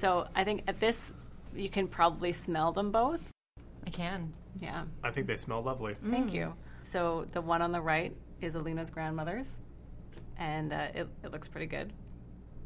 So 0.00 0.26
I 0.34 0.44
think 0.44 0.62
at 0.66 0.80
this, 0.80 1.12
you 1.54 1.68
can 1.68 1.86
probably 1.86 2.32
smell 2.32 2.72
them 2.72 2.90
both. 2.90 3.20
I 3.86 3.90
can. 3.90 4.32
Yeah. 4.58 4.84
I 5.04 5.10
think 5.10 5.26
they 5.26 5.36
smell 5.36 5.62
lovely. 5.62 5.94
Thank 6.10 6.32
you. 6.32 6.54
So 6.82 7.26
the 7.32 7.42
one 7.42 7.60
on 7.60 7.70
the 7.72 7.80
right 7.82 8.16
is 8.40 8.54
Alina's 8.54 8.88
grandmother's, 8.88 9.46
and 10.38 10.72
uh, 10.72 10.88
it, 10.94 11.08
it 11.22 11.30
looks 11.32 11.48
pretty 11.48 11.66
good. 11.66 11.88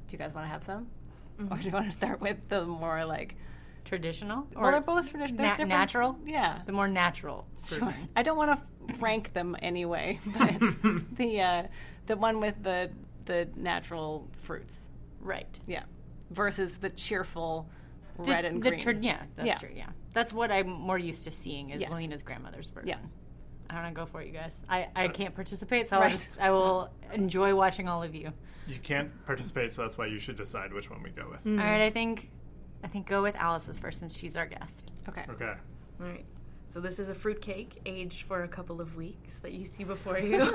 Do 0.06 0.12
you 0.12 0.18
guys 0.18 0.32
want 0.32 0.44
to 0.46 0.48
have 0.50 0.62
some? 0.62 0.86
Or 1.50 1.56
do 1.56 1.64
you 1.64 1.72
want 1.72 1.90
to 1.90 1.96
start 1.96 2.20
with 2.20 2.36
the 2.48 2.64
more 2.64 3.04
like. 3.04 3.34
Traditional? 3.84 4.46
Well, 4.54 4.70
they're 4.70 4.80
both 4.80 5.10
traditional. 5.10 5.44
na- 5.58 5.64
natural? 5.64 6.16
Yeah. 6.24 6.60
The 6.64 6.72
more 6.72 6.88
natural. 6.88 7.46
Sure. 7.66 7.94
I 8.16 8.22
don't 8.22 8.36
want 8.38 8.58
to 8.88 8.94
rank 8.98 9.32
them 9.34 9.56
anyway, 9.60 10.20
but 10.26 10.58
the 11.16 11.40
uh, 11.40 11.62
the 12.06 12.16
one 12.16 12.40
with 12.40 12.62
the 12.62 12.90
the 13.24 13.48
natural 13.56 14.28
fruits, 14.42 14.88
Right. 15.20 15.58
yeah, 15.66 15.82
versus 16.30 16.78
the 16.78 16.90
cheerful 16.90 17.68
The- 18.18 18.24
red 18.30 18.44
and 18.44 18.62
the 18.62 18.70
green. 18.70 18.80
tra- 18.80 18.94
yeah, 18.94 19.22
that's 19.36 19.46
Yeah. 19.46 19.54
true. 19.58 19.70
Yeah, 19.74 19.88
that's 20.12 20.32
what 20.32 20.50
I'm 20.50 20.68
more 20.68 20.98
used 20.98 21.24
to 21.24 21.30
seeing 21.30 21.70
is 21.70 21.80
Yes. 21.80 21.92
Lena's 21.92 22.22
grandmother's 22.22 22.70
version. 22.70 22.88
Yeah. 22.88 22.98
I 23.70 23.74
don't 23.76 23.84
know. 23.84 23.92
Go 24.02 24.06
for 24.06 24.20
it, 24.20 24.26
you 24.26 24.32
guys. 24.32 24.60
I, 24.68 24.88
I 24.94 25.08
can't 25.08 25.34
participate, 25.34 25.88
so 25.88 25.96
Right. 25.98 26.04
I'll 26.04 26.10
just 26.10 26.38
I 26.40 26.50
will 26.50 26.90
enjoy 27.12 27.54
watching 27.56 27.88
all 27.88 28.02
of 28.02 28.14
you. 28.14 28.32
You 28.66 28.78
can't 28.78 29.10
participate, 29.26 29.72
so 29.72 29.82
that's 29.82 29.96
why 29.98 30.06
you 30.06 30.18
should 30.18 30.36
decide 30.36 30.72
which 30.72 30.90
one 30.90 31.02
we 31.02 31.10
go 31.10 31.28
with. 31.30 31.46
All 31.46 31.52
right, 31.54 31.62
mm-hmm. 31.64 31.82
I 31.82 31.90
think 31.90 32.30
I 32.84 32.88
think 32.88 33.06
go 33.06 33.22
with 33.22 33.34
Alice's 33.36 33.78
first 33.78 33.98
since 34.00 34.14
she's 34.16 34.36
our 34.36 34.46
guest. 34.46 34.90
Okay. 35.08 35.24
Okay. 35.30 35.54
All 36.00 36.06
right. 36.06 36.24
So 36.66 36.80
this 36.80 36.98
is 36.98 37.08
a 37.08 37.14
fruitcake 37.14 37.80
aged 37.86 38.22
for 38.22 38.42
a 38.42 38.48
couple 38.48 38.80
of 38.80 38.96
weeks 38.96 39.38
that 39.40 39.52
you 39.52 39.64
see 39.64 39.84
before 39.84 40.18
you. 40.18 40.46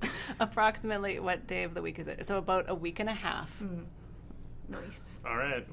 Approximately 0.40 1.18
what 1.20 1.46
day 1.46 1.64
of 1.64 1.74
the 1.74 1.82
week 1.82 1.98
is 1.98 2.06
it? 2.08 2.26
So 2.26 2.38
about 2.38 2.68
a 2.68 2.74
week 2.74 3.00
and 3.00 3.08
a 3.08 3.14
half. 3.14 3.50
Mm-hmm. 3.60 3.82
Nice. 4.72 5.16
All 5.26 5.36
right. 5.36 5.66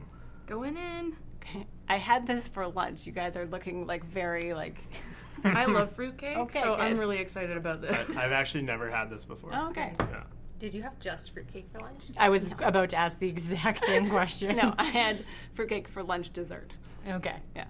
Going 0.48 0.78
in. 0.78 1.16
Okay. 1.42 1.66
I 1.88 1.98
had 1.98 2.28
this 2.28 2.48
for 2.48 2.68
lunch. 2.68 3.06
You 3.08 3.12
guys 3.12 3.36
are 3.38 3.46
looking 3.48 3.88
like 3.88 4.04
very 4.06 4.54
like. 4.54 4.82
I 5.44 5.66
love 5.66 5.92
fruitcake, 5.96 6.38
Okay, 6.38 6.62
so 6.62 6.76
I'm 6.76 6.94
good. 6.96 7.00
really 7.00 7.18
excited 7.18 7.56
about 7.56 7.82
this. 7.82 7.92
I, 7.92 8.26
I've 8.26 8.32
actually 8.34 8.64
never 8.64 8.90
had 8.90 9.10
this 9.10 9.24
before. 9.26 9.52
Oh, 9.54 9.70
okay. 9.70 9.94
Yeah. 10.00 10.24
Did 10.60 10.76
you 10.76 10.82
have 10.84 11.00
just 11.00 11.32
fruitcake 11.32 11.70
for 11.72 11.80
lunch? 11.80 12.02
I 12.18 12.28
was 12.28 12.52
about 12.62 12.90
to 12.90 12.98
ask 12.98 13.18
the 13.20 13.30
exact 13.30 13.80
same 13.86 14.10
question. 14.10 14.58
No, 14.58 14.74
I 14.78 14.84
had 14.86 15.24
fruitcake 15.54 15.88
for 15.88 16.04
lunch 16.04 16.32
dessert. 16.34 16.76
okay. 17.08 17.38
Yeah. 17.56 17.66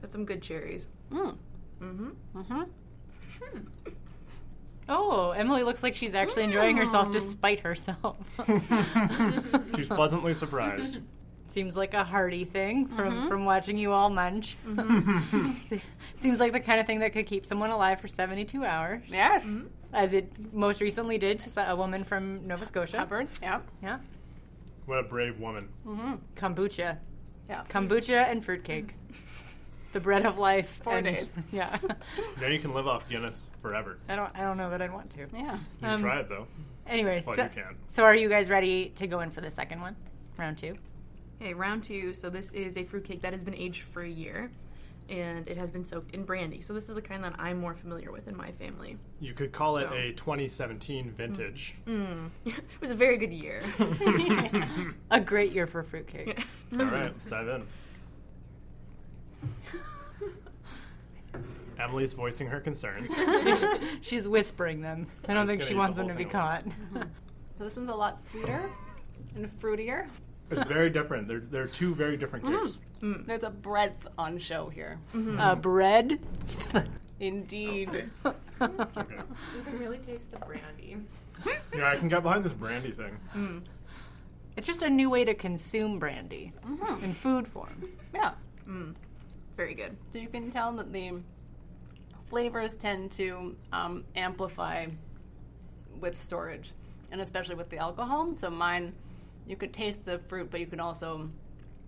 That's 0.00 0.12
some 0.12 0.24
good 0.24 0.40
cherries. 0.40 0.86
Mm. 1.10 1.36
Mm-hmm. 1.82 2.62
Oh, 4.88 5.30
Emily 5.30 5.62
looks 5.62 5.82
like 5.82 5.94
she's 5.96 6.14
actually 6.14 6.44
enjoying 6.44 6.76
herself 6.76 7.06
hmm. 7.06 7.12
despite 7.12 7.60
herself. 7.60 8.16
She's 9.76 9.88
pleasantly 9.88 10.34
surprised. 10.34 10.98
Seems 11.46 11.76
like 11.76 11.94
a 11.94 12.04
hearty 12.04 12.44
thing 12.44 12.86
from 12.88 13.12
mm-hmm. 13.12 13.28
from 13.28 13.44
watching 13.44 13.76
you 13.76 13.92
all 13.92 14.08
munch. 14.10 14.56
Mm-hmm. 14.66 15.50
Se- 15.68 15.82
Seems 16.16 16.38
like 16.40 16.52
the 16.52 16.60
kind 16.60 16.80
of 16.80 16.86
thing 16.86 17.00
that 17.00 17.12
could 17.12 17.26
keep 17.26 17.44
someone 17.46 17.70
alive 17.70 18.00
for 18.00 18.08
72 18.08 18.64
hours, 18.64 19.02
Yes. 19.08 19.42
Mm-hmm. 19.42 19.66
as 19.92 20.12
it 20.12 20.32
most 20.52 20.80
recently 20.80 21.18
did 21.18 21.38
to 21.40 21.50
so- 21.50 21.62
a 21.62 21.74
woman 21.74 22.04
from 22.04 22.46
Nova 22.46 22.66
Scotia. 22.66 22.98
Pepperds. 22.98 23.38
Yeah. 23.42 23.60
Yeah. 23.82 23.98
What 24.86 24.98
a 24.98 25.02
brave 25.02 25.38
woman. 25.38 25.68
Kombucha. 26.36 26.98
Yeah. 27.48 27.64
Kombucha 27.68 28.28
and 28.30 28.44
fruitcake. 28.44 28.94
The 29.92 30.00
bread 30.00 30.24
of 30.24 30.38
life. 30.38 30.80
Four 30.84 30.98
and- 30.98 31.06
days. 31.06 31.26
Yeah. 31.52 31.76
Now 32.40 32.46
you 32.46 32.58
can 32.60 32.72
live 32.74 32.86
off 32.86 33.08
Guinness 33.08 33.46
forever. 33.60 33.98
I 34.08 34.16
don't 34.16 34.30
I 34.38 34.42
don't 34.42 34.56
know 34.56 34.70
that 34.70 34.80
I'd 34.80 34.92
want 34.92 35.10
to. 35.10 35.26
Yeah. 35.32 35.54
You 35.54 35.58
can 35.80 35.90
Um, 35.90 36.00
try 36.00 36.20
it 36.20 36.28
though. 36.28 36.46
Anyways, 36.86 37.26
Well, 37.26 37.36
so, 37.36 37.42
you 37.44 37.48
can. 37.50 37.76
so 37.88 38.02
are 38.04 38.14
you 38.14 38.28
guys 38.28 38.50
ready 38.50 38.90
to 38.96 39.06
go 39.06 39.20
in 39.20 39.30
for 39.30 39.40
the 39.40 39.50
second 39.50 39.80
one? 39.80 39.96
Round 40.38 40.56
two? 40.58 40.74
Okay, 41.40 41.54
round 41.54 41.82
two. 41.84 42.14
So 42.14 42.30
this 42.30 42.50
is 42.52 42.76
a 42.76 42.84
fruitcake 42.84 43.22
that 43.22 43.32
has 43.32 43.42
been 43.44 43.54
aged 43.54 43.82
for 43.82 44.02
a 44.02 44.08
year, 44.08 44.50
and 45.08 45.46
it 45.48 45.56
has 45.56 45.70
been 45.70 45.84
soaked 45.84 46.14
in 46.14 46.24
brandy. 46.24 46.60
So 46.60 46.72
this 46.72 46.88
is 46.88 46.94
the 46.94 47.02
kind 47.02 47.22
that 47.24 47.34
I'm 47.38 47.58
more 47.60 47.74
familiar 47.74 48.10
with 48.12 48.26
in 48.28 48.36
my 48.36 48.50
family. 48.52 48.96
You 49.20 49.32
could 49.34 49.52
call 49.52 49.76
it 49.78 49.88
Oh. 49.90 49.94
a 49.94 50.12
2017 50.12 51.10
vintage. 51.12 51.74
it 51.86 52.54
was 52.80 52.90
a 52.90 52.94
very 52.96 53.16
good 53.18 53.32
year. 53.32 53.62
A 55.10 55.20
great 55.20 55.52
year 55.52 55.66
for 55.66 55.82
fruitcake. 55.82 56.44
All 56.72 56.84
right, 56.86 57.02
let's 57.04 57.26
dive 57.26 57.48
in. 57.48 57.64
Emily's 61.78 62.12
voicing 62.12 62.48
her 62.48 62.60
concerns. 62.60 63.10
She's 64.02 64.28
whispering 64.28 64.80
them. 64.80 65.06
I 65.26 65.34
don't 65.34 65.46
think 65.46 65.62
she 65.62 65.74
wants 65.74 65.96
the 65.96 66.02
them 66.02 66.10
to 66.10 66.16
be 66.16 66.24
thing 66.24 66.32
at 66.32 66.32
caught. 66.32 66.64
So 67.58 67.64
this 67.64 67.76
one's 67.76 67.90
a 67.90 67.94
lot 67.94 68.18
sweeter 68.18 68.70
and 69.34 69.60
fruitier. 69.60 70.08
It's 70.50 70.62
very 70.62 70.88
different. 70.88 71.28
They're, 71.28 71.40
they're 71.40 71.66
two 71.66 71.94
very 71.94 72.16
different 72.16 72.46
mm. 72.46 72.58
cakes. 72.58 72.78
Mm. 73.00 73.26
There's 73.26 73.44
a 73.44 73.50
breadth 73.50 74.06
on 74.16 74.38
show 74.38 74.70
here. 74.70 74.98
Uh, 75.38 75.56
bread. 75.56 76.20
Indeed. 77.20 78.10
Okay. 78.24 78.36
You 78.62 79.62
can 79.62 79.78
really 79.78 79.98
taste 79.98 80.32
the 80.32 80.38
brandy. 80.38 80.96
Yeah, 81.76 81.90
I 81.90 81.96
can 81.96 82.08
get 82.08 82.22
behind 82.22 82.44
this 82.44 82.54
brandy 82.54 82.92
thing. 82.92 83.18
Mm. 83.36 83.62
It's 84.56 84.66
just 84.66 84.82
a 84.82 84.90
new 84.90 85.10
way 85.10 85.24
to 85.24 85.34
consume 85.34 85.98
brandy 85.98 86.52
mm-hmm. 86.62 87.04
in 87.04 87.12
food 87.12 87.46
form. 87.46 87.90
Yeah. 88.14 88.32
Very 89.60 89.74
good. 89.74 89.94
So 90.10 90.18
you 90.18 90.28
can 90.28 90.50
tell 90.50 90.72
that 90.72 90.90
the 90.90 91.12
flavors 92.30 92.78
tend 92.78 93.12
to 93.12 93.54
um, 93.74 94.04
amplify 94.16 94.86
with 96.00 96.18
storage, 96.18 96.72
and 97.12 97.20
especially 97.20 97.56
with 97.56 97.68
the 97.68 97.76
alcohol. 97.76 98.34
So 98.36 98.48
mine, 98.48 98.94
you 99.46 99.56
could 99.56 99.74
taste 99.74 100.06
the 100.06 100.18
fruit, 100.18 100.50
but 100.50 100.60
you 100.60 100.66
can 100.66 100.80
also, 100.80 101.28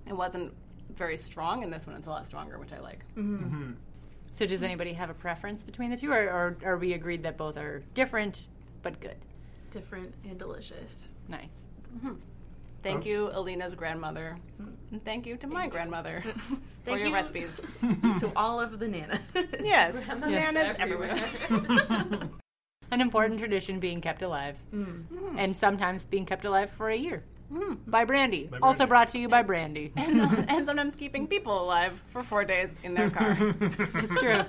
it 0.07 0.13
wasn't 0.13 0.53
very 0.95 1.17
strong, 1.17 1.65
and 1.65 1.73
this 1.73 1.87
one 1.87 1.97
is 1.97 2.07
a 2.07 2.11
lot 2.11 2.27
stronger, 2.27 2.59
which 2.59 2.75
I 2.75 2.81
like. 2.81 3.07
Mm-hmm. 3.17 3.37
Mm-hmm. 3.37 3.71
So 4.29 4.45
does 4.45 4.63
anybody 4.63 4.93
have 4.93 5.09
a 5.09 5.15
preference 5.15 5.63
between 5.63 5.89
the 5.89 5.97
two, 5.97 6.13
or, 6.13 6.25
or 6.25 6.57
are 6.65 6.77
we 6.77 6.93
agreed 6.93 7.23
that 7.23 7.39
both 7.39 7.57
are 7.57 7.83
different 7.95 8.49
but 8.83 9.01
good? 9.01 9.17
Different 9.71 10.13
and 10.25 10.39
delicious. 10.39 11.09
Nice. 11.27 11.67
Mm-hmm. 11.97 12.17
Thank 12.83 13.05
oh. 13.07 13.09
you, 13.09 13.31
Alina's 13.33 13.75
grandmother, 13.75 14.37
mm. 14.61 14.73
and 14.91 15.05
thank 15.05 15.27
you 15.27 15.37
to 15.37 15.47
my 15.47 15.69
grandmother 15.69 16.21
for 16.25 16.57
Thank 16.85 16.99
your 16.99 17.09
you. 17.09 17.15
recipes. 17.15 17.61
to 18.21 18.33
all 18.35 18.61
of 18.61 18.79
the 18.79 18.87
nanas. 18.87 19.21
Yes, 19.63 19.95
Yes, 19.95 20.21
bananas 20.21 20.77
everywhere. 20.79 21.17
An 22.91 23.01
important 23.01 23.39
tradition 23.39 23.81
being 23.81 24.01
kept 24.01 24.23
alive, 24.23 24.57
mm. 24.75 25.05
and 25.37 25.57
sometimes 25.57 26.05
being 26.05 26.27
kept 26.27 26.45
alive 26.45 26.71
for 26.71 26.91
a 26.91 26.97
year 26.97 27.23
mm. 27.53 27.79
by 27.87 28.05
Brandy. 28.05 28.49
By 28.51 28.59
Also 28.61 28.87
brought 28.87 29.09
to 29.11 29.19
you 29.19 29.29
by 29.29 29.43
Brandy. 29.43 29.93
and 29.97 30.67
sometimes 30.67 30.97
keeping 30.97 31.27
people 31.27 31.63
alive 31.63 32.03
for 32.09 32.23
four 32.23 32.45
days 32.45 32.71
in 32.83 32.95
their 32.95 33.11
car. 33.11 33.37
it's 33.41 34.21
true. 34.21 34.43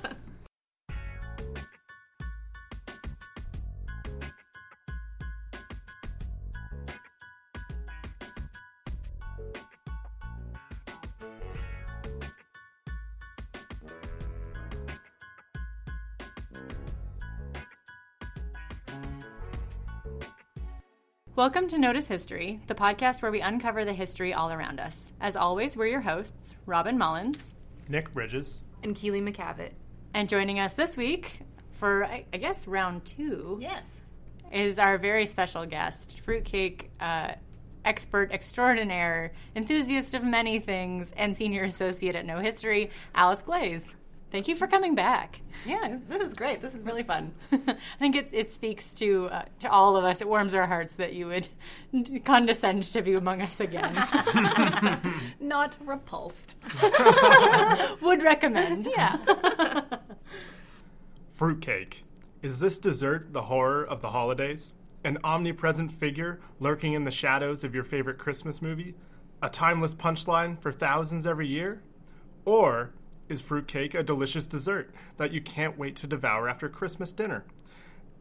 Welcome 21.35 21.67
to 21.69 21.79
Notice 21.79 22.07
History, 22.07 22.59
the 22.67 22.75
podcast 22.75 23.23
where 23.23 23.31
we 23.31 23.41
uncover 23.41 23.85
the 23.85 23.93
history 23.93 24.35
all 24.35 24.51
around 24.51 24.79
us. 24.79 25.13
As 25.19 25.35
always, 25.35 25.75
we're 25.75 25.87
your 25.87 26.01
hosts, 26.01 26.53
Robin 26.67 26.95
Mullins, 26.95 27.55
Nick 27.89 28.13
Bridges. 28.13 28.61
and 28.83 28.95
Keely 28.95 29.19
McCavitt. 29.19 29.71
and 30.13 30.29
joining 30.29 30.59
us 30.59 30.75
this 30.75 30.95
week 30.95 31.39
for, 31.71 32.05
I 32.05 32.25
I 32.31 32.37
guess, 32.37 32.67
round 32.67 33.05
two 33.05 33.57
yes. 33.59 33.83
is 34.51 34.77
our 34.77 34.99
very 34.99 35.25
special 35.25 35.65
guest, 35.65 36.19
fruitcake 36.23 36.91
uh, 36.99 37.31
expert 37.83 38.31
extraordinaire, 38.31 39.33
enthusiast 39.55 40.13
of 40.13 40.23
many 40.23 40.59
things, 40.59 41.13
and 41.17 41.35
senior 41.35 41.63
associate 41.63 42.15
at 42.15 42.27
Know 42.27 42.39
History, 42.41 42.91
Alice 43.15 43.41
Glaze. 43.41 43.95
Thank 44.33 44.47
you 44.47 44.55
for 44.55 44.65
coming 44.65 44.95
back. 44.95 45.41
Yeah, 45.63 45.99
this 46.09 46.23
is 46.23 46.33
great. 46.33 46.59
This 46.59 46.73
is 46.73 46.81
really 46.81 47.03
fun. 47.03 47.35
I 47.51 47.75
think 47.99 48.15
it, 48.15 48.31
it 48.33 48.49
speaks 48.49 48.89
to 48.93 49.27
uh, 49.27 49.43
to 49.59 49.69
all 49.69 49.95
of 49.95 50.03
us. 50.03 50.21
It 50.21 50.27
warms 50.27 50.55
our 50.55 50.65
hearts 50.65 50.95
that 50.95 51.13
you 51.13 51.27
would 51.27 51.47
condescend 52.25 52.81
to 52.85 53.03
be 53.03 53.13
among 53.13 53.43
us 53.43 53.59
again. 53.59 53.93
Not 55.39 55.75
repulsed. 55.85 56.55
would 58.01 58.23
recommend. 58.23 58.87
Yeah. 58.87 59.17
Fruitcake. 61.31 62.03
Is 62.41 62.59
this 62.59 62.79
dessert 62.79 63.33
the 63.33 63.43
horror 63.43 63.83
of 63.85 64.01
the 64.01 64.09
holidays? 64.09 64.71
An 65.03 65.19
omnipresent 65.23 65.91
figure 65.91 66.41
lurking 66.59 66.93
in 66.93 67.03
the 67.03 67.11
shadows 67.11 67.63
of 67.63 67.75
your 67.75 67.83
favorite 67.83 68.17
Christmas 68.17 68.63
movie? 68.63 68.95
A 69.43 69.49
timeless 69.51 69.93
punchline 69.93 70.59
for 70.59 70.71
thousands 70.71 71.27
every 71.27 71.47
year? 71.47 71.83
Or 72.45 72.93
is 73.29 73.41
fruitcake 73.41 73.93
a 73.93 74.03
delicious 74.03 74.47
dessert 74.47 74.93
that 75.17 75.31
you 75.31 75.41
can't 75.41 75.77
wait 75.77 75.95
to 75.97 76.07
devour 76.07 76.47
after 76.47 76.69
Christmas 76.69 77.11
dinner? 77.11 77.45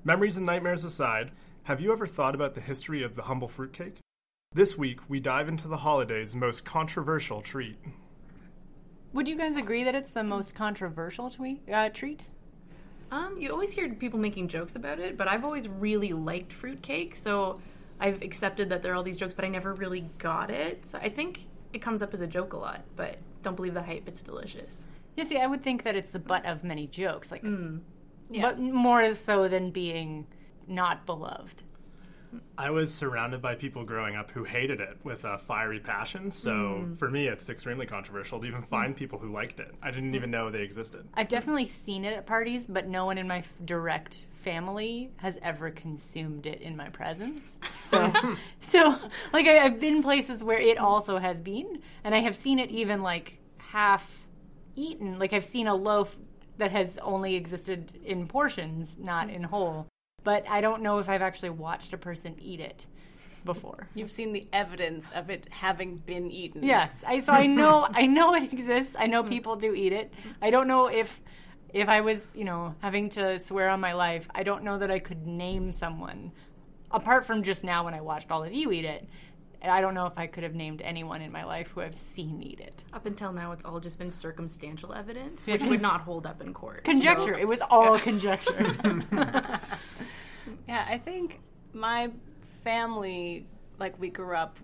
Memories 0.04 0.36
and 0.36 0.46
nightmares 0.46 0.84
aside, 0.84 1.30
have 1.64 1.80
you 1.80 1.92
ever 1.92 2.06
thought 2.06 2.34
about 2.34 2.54
the 2.54 2.60
history 2.60 3.02
of 3.02 3.14
the 3.14 3.22
humble 3.22 3.48
fruitcake? 3.48 3.98
This 4.54 4.76
week, 4.76 4.98
we 5.08 5.20
dive 5.20 5.48
into 5.48 5.68
the 5.68 5.78
holiday's 5.78 6.34
most 6.34 6.64
controversial 6.64 7.40
treat. 7.40 7.76
Would 9.12 9.28
you 9.28 9.36
guys 9.36 9.56
agree 9.56 9.84
that 9.84 9.94
it's 9.94 10.10
the 10.10 10.24
most 10.24 10.54
controversial 10.54 11.30
tweet, 11.30 11.62
uh, 11.72 11.88
treat? 11.90 12.22
Um, 13.10 13.36
you 13.38 13.50
always 13.52 13.72
hear 13.72 13.88
people 13.90 14.18
making 14.18 14.48
jokes 14.48 14.74
about 14.74 14.98
it, 14.98 15.16
but 15.16 15.28
I've 15.28 15.44
always 15.44 15.68
really 15.68 16.12
liked 16.12 16.52
fruitcake, 16.52 17.14
so 17.14 17.60
I've 18.00 18.22
accepted 18.22 18.70
that 18.70 18.82
there 18.82 18.92
are 18.92 18.94
all 18.94 19.02
these 19.02 19.16
jokes, 19.16 19.34
but 19.34 19.44
I 19.44 19.48
never 19.48 19.74
really 19.74 20.10
got 20.18 20.50
it. 20.50 20.86
So 20.86 20.98
I 20.98 21.08
think 21.08 21.46
it 21.72 21.80
comes 21.80 22.02
up 22.02 22.12
as 22.12 22.22
a 22.22 22.26
joke 22.26 22.54
a 22.54 22.56
lot, 22.56 22.82
but 22.96 23.18
don't 23.42 23.54
believe 23.54 23.74
the 23.74 23.82
hype. 23.82 24.08
It's 24.08 24.22
delicious. 24.22 24.84
Yeah, 25.16 25.24
see, 25.24 25.38
I 25.38 25.46
would 25.46 25.62
think 25.62 25.84
that 25.84 25.96
it's 25.96 26.10
the 26.10 26.18
butt 26.18 26.46
of 26.46 26.64
many 26.64 26.86
jokes, 26.86 27.30
like, 27.30 27.42
mm. 27.42 27.80
Yeah. 28.30 28.42
but 28.42 28.58
more 28.58 29.14
so 29.14 29.48
than 29.48 29.70
being 29.70 30.26
not 30.66 31.04
beloved. 31.06 31.62
I 32.56 32.70
was 32.70 32.92
surrounded 32.92 33.42
by 33.42 33.54
people 33.54 33.84
growing 33.84 34.16
up 34.16 34.30
who 34.30 34.44
hated 34.44 34.80
it 34.80 34.98
with 35.04 35.24
a 35.24 35.38
fiery 35.38 35.80
passion, 35.80 36.30
so 36.30 36.50
mm. 36.50 36.98
for 36.98 37.10
me, 37.10 37.28
it's 37.28 37.50
extremely 37.50 37.86
controversial 37.86 38.40
to 38.40 38.46
even 38.46 38.62
find 38.62 38.96
people 38.96 39.18
who 39.18 39.32
liked 39.32 39.60
it. 39.60 39.74
I 39.82 39.90
didn't 39.90 40.14
even 40.14 40.30
know 40.30 40.50
they 40.50 40.62
existed. 40.62 41.06
I've 41.14 41.28
definitely 41.28 41.66
seen 41.66 42.04
it 42.04 42.14
at 42.14 42.26
parties, 42.26 42.66
but 42.66 42.88
no 42.88 43.04
one 43.04 43.18
in 43.18 43.28
my 43.28 43.38
f- 43.38 43.52
direct 43.64 44.26
family 44.40 45.10
has 45.16 45.38
ever 45.42 45.70
consumed 45.70 46.46
it 46.46 46.60
in 46.60 46.76
my 46.76 46.88
presence. 46.88 47.58
So, 47.92 48.10
so 48.60 48.98
like 49.34 49.46
I, 49.46 49.58
I've 49.58 49.78
been 49.78 50.02
places 50.02 50.42
where 50.42 50.58
it 50.58 50.78
also 50.78 51.18
has 51.18 51.42
been, 51.42 51.82
and 52.04 52.14
I 52.14 52.20
have 52.20 52.34
seen 52.34 52.58
it 52.58 52.70
even 52.70 53.02
like 53.02 53.38
half 53.58 54.21
eaten. 54.74 55.18
Like 55.18 55.32
I've 55.32 55.44
seen 55.44 55.66
a 55.66 55.74
loaf 55.74 56.16
that 56.58 56.70
has 56.70 56.98
only 56.98 57.34
existed 57.34 57.98
in 58.04 58.26
portions, 58.26 58.98
not 58.98 59.30
in 59.30 59.44
whole. 59.44 59.86
But 60.24 60.48
I 60.48 60.60
don't 60.60 60.82
know 60.82 60.98
if 60.98 61.08
I've 61.08 61.22
actually 61.22 61.50
watched 61.50 61.92
a 61.92 61.98
person 61.98 62.36
eat 62.38 62.60
it 62.60 62.86
before. 63.44 63.88
You've 63.94 64.12
seen 64.12 64.32
the 64.32 64.46
evidence 64.52 65.06
of 65.14 65.30
it 65.30 65.48
having 65.50 65.96
been 65.96 66.30
eaten. 66.30 66.62
Yes, 66.62 67.02
I 67.06 67.20
so 67.20 67.32
I 67.32 67.46
know 67.46 67.88
I 67.92 68.06
know 68.06 68.34
it 68.34 68.52
exists. 68.52 68.94
I 68.98 69.06
know 69.06 69.22
mm. 69.24 69.28
people 69.28 69.56
do 69.56 69.74
eat 69.74 69.92
it. 69.92 70.12
I 70.40 70.50
don't 70.50 70.68
know 70.68 70.86
if 70.86 71.20
if 71.72 71.88
I 71.88 72.02
was, 72.02 72.26
you 72.34 72.44
know, 72.44 72.74
having 72.80 73.08
to 73.10 73.38
swear 73.38 73.70
on 73.70 73.80
my 73.80 73.94
life, 73.94 74.28
I 74.34 74.42
don't 74.42 74.62
know 74.62 74.78
that 74.78 74.90
I 74.90 74.98
could 74.98 75.26
name 75.26 75.72
someone 75.72 76.32
apart 76.90 77.24
from 77.24 77.42
just 77.42 77.64
now 77.64 77.84
when 77.84 77.94
I 77.94 78.00
watched 78.00 78.30
all 78.30 78.44
of 78.44 78.52
you 78.52 78.70
eat 78.70 78.84
it. 78.84 79.08
I 79.70 79.80
don't 79.80 79.94
know 79.94 80.06
if 80.06 80.14
I 80.16 80.26
could 80.26 80.42
have 80.42 80.54
named 80.54 80.82
anyone 80.82 81.22
in 81.22 81.30
my 81.30 81.44
life 81.44 81.68
who 81.68 81.80
I've 81.82 81.96
seen 81.98 82.42
eat 82.42 82.60
it. 82.60 82.82
Up 82.92 83.06
until 83.06 83.32
now, 83.32 83.52
it's 83.52 83.64
all 83.64 83.78
just 83.80 83.98
been 83.98 84.10
circumstantial 84.10 84.92
evidence, 84.92 85.46
which 85.46 85.62
would 85.62 85.80
not 85.82 86.00
hold 86.00 86.26
up 86.26 86.40
in 86.40 86.52
court. 86.52 86.84
Conjecture. 86.84 87.34
So- 87.34 87.40
It 87.40 87.46
was 87.48 87.60
all 87.70 87.98
conjecture. 87.98 88.74
Yeah, 90.68 90.84
I 90.88 90.98
think 90.98 91.40
my 91.72 92.10
family, 92.64 93.46
like 93.78 93.98
we 94.00 94.08
grew 94.10 94.34
up, 94.34 94.56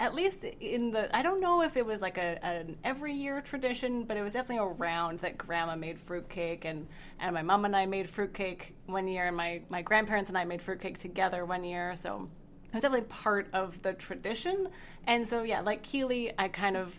at 0.00 0.14
least 0.14 0.44
in 0.44 0.90
the, 0.90 1.14
I 1.14 1.22
don't 1.22 1.40
know 1.40 1.62
if 1.62 1.76
it 1.76 1.84
was 1.84 2.00
like 2.00 2.16
a 2.18 2.42
an 2.44 2.76
every 2.84 3.12
year 3.14 3.40
tradition, 3.40 4.04
but 4.04 4.16
it 4.16 4.22
was 4.22 4.32
definitely 4.32 4.64
around 4.66 5.20
that 5.20 5.36
grandma 5.38 5.76
made 5.76 6.00
fruitcake 6.00 6.64
and, 6.64 6.86
and 7.18 7.34
my 7.34 7.42
mom 7.42 7.64
and 7.66 7.76
I 7.76 7.86
made 7.86 8.08
fruitcake 8.08 8.74
one 8.86 9.06
year 9.06 9.26
and 9.28 9.36
my, 9.36 9.60
my 9.68 9.82
grandparents 9.82 10.28
and 10.30 10.38
I 10.38 10.44
made 10.44 10.62
fruitcake 10.62 10.98
together 10.98 11.44
one 11.44 11.64
year. 11.64 11.94
So 11.96 12.28
it 12.70 12.74
was 12.74 12.82
definitely 12.82 13.08
part 13.08 13.48
of 13.52 13.82
the 13.82 13.92
tradition. 13.92 14.68
And 15.06 15.26
so, 15.26 15.42
yeah, 15.42 15.60
like 15.60 15.82
Keely, 15.82 16.32
I 16.38 16.48
kind 16.48 16.76
of 16.76 16.98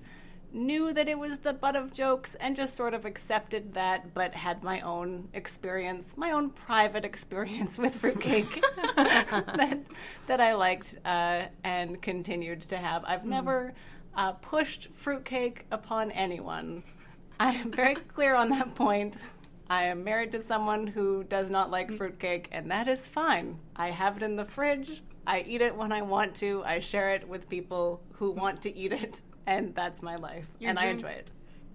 knew 0.53 0.91
that 0.91 1.07
it 1.07 1.17
was 1.17 1.39
the 1.39 1.53
butt 1.53 1.77
of 1.77 1.93
jokes 1.93 2.35
and 2.35 2.55
just 2.55 2.75
sort 2.75 2.93
of 2.93 3.05
accepted 3.05 3.73
that, 3.73 4.13
but 4.13 4.33
had 4.35 4.63
my 4.63 4.81
own 4.81 5.29
experience, 5.33 6.13
my 6.17 6.31
own 6.31 6.49
private 6.49 7.05
experience 7.11 7.77
with 7.77 7.95
fruitcake 7.95 8.61
that, 8.95 9.79
that 10.27 10.41
I 10.41 10.53
liked 10.53 10.97
uh, 11.05 11.45
and 11.63 12.01
continued 12.01 12.61
to 12.63 12.77
have. 12.77 13.05
I've 13.05 13.25
never 13.25 13.73
uh, 14.15 14.33
pushed 14.33 14.89
fruitcake 14.91 15.65
upon 15.71 16.11
anyone. 16.11 16.83
I 17.39 17.53
am 17.53 17.71
very 17.71 17.95
clear 17.95 18.35
on 18.35 18.49
that 18.49 18.75
point. 18.75 19.15
I 19.69 19.85
am 19.85 20.03
married 20.03 20.33
to 20.33 20.41
someone 20.41 20.85
who 20.85 21.23
does 21.23 21.49
not 21.49 21.71
like 21.71 21.93
fruitcake, 21.93 22.49
and 22.51 22.69
that 22.71 22.89
is 22.89 23.07
fine. 23.07 23.57
I 23.73 23.91
have 23.91 24.17
it 24.17 24.23
in 24.23 24.35
the 24.35 24.43
fridge. 24.43 25.01
I 25.27 25.41
eat 25.41 25.61
it 25.61 25.75
when 25.75 25.91
I 25.91 26.01
want 26.01 26.35
to. 26.35 26.63
I 26.65 26.79
share 26.79 27.11
it 27.11 27.27
with 27.27 27.47
people 27.49 28.01
who 28.13 28.31
want 28.31 28.61
to 28.63 28.75
eat 28.75 28.91
it, 28.91 29.21
and 29.45 29.73
that's 29.75 30.01
my 30.01 30.15
life. 30.15 30.47
Your 30.59 30.69
and 30.69 30.79
I 30.79 30.87
enjoy 30.87 31.09
it. 31.09 31.29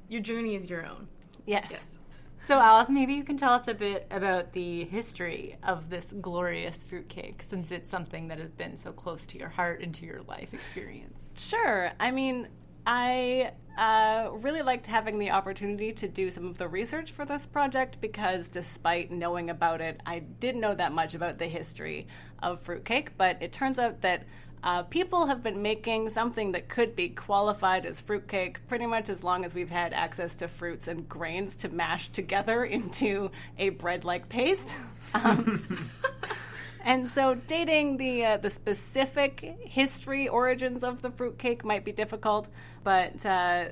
Your 0.08 0.20
journey 0.20 0.54
is 0.54 0.68
your 0.68 0.86
own. 0.86 1.08
Yes. 1.46 1.68
Yes. 1.70 1.98
so, 2.44 2.58
Alice, 2.58 2.90
maybe 2.90 3.14
you 3.14 3.24
can 3.24 3.36
tell 3.36 3.52
us 3.52 3.68
a 3.68 3.74
bit 3.74 4.06
about 4.10 4.52
the 4.52 4.84
history 4.84 5.56
of 5.62 5.90
this 5.90 6.12
glorious 6.20 6.82
fruitcake, 6.84 7.42
since 7.42 7.70
it's 7.70 7.90
something 7.90 8.28
that 8.28 8.38
has 8.38 8.50
been 8.50 8.76
so 8.76 8.92
close 8.92 9.26
to 9.28 9.38
your 9.38 9.48
heart 9.48 9.80
and 9.80 9.94
to 9.94 10.06
your 10.06 10.22
life 10.22 10.52
experience. 10.52 11.32
Sure. 11.36 11.92
I 12.00 12.10
mean, 12.10 12.48
I 12.86 13.52
uh, 13.76 14.30
really 14.32 14.62
liked 14.62 14.86
having 14.86 15.18
the 15.18 15.30
opportunity 15.30 15.92
to 15.92 16.08
do 16.08 16.30
some 16.30 16.46
of 16.46 16.58
the 16.58 16.68
research 16.68 17.12
for 17.12 17.24
this 17.24 17.46
project 17.46 18.00
because, 18.00 18.48
despite 18.48 19.10
knowing 19.10 19.50
about 19.50 19.80
it, 19.80 20.00
I 20.06 20.20
didn't 20.20 20.60
know 20.60 20.74
that 20.74 20.92
much 20.92 21.14
about 21.14 21.38
the 21.38 21.46
history 21.46 22.06
of 22.42 22.60
fruitcake. 22.60 23.16
But 23.18 23.42
it 23.42 23.52
turns 23.52 23.78
out 23.78 24.00
that 24.00 24.24
uh, 24.62 24.82
people 24.84 25.26
have 25.26 25.42
been 25.42 25.62
making 25.62 26.10
something 26.10 26.52
that 26.52 26.68
could 26.68 26.96
be 26.96 27.10
qualified 27.10 27.86
as 27.86 28.00
fruitcake 28.00 28.66
pretty 28.66 28.86
much 28.86 29.08
as 29.08 29.22
long 29.22 29.44
as 29.44 29.54
we've 29.54 29.70
had 29.70 29.92
access 29.92 30.36
to 30.38 30.48
fruits 30.48 30.88
and 30.88 31.08
grains 31.08 31.54
to 31.56 31.68
mash 31.68 32.08
together 32.08 32.64
into 32.76 33.30
a 33.58 33.68
bread 33.70 34.04
like 34.04 34.28
paste. 34.28 34.76
Um, 35.14 35.90
and 36.86 37.08
so, 37.08 37.34
dating 37.34 37.96
the 37.96 38.24
uh, 38.24 38.36
the 38.36 38.48
specific 38.48 39.40
history 39.64 40.28
origins 40.28 40.84
of 40.84 41.02
the 41.02 41.10
fruitcake 41.10 41.64
might 41.64 41.84
be 41.84 41.90
difficult, 41.90 42.46
but 42.84 43.26
uh, 43.26 43.64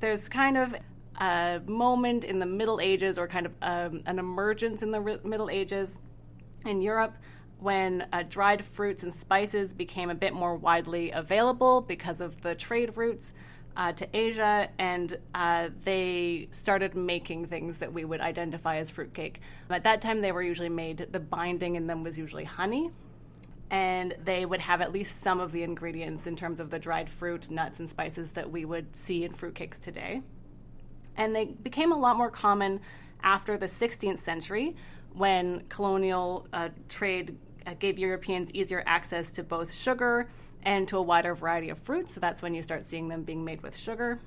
there's 0.00 0.28
kind 0.28 0.58
of 0.58 0.74
a 1.20 1.62
moment 1.64 2.24
in 2.24 2.40
the 2.40 2.46
Middle 2.46 2.80
Ages, 2.80 3.20
or 3.20 3.28
kind 3.28 3.46
of 3.46 3.52
um, 3.62 4.02
an 4.06 4.18
emergence 4.18 4.82
in 4.82 4.90
the 4.90 5.00
ri- 5.00 5.20
Middle 5.22 5.48
Ages 5.48 6.00
in 6.64 6.82
Europe, 6.82 7.16
when 7.60 8.04
uh, 8.12 8.24
dried 8.28 8.64
fruits 8.64 9.04
and 9.04 9.14
spices 9.14 9.72
became 9.72 10.10
a 10.10 10.14
bit 10.16 10.34
more 10.34 10.56
widely 10.56 11.12
available 11.12 11.80
because 11.80 12.20
of 12.20 12.40
the 12.40 12.56
trade 12.56 12.96
routes 12.96 13.32
uh, 13.76 13.92
to 13.92 14.16
Asia, 14.16 14.68
and 14.78 15.18
uh, 15.34 15.68
they 15.84 16.48
started 16.50 16.94
making 16.94 17.46
things 17.46 17.78
that 17.78 17.92
we 17.92 18.04
would 18.04 18.20
identify 18.20 18.76
as 18.76 18.90
fruitcake. 18.90 19.40
At 19.68 19.84
that 19.84 20.00
time, 20.00 20.22
they 20.22 20.32
were 20.32 20.42
usually 20.42 20.70
made, 20.70 21.08
the 21.10 21.20
binding 21.20 21.74
in 21.74 21.86
them 21.86 22.02
was 22.02 22.18
usually 22.18 22.44
honey, 22.44 22.90
and 23.70 24.14
they 24.24 24.46
would 24.46 24.60
have 24.60 24.80
at 24.80 24.92
least 24.92 25.20
some 25.20 25.40
of 25.40 25.52
the 25.52 25.62
ingredients 25.62 26.26
in 26.26 26.36
terms 26.36 26.60
of 26.60 26.70
the 26.70 26.78
dried 26.78 27.10
fruit, 27.10 27.50
nuts, 27.50 27.78
and 27.78 27.90
spices 27.90 28.32
that 28.32 28.50
we 28.50 28.64
would 28.64 28.96
see 28.96 29.24
in 29.24 29.32
fruitcakes 29.32 29.80
today. 29.80 30.22
And 31.16 31.34
they 31.34 31.46
became 31.46 31.92
a 31.92 31.98
lot 31.98 32.16
more 32.16 32.30
common 32.30 32.80
after 33.22 33.58
the 33.58 33.66
16th 33.66 34.20
century 34.20 34.76
when 35.12 35.64
colonial 35.68 36.46
uh, 36.52 36.68
trade 36.88 37.36
uh, 37.66 37.74
gave 37.74 37.98
Europeans 37.98 38.50
easier 38.54 38.82
access 38.86 39.32
to 39.32 39.42
both 39.42 39.74
sugar 39.74 40.28
and 40.66 40.88
to 40.88 40.98
a 40.98 41.02
wider 41.02 41.34
variety 41.34 41.70
of 41.70 41.78
fruits. 41.78 42.12
So 42.12 42.20
that's 42.20 42.42
when 42.42 42.52
you 42.52 42.62
start 42.62 42.84
seeing 42.84 43.08
them 43.08 43.22
being 43.22 43.44
made 43.44 43.62
with 43.62 43.76
sugar. 43.76 44.18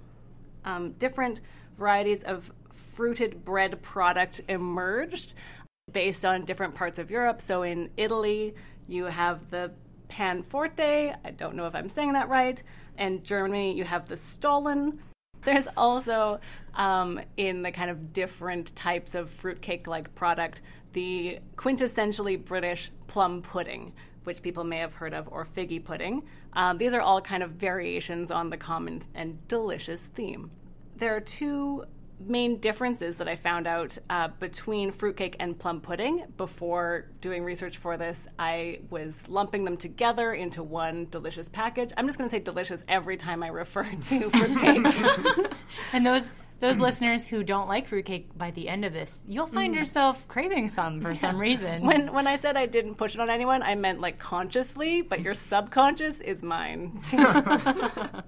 Um, 0.64 0.94
different 0.94 1.42
varieties 1.78 2.24
of 2.24 2.52
fruited 2.74 3.44
bread 3.44 3.82
product 3.84 4.42
emerged 4.48 5.34
based 5.92 6.24
on 6.24 6.46
different 6.46 6.76
parts 6.76 6.98
of 6.98 7.12
Europe. 7.12 7.42
So 7.42 7.64
in 7.64 7.90
Italy, 7.98 8.56
you 8.88 9.06
have 9.06 9.50
the 9.50 9.74
panforte. 10.08 11.16
I 11.24 11.32
don't 11.32 11.56
know 11.56 11.68
if 11.68 11.76
I'm 11.76 11.90
saying 11.90 12.14
that 12.14 12.30
right. 12.30 12.62
And 12.98 13.24
Germany, 13.24 13.76
you 13.76 13.84
have 13.84 14.08
the 14.08 14.18
stollen. 14.18 15.00
There's 15.44 15.68
also 15.76 16.40
um, 16.74 17.20
in 17.36 17.64
the 17.64 17.72
kind 17.72 17.90
of 17.90 18.14
different 18.14 18.76
types 18.76 19.14
of 19.14 19.30
fruitcake 19.30 19.88
like 19.88 20.16
product 20.16 20.62
the 20.94 21.40
quintessentially 21.56 22.44
British 22.44 22.92
plum 23.08 23.42
pudding, 23.42 23.94
which 24.24 24.42
people 24.42 24.64
may 24.64 24.78
have 24.78 24.94
heard 24.94 25.14
of, 25.14 25.28
or 25.32 25.46
figgy 25.46 25.84
pudding. 25.84 26.24
Um, 26.54 26.78
these 26.78 26.94
are 26.94 27.02
all 27.02 27.22
kind 27.22 27.44
of 27.44 27.52
variations 27.52 28.32
on 28.32 28.50
the 28.50 28.58
common 28.58 29.04
and 29.16 29.48
delicious 29.48 30.08
theme. 30.08 30.52
There 30.98 31.16
are 31.16 31.22
two 31.22 31.86
main 32.20 32.58
differences 32.58 33.18
that 33.18 33.28
I 33.28 33.36
found 33.36 33.68
out 33.68 33.98
uh, 34.10 34.28
between 34.40 34.92
fruitcake 34.92 35.36
and 35.40 35.58
plum 35.58 35.82
pudding. 35.82 36.26
Before 36.38 37.06
doing 37.22 37.44
research 37.44 37.78
for 37.78 37.98
this, 37.98 38.28
I 38.38 38.80
was 38.90 39.30
lumping 39.30 39.64
them 39.66 39.78
together 39.78 40.34
into 40.34 40.62
one 40.62 41.08
delicious 41.10 41.48
package. 41.48 41.92
I'm 41.96 42.06
just 42.08 42.18
going 42.18 42.30
to 42.30 42.36
say 42.36 42.42
delicious 42.42 42.84
every 42.88 43.18
time 43.18 43.44
I 43.44 43.48
refer 43.48 43.84
to 43.84 44.30
fruitcake. 44.30 45.52
And 45.94 46.06
those 46.06 46.30
those 46.60 46.78
listeners 46.80 47.28
who 47.28 47.44
don't 47.44 47.68
like 47.68 47.88
fruitcake 47.88 48.38
by 48.38 48.52
the 48.52 48.68
end 48.68 48.86
of 48.86 48.94
this, 48.94 49.24
you'll 49.28 49.48
find 49.48 49.74
yourself 49.74 50.28
craving 50.28 50.70
some 50.70 51.02
for 51.02 51.16
some 51.16 51.38
reason. 51.38 51.84
when 51.86 52.12
when 52.14 52.28
I 52.28 52.38
said 52.38 52.58
I 52.58 52.66
didn't 52.66 52.96
push 52.96 53.16
it 53.16 53.22
on 53.22 53.30
anyone, 53.30 53.64
I 53.64 53.76
meant 53.76 54.02
like 54.02 54.20
consciously, 54.20 55.02
but 55.02 55.22
your 55.22 55.34
subconscious 55.34 56.20
is 56.20 56.44
mine. 56.44 57.02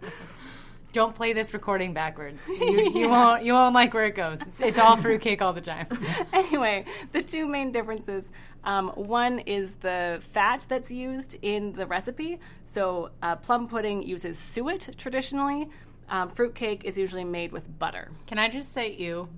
don't 0.93 1.15
play 1.15 1.31
this 1.33 1.53
recording 1.53 1.93
backwards. 1.93 2.41
You, 2.47 2.91
you 2.93 3.09
won't 3.09 3.43
you 3.43 3.53
won't 3.53 3.73
like 3.73 3.93
where 3.93 4.05
it 4.05 4.15
goes. 4.15 4.39
It's, 4.41 4.61
it's 4.61 4.77
all 4.79 4.97
fruitcake 4.97 5.41
all 5.41 5.53
the 5.53 5.61
time. 5.61 5.87
anyway, 6.33 6.85
the 7.11 7.23
two 7.23 7.47
main 7.47 7.71
differences 7.71 8.25
Um, 8.63 8.89
one 8.89 9.39
is 9.39 9.73
the 9.75 10.19
fat 10.21 10.65
that's 10.69 10.91
used 10.91 11.35
in 11.41 11.73
the 11.73 11.87
recipe. 11.87 12.39
So, 12.65 13.09
uh, 13.23 13.35
plum 13.37 13.67
pudding 13.67 14.03
uses 14.03 14.37
suet 14.37 14.89
traditionally. 14.97 15.67
Um, 16.11 16.29
fruitcake 16.29 16.83
is 16.85 16.97
usually 16.97 17.23
made 17.23 17.51
with 17.51 17.79
butter. 17.79 18.11
Can 18.27 18.37
I 18.37 18.49
just 18.49 18.71
say 18.73 18.91
ew? 18.93 19.29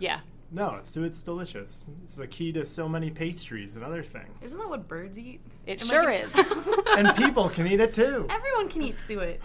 Yeah. 0.00 0.20
No, 0.54 0.74
it's 0.76 0.96
it's 0.96 1.22
delicious. 1.22 1.88
It's 2.04 2.16
the 2.16 2.26
key 2.26 2.52
to 2.52 2.66
so 2.66 2.86
many 2.88 3.10
pastries 3.10 3.76
and 3.76 3.84
other 3.84 4.02
things. 4.02 4.42
Isn't 4.42 4.58
that 4.58 4.68
what 4.68 4.86
birds 4.88 5.18
eat? 5.18 5.40
It 5.66 5.80
Am 5.82 5.88
sure 5.88 6.10
getting- 6.10 6.28
is. 6.28 6.74
and 6.98 7.14
people 7.16 7.48
can 7.48 7.66
eat 7.66 7.80
it 7.80 7.94
too. 7.94 8.26
Everyone 8.28 8.68
can 8.68 8.82
eat 8.82 8.98
suet. 9.00 9.40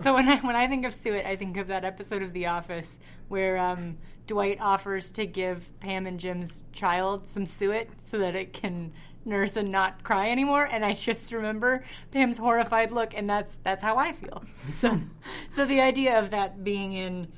So 0.00 0.14
when 0.14 0.28
I 0.28 0.36
when 0.38 0.56
I 0.56 0.66
think 0.66 0.84
of 0.86 0.94
suet, 0.94 1.26
I 1.26 1.36
think 1.36 1.56
of 1.58 1.68
that 1.68 1.84
episode 1.84 2.22
of 2.22 2.32
The 2.32 2.46
Office 2.46 2.98
where 3.28 3.56
um, 3.58 3.98
Dwight 4.26 4.58
offers 4.60 5.12
to 5.12 5.26
give 5.26 5.68
Pam 5.80 6.06
and 6.06 6.18
Jim's 6.18 6.62
child 6.72 7.28
some 7.28 7.46
suet 7.46 7.90
so 8.02 8.18
that 8.18 8.34
it 8.34 8.52
can 8.52 8.92
nurse 9.28 9.56
and 9.56 9.70
not 9.70 10.02
cry 10.02 10.30
anymore. 10.30 10.64
And 10.70 10.84
I 10.84 10.94
just 11.08 11.32
remember 11.32 11.84
Pam's 12.10 12.38
horrified 12.38 12.90
look, 12.92 13.14
and 13.14 13.28
that's 13.28 13.56
that's 13.62 13.82
how 13.82 13.96
I 13.96 14.12
feel. 14.12 14.42
So 14.78 15.00
so 15.50 15.64
the 15.66 15.80
idea 15.80 16.18
of 16.18 16.30
that 16.30 16.62
being 16.64 16.92
in 16.92 17.28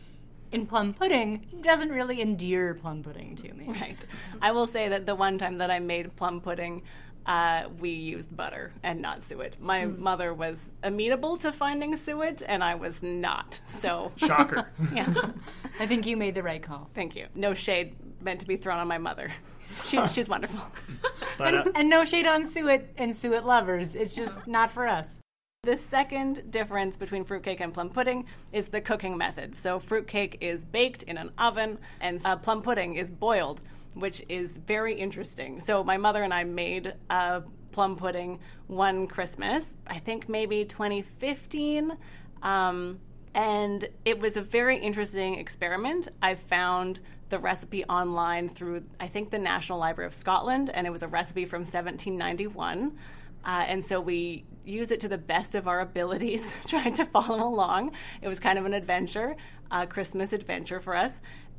in 0.53 0.67
plum 0.67 0.93
pudding 0.95 1.47
doesn't 1.63 1.91
really 1.91 2.21
endear 2.21 2.75
plum 2.75 3.03
pudding 3.03 3.37
to 3.37 3.53
me. 3.55 3.67
Right. 3.69 3.97
I 4.43 4.53
will 4.53 4.67
say 4.67 4.89
that 4.89 5.07
the 5.07 5.15
one 5.15 5.39
time 5.39 5.59
that 5.59 5.71
I 5.71 5.79
made 5.79 6.17
plum 6.17 6.41
pudding, 6.41 6.83
uh, 7.25 7.69
we 7.79 7.91
used 7.91 8.37
butter 8.37 8.73
and 8.83 9.01
not 9.01 9.23
suet. 9.23 9.61
My 9.61 9.85
mother 9.85 10.35
was 10.35 10.73
amenable 10.83 11.37
to 11.39 11.53
finding 11.53 11.97
suet, 11.97 12.43
and 12.45 12.65
I 12.65 12.75
was 12.75 13.01
not. 13.03 13.61
So, 13.81 14.11
Shocker. 14.17 14.73
yeah. 14.93 15.13
I 15.79 15.87
think 15.87 16.05
you 16.07 16.17
made 16.17 16.35
the 16.35 16.43
right 16.43 16.63
call. 16.63 16.91
Thank 16.95 17.15
you. 17.15 17.27
No 17.35 17.55
shade 17.55 17.95
meant 18.21 18.41
to 18.41 18.47
be 18.47 18.57
thrown 18.57 18.79
on 18.79 18.89
my 18.89 18.99
mother. 18.99 19.31
She, 19.87 20.05
she's 20.09 20.29
wonderful. 20.29 20.61
but, 21.39 21.55
uh, 21.55 21.65
And 21.75 21.89
no 21.89 22.05
shade 22.05 22.27
on 22.27 22.47
suet 22.47 22.91
and 22.97 23.17
suet 23.17 23.45
lovers. 23.45 23.95
It's 23.95 24.15
just 24.15 24.47
not 24.47 24.71
for 24.71 24.87
us. 24.87 25.19
The 25.63 25.77
second 25.77 26.51
difference 26.51 26.97
between 26.97 27.25
fruitcake 27.25 27.61
and 27.61 27.75
plum 27.75 27.91
pudding 27.91 28.25
is 28.53 28.69
the 28.69 28.81
cooking 28.81 29.19
method. 29.19 29.55
So, 29.55 29.79
fruitcake 29.79 30.39
is 30.41 30.65
baked 30.65 31.03
in 31.03 31.19
an 31.19 31.33
oven, 31.37 31.79
and 32.01 32.19
uh, 32.25 32.37
plum 32.37 32.63
pudding 32.63 32.95
is 32.95 33.11
boiled, 33.11 33.61
which 33.93 34.25
is 34.31 34.57
very 34.57 34.95
interesting. 34.95 35.61
So, 35.61 35.85
my 35.85 35.99
mother 35.99 36.23
and 36.23 36.33
I 36.33 36.45
made 36.45 36.95
uh, 37.11 37.43
plum 37.73 37.97
pudding 37.97 38.39
one 38.69 39.07
Christmas, 39.07 39.75
I 39.87 39.99
think 39.99 40.29
maybe 40.29 40.65
2015. 40.65 41.93
Um, 42.43 42.99
and 43.35 43.89
it 44.05 44.19
was 44.19 44.37
a 44.37 44.43
very 44.43 44.77
interesting 44.77 45.37
experiment. 45.37 46.09
I 46.23 46.35
found 46.35 47.01
the 47.31 47.39
recipe 47.39 47.85
online 47.85 48.49
through, 48.49 48.85
I 48.99 49.07
think, 49.07 49.31
the 49.31 49.39
National 49.39 49.79
Library 49.79 50.07
of 50.07 50.15
Scotland, 50.15 50.71
and 50.71 50.87
it 50.87 50.91
was 50.91 51.03
a 51.03 51.09
recipe 51.09 51.45
from 51.45 51.61
1791. 51.61 52.99
Uh, 53.43 53.65
and 53.67 53.85
so 53.85 54.01
we 54.01 54.45
use 54.65 54.91
it 54.91 55.01
to 55.01 55.09
the 55.09 55.19
best 55.19 55.55
of 55.55 55.67
our 55.67 55.81
abilities, 55.81 56.55
trying 56.67 56.95
to 56.95 57.05
follow 57.07 57.43
along. 57.43 57.93
It 58.21 58.29
was 58.29 58.39
kind 58.39 58.59
of 58.59 58.67
an 58.67 58.75
adventure, 58.75 59.37
a 59.71 59.87
Christmas 59.87 60.33
adventure 60.33 60.81
for 60.81 60.95
us, 60.95 61.13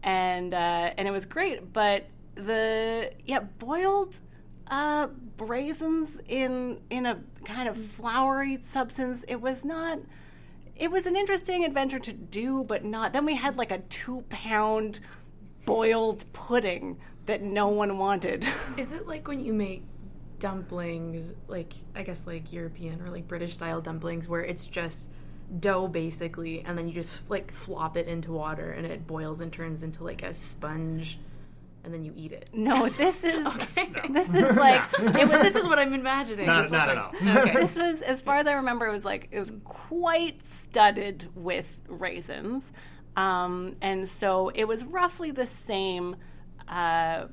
and 0.04 0.54
uh, 0.54 0.92
and 0.98 1.08
it 1.08 1.12
was 1.12 1.26
great. 1.26 1.74
But 1.74 2.08
the 2.36 3.12
yeah 3.26 3.40
boiled 3.40 4.20
uh, 4.68 5.08
raisins 5.38 6.20
in 6.28 6.80
in 6.90 7.06
a 7.06 7.20
kind 7.46 7.68
of 7.68 7.78
floury 7.78 8.60
substance. 8.64 9.24
It 9.28 9.42
was 9.42 9.66
not. 9.66 10.00
It 10.76 10.90
was 10.90 11.06
an 11.06 11.16
interesting 11.16 11.64
adventure 11.64 12.00
to 12.00 12.14
do, 12.14 12.64
but 12.64 12.84
not. 12.84 13.14
Then 13.14 13.26
we 13.26 13.36
had 13.36 13.58
like 13.58 13.72
a 13.72 13.80
two 13.80 14.24
pound 14.30 15.00
boiled 15.66 16.26
pudding 16.34 16.98
that 17.26 17.42
no 17.42 17.68
one 17.68 17.98
wanted. 17.98 18.46
Is 18.78 18.94
it 18.94 19.08
like 19.08 19.28
when 19.28 19.44
you 19.44 19.54
make 19.54 19.84
dumplings, 20.40 21.32
like 21.48 21.74
I 21.96 22.04
guess 22.04 22.26
like 22.26 22.52
European 22.52 23.02
or 23.02 23.10
like 23.10 23.28
British 23.28 23.54
style 23.54 23.82
dumplings, 23.82 24.28
where 24.28 24.42
it's 24.42 24.66
just 24.66 25.08
dough 25.60 25.88
basically, 25.88 26.62
and 26.62 26.78
then 26.78 26.88
you 26.88 26.94
just 26.94 27.30
like 27.30 27.52
flop 27.54 27.98
it 27.98 28.08
into 28.08 28.32
water 28.32 28.72
and 28.72 28.86
it 28.86 29.06
boils 29.06 29.42
and 29.42 29.52
turns 29.54 29.84
into 29.84 30.04
like 30.04 30.24
a 30.24 30.34
sponge, 30.34 31.20
and 31.84 31.94
then 31.94 32.04
you 32.04 32.14
eat 32.16 32.32
it. 32.32 32.50
no, 32.54 32.90
this 32.90 33.24
is 33.24 33.46
Okay. 33.46 33.92
this 34.10 34.34
is 34.34 34.56
like 34.58 34.84
it 35.00 35.30
was, 35.30 35.42
this 35.42 35.56
is 35.56 35.68
what 35.68 35.78
I'm 35.78 35.94
imagining. 35.94 36.48
Not- 36.48 36.64
This 36.64 36.72
not 36.72 36.88
looks 37.14 37.22
at 37.22 37.36
like- 37.36 37.48
Okay. 37.50 37.54
this 37.62 37.76
was 37.76 38.02
as 38.02 38.22
far 38.22 38.38
as 38.38 38.48
I 38.48 38.54
remember 38.54 38.88
it 38.88 38.92
was 38.92 39.06
like 39.06 39.28
it 39.32 39.40
was 39.40 39.52
quite 39.64 40.44
studded 40.46 41.30
with 41.36 41.80
raisins. 41.88 42.72
Um, 43.16 43.76
and 43.82 44.08
so 44.08 44.50
it 44.50 44.66
was 44.66 44.84
roughly 44.84 45.32
the 45.32 45.46
same 45.46 46.16
uh, 46.68 47.26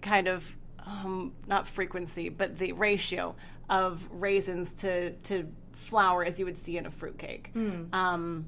kind 0.00 0.28
of 0.28 0.56
um, 0.86 1.32
not 1.46 1.66
frequency, 1.66 2.28
but 2.28 2.58
the 2.58 2.72
ratio 2.72 3.34
of 3.68 4.08
raisins 4.12 4.72
to 4.74 5.10
to 5.12 5.48
flour 5.72 6.24
as 6.24 6.38
you 6.38 6.44
would 6.44 6.58
see 6.58 6.76
in 6.76 6.86
a 6.86 6.90
fruitcake. 6.90 7.50
Um, 7.92 8.46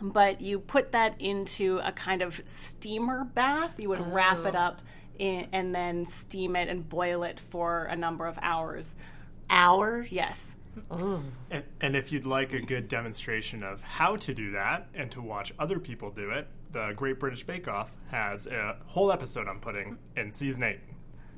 but 0.00 0.40
you 0.40 0.58
put 0.58 0.92
that 0.92 1.20
into 1.20 1.80
a 1.84 1.92
kind 1.92 2.22
of 2.22 2.40
steamer 2.46 3.24
bath. 3.24 3.78
You 3.78 3.90
would 3.90 4.12
wrap 4.12 4.46
it 4.46 4.54
up 4.54 4.80
in, 5.18 5.48
and 5.52 5.74
then 5.74 6.06
steam 6.06 6.56
it 6.56 6.68
and 6.68 6.88
boil 6.88 7.22
it 7.24 7.38
for 7.38 7.84
a 7.84 7.96
number 7.96 8.26
of 8.26 8.38
hours. 8.40 8.94
Hours? 9.50 10.10
Yes. 10.10 10.56
And, 11.50 11.64
and 11.80 11.96
if 11.96 12.12
you'd 12.12 12.26
like 12.26 12.52
a 12.52 12.60
good 12.60 12.88
demonstration 12.88 13.62
of 13.62 13.80
how 13.82 14.16
to 14.16 14.34
do 14.34 14.52
that 14.52 14.88
and 14.94 15.10
to 15.12 15.20
watch 15.20 15.52
other 15.58 15.78
people 15.78 16.10
do 16.10 16.30
it, 16.30 16.48
the 16.72 16.92
Great 16.96 17.18
British 17.18 17.44
Bake 17.44 17.68
Off 17.68 17.92
has 18.10 18.46
a 18.46 18.76
whole 18.86 19.12
episode 19.12 19.48
on 19.48 19.60
pudding 19.60 19.98
in 20.16 20.30
season 20.30 20.62
eight. 20.62 20.80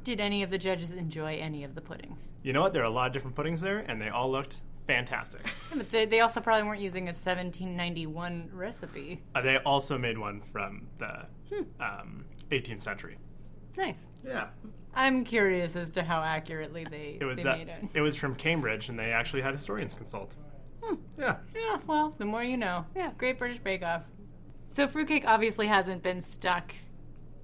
Did 0.05 0.21
any 0.21 0.43
of 0.43 0.51
the 0.51 0.59
judges 0.59 0.93
enjoy 0.93 1.37
any 1.37 1.65
of 1.65 1.75
the 1.75 1.81
puddings? 1.81 2.33
You 2.43 2.53
know 2.53 2.63
what? 2.63 2.73
There 2.73 2.83
are 2.83 2.87
a 2.87 2.91
lot 2.91 3.07
of 3.07 3.13
different 3.13 3.37
puddings 3.37 3.61
there, 3.61 3.79
and 3.79 4.01
they 4.01 4.09
all 4.09 4.31
looked 4.31 4.61
fantastic. 4.87 5.43
Yeah, 5.45 5.53
but 5.77 5.91
they, 5.91 6.07
they 6.07 6.21
also 6.21 6.41
probably 6.41 6.65
weren't 6.65 6.81
using 6.81 7.05
a 7.05 7.15
1791 7.15 8.51
recipe. 8.53 9.23
Uh, 9.35 9.41
they 9.41 9.59
also 9.59 9.97
made 9.97 10.19
one 10.19 10.41
from 10.41 10.89
the 10.99 11.27
um, 11.81 12.25
18th 12.51 12.83
century. 12.83 13.17
Nice. 13.77 14.07
Yeah, 14.25 14.49
I'm 14.95 15.25
curious 15.25 15.75
as 15.77 15.91
to 15.93 16.03
how 16.03 16.21
accurately 16.23 16.85
they, 16.91 17.19
it 17.21 17.25
was. 17.25 17.43
they 17.43 17.49
Uh, 17.49 17.57
made 17.57 17.69
it. 17.69 17.85
it 17.95 18.01
was 18.01 18.17
from 18.17 18.35
Cambridge, 18.35 18.89
and 18.89 18.99
they 18.99 19.13
actually 19.13 19.43
had 19.43 19.55
historians 19.55 19.95
consult. 19.95 20.37
Yeah, 21.17 21.37
Yeah, 21.55 21.79
well, 21.87 22.13
the 22.19 22.25
more 22.25 22.43
you 22.43 22.57
know. 22.57 22.85
Yeah. 22.97 23.13
Great 23.17 23.39
British 23.39 23.61
Bake 23.61 23.83
Off. 23.85 24.03
So 24.71 24.89
fruitcake 24.89 25.25
obviously 25.27 25.69
hasn't 25.69 26.03
been 26.03 26.21
stuck 26.21 26.75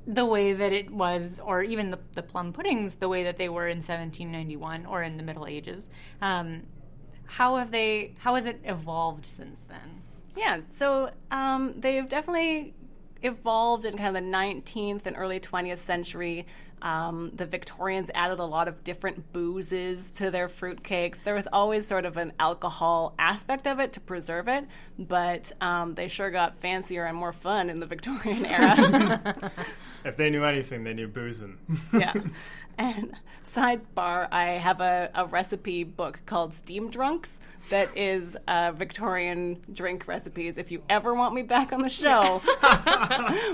the 0.06 0.26
way 0.26 0.54
that 0.54 0.72
it 0.72 0.90
was, 0.90 1.38
or 1.44 1.62
even 1.62 1.90
the, 1.90 1.98
the 2.14 2.22
plum 2.22 2.52
puddings 2.52 2.96
the 2.96 3.08
way 3.08 3.24
that 3.24 3.36
they 3.38 3.48
were 3.48 3.68
in 3.68 3.78
1791 3.78 4.86
or 4.86 5.02
in 5.02 5.16
the 5.18 5.22
Middle 5.22 5.46
Ages. 5.46 5.88
Um, 6.20 6.62
how 7.26 7.56
have 7.56 7.70
they? 7.70 8.14
How 8.18 8.34
has 8.34 8.44
it 8.46 8.60
evolved 8.64 9.24
since 9.26 9.60
then? 9.68 10.02
Yeah, 10.36 10.60
so 10.70 11.10
um, 11.30 11.74
they've 11.78 12.08
definitely 12.08 12.74
evolved 13.22 13.84
in 13.84 13.96
kind 13.96 14.16
of 14.16 14.22
the 14.22 14.30
19th 14.30 15.06
and 15.06 15.16
early 15.16 15.40
20th 15.40 15.78
century. 15.78 16.46
Um, 16.80 17.32
the 17.34 17.46
Victorians 17.46 18.10
added 18.14 18.38
a 18.38 18.44
lot 18.44 18.68
of 18.68 18.84
different 18.84 19.32
boozes 19.32 20.12
to 20.12 20.30
their 20.30 20.48
fruitcakes. 20.48 21.22
There 21.24 21.34
was 21.34 21.48
always 21.52 21.86
sort 21.86 22.04
of 22.04 22.16
an 22.16 22.32
alcohol 22.38 23.14
aspect 23.18 23.66
of 23.66 23.80
it 23.80 23.92
to 23.94 24.00
preserve 24.00 24.46
it, 24.46 24.64
but 24.98 25.50
um, 25.60 25.94
they 25.94 26.06
sure 26.06 26.30
got 26.30 26.54
fancier 26.54 27.04
and 27.04 27.16
more 27.16 27.32
fun 27.32 27.68
in 27.68 27.80
the 27.80 27.86
Victorian 27.86 28.46
era. 28.46 29.50
if 30.04 30.16
they 30.16 30.30
knew 30.30 30.44
anything, 30.44 30.84
they 30.84 30.94
knew 30.94 31.08
boozing. 31.08 31.58
yeah. 31.92 32.14
And 32.80 33.14
sidebar, 33.42 34.28
I 34.30 34.50
have 34.50 34.80
a, 34.80 35.10
a 35.12 35.26
recipe 35.26 35.82
book 35.82 36.20
called 36.26 36.54
Steam 36.54 36.90
Drunks 36.90 37.40
that 37.70 37.96
is 37.96 38.36
uh, 38.46 38.72
Victorian 38.72 39.62
drink 39.72 40.06
recipes. 40.06 40.58
If 40.58 40.70
you 40.70 40.82
ever 40.88 41.14
want 41.14 41.34
me 41.34 41.42
back 41.42 41.72
on 41.72 41.82
the 41.82 41.88
show, 41.88 42.42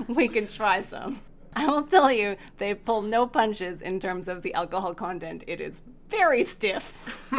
we 0.15 0.29
can 0.29 0.49
try 0.49 0.83
some. 0.83 1.21
I 1.57 1.67
will 1.67 1.85
tell 1.85 2.11
you, 2.11 2.37
they 2.59 2.75
pull 2.75 3.03
no 3.03 3.27
punches 3.27 3.81
in 3.81 4.01
terms 4.01 4.27
of 4.27 4.43
the 4.43 4.55
alcohol 4.55 4.95
content. 4.95 5.45
It 5.47 5.61
is 5.61 5.83
very 6.09 6.45
stiff. 6.45 6.93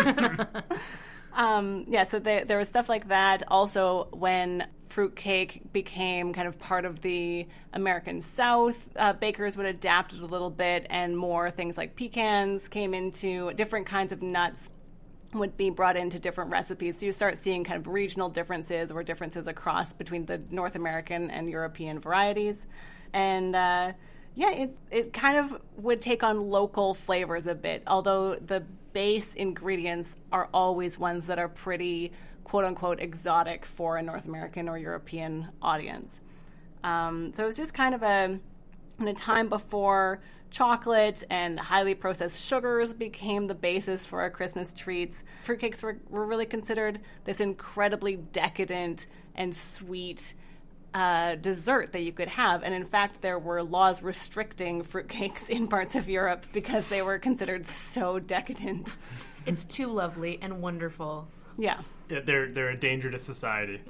Um, 1.35 1.83
yeah, 1.87 2.05
so 2.05 2.19
there, 2.19 2.45
there 2.45 2.57
was 2.57 2.69
stuff 2.69 2.89
like 2.89 3.09
that. 3.09 3.43
Also, 3.49 4.07
when 4.11 4.67
fruitcake 4.87 5.73
became 5.73 6.33
kind 6.33 6.47
of 6.47 6.57
part 6.59 6.85
of 6.85 7.01
the 7.01 7.45
American 7.73 8.21
South, 8.21 8.89
uh, 8.95 9.11
bakers 9.13 9.57
would 9.57 9.65
adapt 9.65 10.13
it 10.13 10.21
a 10.21 10.25
little 10.25 10.49
bit, 10.49 10.87
and 10.89 11.17
more 11.17 11.51
things 11.51 11.77
like 11.77 11.95
pecans 11.95 12.67
came 12.69 12.93
into 12.93 13.51
different 13.53 13.85
kinds 13.85 14.13
of 14.13 14.21
nuts 14.21 14.69
would 15.39 15.57
be 15.57 15.69
brought 15.69 15.97
into 15.97 16.19
different 16.19 16.51
recipes. 16.51 16.99
So 16.99 17.05
you 17.05 17.13
start 17.13 17.37
seeing 17.37 17.63
kind 17.63 17.79
of 17.79 17.87
regional 17.87 18.29
differences 18.29 18.91
or 18.91 19.03
differences 19.03 19.47
across 19.47 19.93
between 19.93 20.25
the 20.25 20.41
North 20.49 20.75
American 20.75 21.29
and 21.29 21.49
European 21.49 21.99
varieties. 21.99 22.65
And 23.13 23.55
uh, 23.55 23.93
yeah, 24.35 24.51
it, 24.51 24.77
it 24.91 25.13
kind 25.13 25.37
of 25.37 25.61
would 25.77 26.01
take 26.01 26.23
on 26.23 26.49
local 26.49 26.93
flavors 26.93 27.47
a 27.47 27.55
bit, 27.55 27.83
although 27.87 28.35
the 28.35 28.63
base 28.93 29.33
ingredients 29.35 30.17
are 30.31 30.49
always 30.53 30.97
ones 30.97 31.27
that 31.27 31.39
are 31.39 31.49
pretty 31.49 32.11
quote 32.43 32.63
unquote 32.63 32.99
exotic 32.99 33.65
for 33.65 33.97
a 33.97 34.01
North 34.01 34.25
American 34.25 34.69
or 34.69 34.77
European 34.77 35.49
audience. 35.61 36.19
Um, 36.83 37.33
so 37.33 37.43
it 37.43 37.47
was 37.47 37.57
just 37.57 37.73
kind 37.73 37.95
of 37.95 38.03
a 38.03 38.39
in 38.99 39.07
a 39.07 39.13
time 39.13 39.49
before 39.49 40.21
chocolate 40.55 41.21
and 41.29 41.59
highly 41.59 41.93
processed 41.93 42.41
sugars 42.41 42.93
became 42.93 43.47
the 43.47 43.55
basis 43.55 44.05
for 44.05 44.21
our 44.21 44.29
Christmas 44.29 44.71
treats. 44.71 45.21
Fruitcakes 45.45 45.83
were, 45.83 45.97
were 46.09 46.25
really 46.25 46.45
considered 46.45 47.01
this 47.25 47.41
incredibly 47.41 48.15
decadent 48.15 49.05
and 49.35 49.53
sweet 49.53 50.33
uh, 50.93 51.35
dessert 51.35 51.91
that 51.91 52.03
you 52.03 52.13
could 52.13 52.29
have. 52.29 52.63
And 52.63 52.73
in 52.73 52.85
fact, 52.85 53.21
there 53.21 53.37
were 53.37 53.63
laws 53.63 54.01
restricting 54.01 54.81
fruitcakes 54.83 55.49
in 55.49 55.67
parts 55.67 55.95
of 55.95 56.07
Europe 56.07 56.45
because 56.53 56.87
they 56.87 57.01
were 57.01 57.19
considered 57.19 57.67
so 57.67 58.17
decadent. 58.17 58.87
It's 59.45 59.65
too 59.65 59.87
lovely 59.87 60.39
and 60.41 60.61
wonderful. 60.61 61.27
Yeah. 61.57 61.81
Yeah, 62.09 62.21
they're 62.23 62.49
they're 62.49 62.69
a 62.69 62.77
danger 62.77 63.11
to 63.11 63.19
society. 63.19 63.81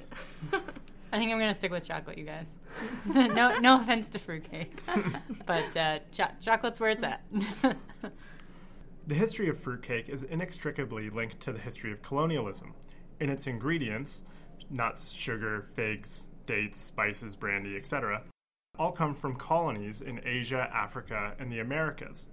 I 1.12 1.18
think 1.18 1.30
I'm 1.30 1.38
going 1.38 1.52
to 1.52 1.58
stick 1.58 1.70
with 1.70 1.86
chocolate, 1.86 2.18
you 2.18 2.24
guys. 2.24 2.58
no, 3.14 3.58
no 3.58 3.80
offense 3.80 4.10
to 4.10 4.18
fruitcake, 4.18 4.80
but 5.46 5.76
uh, 5.76 5.98
cho- 6.12 6.32
chocolate's 6.40 6.80
where 6.80 6.90
it's 6.90 7.02
at. 7.02 7.22
The 9.08 9.14
history 9.14 9.48
of 9.48 9.60
fruitcake 9.60 10.08
is 10.08 10.24
inextricably 10.24 11.10
linked 11.10 11.38
to 11.42 11.52
the 11.52 11.60
history 11.60 11.92
of 11.92 12.02
colonialism. 12.02 12.74
In 13.20 13.30
its 13.30 13.46
ingredients, 13.46 14.24
nuts, 14.68 15.12
sugar, 15.12 15.62
figs, 15.76 16.26
dates, 16.44 16.80
spices, 16.80 17.36
brandy, 17.36 17.76
etc., 17.76 18.24
all 18.80 18.90
come 18.90 19.14
from 19.14 19.36
colonies 19.36 20.00
in 20.00 20.20
Asia, 20.24 20.68
Africa, 20.74 21.34
and 21.38 21.52
the 21.52 21.60
Americas. 21.60 22.26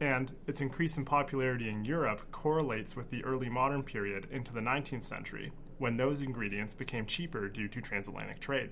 And 0.00 0.34
its 0.46 0.62
increase 0.62 0.96
in 0.96 1.04
popularity 1.04 1.68
in 1.68 1.84
Europe 1.84 2.32
correlates 2.32 2.96
with 2.96 3.10
the 3.10 3.22
early 3.22 3.50
modern 3.50 3.82
period 3.82 4.26
into 4.30 4.54
the 4.54 4.60
19th 4.60 5.04
century, 5.04 5.52
when 5.78 5.96
those 5.96 6.22
ingredients 6.22 6.74
became 6.74 7.06
cheaper 7.06 7.48
due 7.48 7.68
to 7.68 7.80
transatlantic 7.80 8.40
trade. 8.40 8.70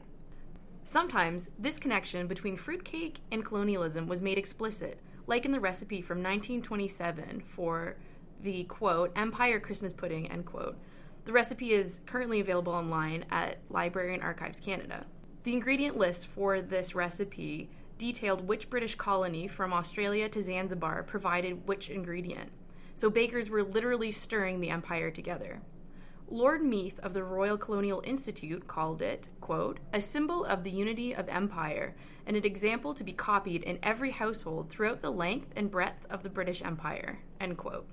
Sometimes 0.84 1.50
this 1.58 1.78
connection 1.78 2.26
between 2.26 2.56
fruitcake 2.56 3.20
and 3.30 3.44
colonialism 3.44 4.06
was 4.06 4.22
made 4.22 4.38
explicit, 4.38 5.00
like 5.26 5.46
in 5.46 5.52
the 5.52 5.60
recipe 5.60 6.02
from 6.02 6.18
1927 6.18 7.40
for 7.40 7.96
the 8.42 8.64
quote 8.64 9.10
Empire 9.16 9.58
Christmas 9.58 9.92
pudding 9.92 10.30
end 10.30 10.44
quote. 10.44 10.76
The 11.24 11.32
recipe 11.32 11.72
is 11.72 12.00
currently 12.04 12.40
available 12.40 12.74
online 12.74 13.24
at 13.30 13.58
Library 13.70 14.12
and 14.12 14.22
Archives 14.22 14.60
Canada. 14.60 15.06
The 15.44 15.54
ingredient 15.54 15.96
list 15.96 16.26
for 16.26 16.60
this 16.60 16.94
recipe 16.94 17.70
detailed 17.96 18.46
which 18.46 18.68
British 18.68 18.94
colony 18.94 19.48
from 19.48 19.72
Australia 19.72 20.28
to 20.28 20.42
Zanzibar 20.42 21.02
provided 21.02 21.66
which 21.66 21.88
ingredient. 21.88 22.50
So 22.94 23.08
bakers 23.08 23.48
were 23.48 23.62
literally 23.62 24.10
stirring 24.10 24.60
the 24.60 24.70
empire 24.70 25.10
together. 25.10 25.60
Lord 26.28 26.62
Meath 26.62 26.98
of 27.00 27.12
the 27.12 27.22
Royal 27.22 27.58
Colonial 27.58 28.02
Institute 28.04 28.66
called 28.66 29.02
it, 29.02 29.28
quote, 29.40 29.78
a 29.92 30.00
symbol 30.00 30.44
of 30.44 30.64
the 30.64 30.70
unity 30.70 31.14
of 31.14 31.28
empire 31.28 31.94
and 32.26 32.36
an 32.36 32.44
example 32.44 32.94
to 32.94 33.04
be 33.04 33.12
copied 33.12 33.62
in 33.62 33.78
every 33.82 34.10
household 34.10 34.68
throughout 34.68 35.02
the 35.02 35.10
length 35.10 35.52
and 35.54 35.70
breadth 35.70 36.06
of 36.10 36.22
the 36.22 36.30
British 36.30 36.62
Empire, 36.62 37.18
end 37.40 37.58
quote. 37.58 37.86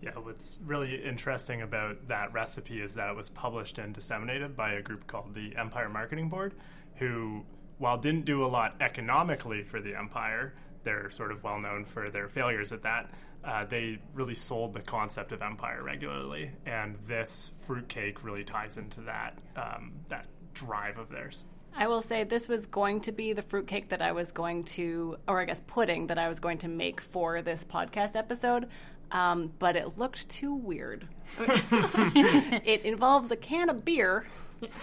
Yeah, 0.00 0.12
what's 0.12 0.58
really 0.64 1.02
interesting 1.04 1.62
about 1.62 2.08
that 2.08 2.32
recipe 2.32 2.80
is 2.80 2.94
that 2.94 3.10
it 3.10 3.16
was 3.16 3.30
published 3.30 3.78
and 3.78 3.94
disseminated 3.94 4.56
by 4.56 4.72
a 4.72 4.82
group 4.82 5.06
called 5.06 5.34
the 5.34 5.54
Empire 5.56 5.88
Marketing 5.88 6.28
Board, 6.28 6.54
who, 6.96 7.44
while 7.78 7.98
didn't 7.98 8.24
do 8.24 8.44
a 8.44 8.48
lot 8.48 8.74
economically 8.80 9.62
for 9.62 9.80
the 9.80 9.94
empire, 9.94 10.54
they're 10.84 11.10
sort 11.10 11.32
of 11.32 11.42
well 11.42 11.58
known 11.58 11.84
for 11.84 12.08
their 12.08 12.28
failures 12.28 12.72
at 12.72 12.82
that. 12.82 13.10
Uh, 13.44 13.64
they 13.64 13.98
really 14.12 14.34
sold 14.34 14.74
the 14.74 14.80
concept 14.80 15.32
of 15.32 15.40
empire 15.40 15.82
regularly, 15.82 16.50
and 16.66 16.96
this 17.06 17.52
fruitcake 17.66 18.24
really 18.24 18.44
ties 18.44 18.76
into 18.76 19.00
that 19.02 19.38
um, 19.56 19.92
that 20.08 20.26
drive 20.54 20.98
of 20.98 21.08
theirs. 21.10 21.44
I 21.78 21.86
will 21.88 22.00
say 22.00 22.24
this 22.24 22.48
was 22.48 22.66
going 22.66 23.02
to 23.02 23.12
be 23.12 23.34
the 23.34 23.42
fruitcake 23.42 23.90
that 23.90 24.00
I 24.00 24.12
was 24.12 24.32
going 24.32 24.64
to, 24.64 25.18
or 25.28 25.42
I 25.42 25.44
guess 25.44 25.62
pudding 25.66 26.06
that 26.06 26.18
I 26.18 26.28
was 26.28 26.40
going 26.40 26.58
to 26.58 26.68
make 26.68 27.02
for 27.02 27.42
this 27.42 27.64
podcast 27.64 28.16
episode, 28.16 28.68
um, 29.12 29.52
but 29.58 29.76
it 29.76 29.98
looked 29.98 30.28
too 30.30 30.54
weird. 30.54 31.06
it 31.38 32.82
involves 32.82 33.30
a 33.30 33.36
can 33.36 33.68
of 33.68 33.84
beer. 33.84 34.26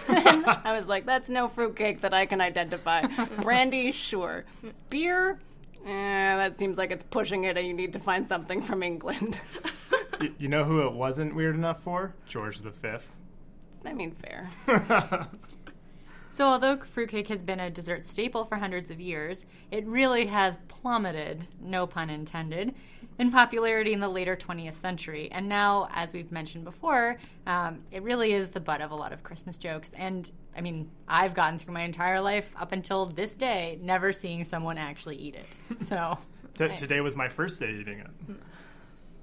I 0.08 0.76
was 0.78 0.86
like, 0.86 1.04
that's 1.04 1.28
no 1.28 1.48
fruitcake 1.48 2.02
that 2.02 2.14
I 2.14 2.26
can 2.26 2.40
identify. 2.40 3.02
Brandy, 3.42 3.90
sure. 3.90 4.44
Beer, 4.88 5.40
eh, 5.84 6.36
that 6.36 6.58
seems 6.58 6.78
like 6.78 6.90
it's 6.90 7.04
pushing 7.04 7.44
it, 7.44 7.56
and 7.56 7.66
you 7.66 7.74
need 7.74 7.92
to 7.92 7.98
find 7.98 8.28
something 8.28 8.62
from 8.62 8.82
England. 8.82 9.38
Y- 10.20 10.30
you 10.38 10.48
know 10.48 10.62
who 10.62 10.86
it 10.86 10.92
wasn't 10.92 11.34
weird 11.34 11.56
enough 11.56 11.82
for? 11.82 12.14
George 12.26 12.58
V. 12.60 12.88
I 13.84 13.92
mean, 13.92 14.12
fair. 14.12 14.48
So, 16.34 16.46
although 16.46 16.76
fruitcake 16.76 17.28
has 17.28 17.44
been 17.44 17.60
a 17.60 17.70
dessert 17.70 18.04
staple 18.04 18.44
for 18.44 18.56
hundreds 18.56 18.90
of 18.90 18.98
years, 19.00 19.46
it 19.70 19.86
really 19.86 20.26
has 20.26 20.58
plummeted, 20.66 21.46
no 21.60 21.86
pun 21.86 22.10
intended, 22.10 22.74
in 23.18 23.30
popularity 23.30 23.92
in 23.92 24.00
the 24.00 24.08
later 24.08 24.36
20th 24.36 24.74
century. 24.74 25.28
And 25.30 25.48
now, 25.48 25.88
as 25.92 26.12
we've 26.12 26.32
mentioned 26.32 26.64
before, 26.64 27.18
um, 27.46 27.80
it 27.90 28.02
really 28.02 28.32
is 28.32 28.50
the 28.50 28.60
butt 28.60 28.80
of 28.80 28.90
a 28.90 28.94
lot 28.94 29.12
of 29.12 29.22
Christmas 29.22 29.58
jokes. 29.58 29.92
And 29.94 30.30
I 30.56 30.60
mean, 30.60 30.90
I've 31.06 31.34
gotten 31.34 31.58
through 31.58 31.74
my 31.74 31.82
entire 31.82 32.20
life 32.20 32.52
up 32.58 32.72
until 32.72 33.06
this 33.06 33.34
day 33.34 33.78
never 33.80 34.12
seeing 34.12 34.44
someone 34.44 34.78
actually 34.78 35.16
eat 35.16 35.34
it. 35.34 35.46
So, 35.84 36.18
T- 36.54 36.68
today 36.76 37.00
was 37.00 37.16
my 37.16 37.28
first 37.28 37.60
day 37.60 37.76
eating 37.80 37.98
it. 37.98 38.36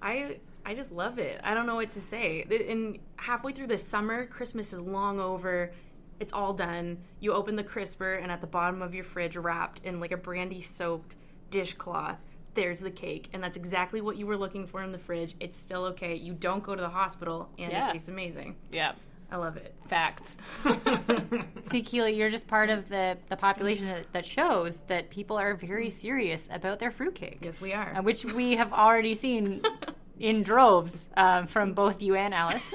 I 0.02 0.38
I 0.66 0.76
just 0.76 0.92
love 0.92 1.18
it. 1.18 1.40
I 1.44 1.54
don't 1.54 1.66
know 1.66 1.76
what 1.76 1.92
to 1.92 2.02
say. 2.02 2.46
And 2.70 3.00
halfway 3.16 3.52
through 3.54 3.68
the 3.68 3.78
summer, 3.78 4.26
Christmas 4.26 4.74
is 4.74 4.82
long 4.82 5.20
over. 5.20 5.72
It's 6.20 6.34
all 6.34 6.54
done. 6.54 7.00
You 7.20 7.34
open 7.34 7.56
the 7.56 7.64
crisper, 7.64 8.14
and 8.14 8.32
at 8.32 8.42
the 8.42 8.48
bottom 8.48 8.82
of 8.82 8.94
your 8.94 9.04
fridge, 9.04 9.36
wrapped 9.38 9.84
in 9.84 10.00
like 10.00 10.12
a 10.12 10.18
brandy 10.18 10.62
soaked 10.62 11.16
dishcloth, 11.50 12.20
there's 12.54 12.80
the 12.80 12.92
cake. 12.92 13.30
And 13.34 13.42
that's 13.44 13.58
exactly 13.58 14.02
what 14.02 14.18
you 14.18 14.26
were 14.26 14.38
looking 14.38 14.68
for 14.68 14.82
in 14.84 14.92
the 14.92 14.98
fridge. 14.98 15.36
It's 15.40 15.58
still 15.58 15.86
okay. 15.86 16.16
You 16.16 16.34
don't 16.34 16.64
go 16.64 16.76
to 16.76 16.82
the 16.82 16.90
hospital, 16.90 17.50
and 17.60 17.72
Yeah. 17.72 17.90
it 17.90 17.94
tastes 17.94 18.08
amazing. 18.10 18.56
Yeah, 18.72 18.94
I 19.32 19.38
love 19.38 19.58
it. 19.58 19.74
facts. 19.88 20.36
see, 21.66 21.82
Keely, 21.82 22.16
you're 22.16 22.30
just 22.30 22.48
part 22.48 22.70
of 22.70 22.90
the, 22.90 23.18
the 23.30 23.38
population 23.38 23.88
that, 23.88 24.12
that 24.14 24.26
shows 24.26 24.82
that 24.88 25.10
people 25.10 25.38
are 25.38 25.54
very 25.56 25.90
serious 25.90 26.48
about 26.52 26.80
their 26.80 26.92
fruitcake. 26.92 27.40
Yes, 27.42 27.62
we 27.62 27.74
are. 27.74 27.96
uh, 27.98 28.02
which 28.02 28.26
we 28.26 28.56
have 28.56 28.72
already 28.74 29.16
seen 29.16 29.62
in 30.20 30.44
droves 30.44 31.10
um, 31.18 31.48
from 31.48 31.74
both 31.74 32.02
you 32.02 32.16
and 32.16 32.34
Alice. 32.34 32.74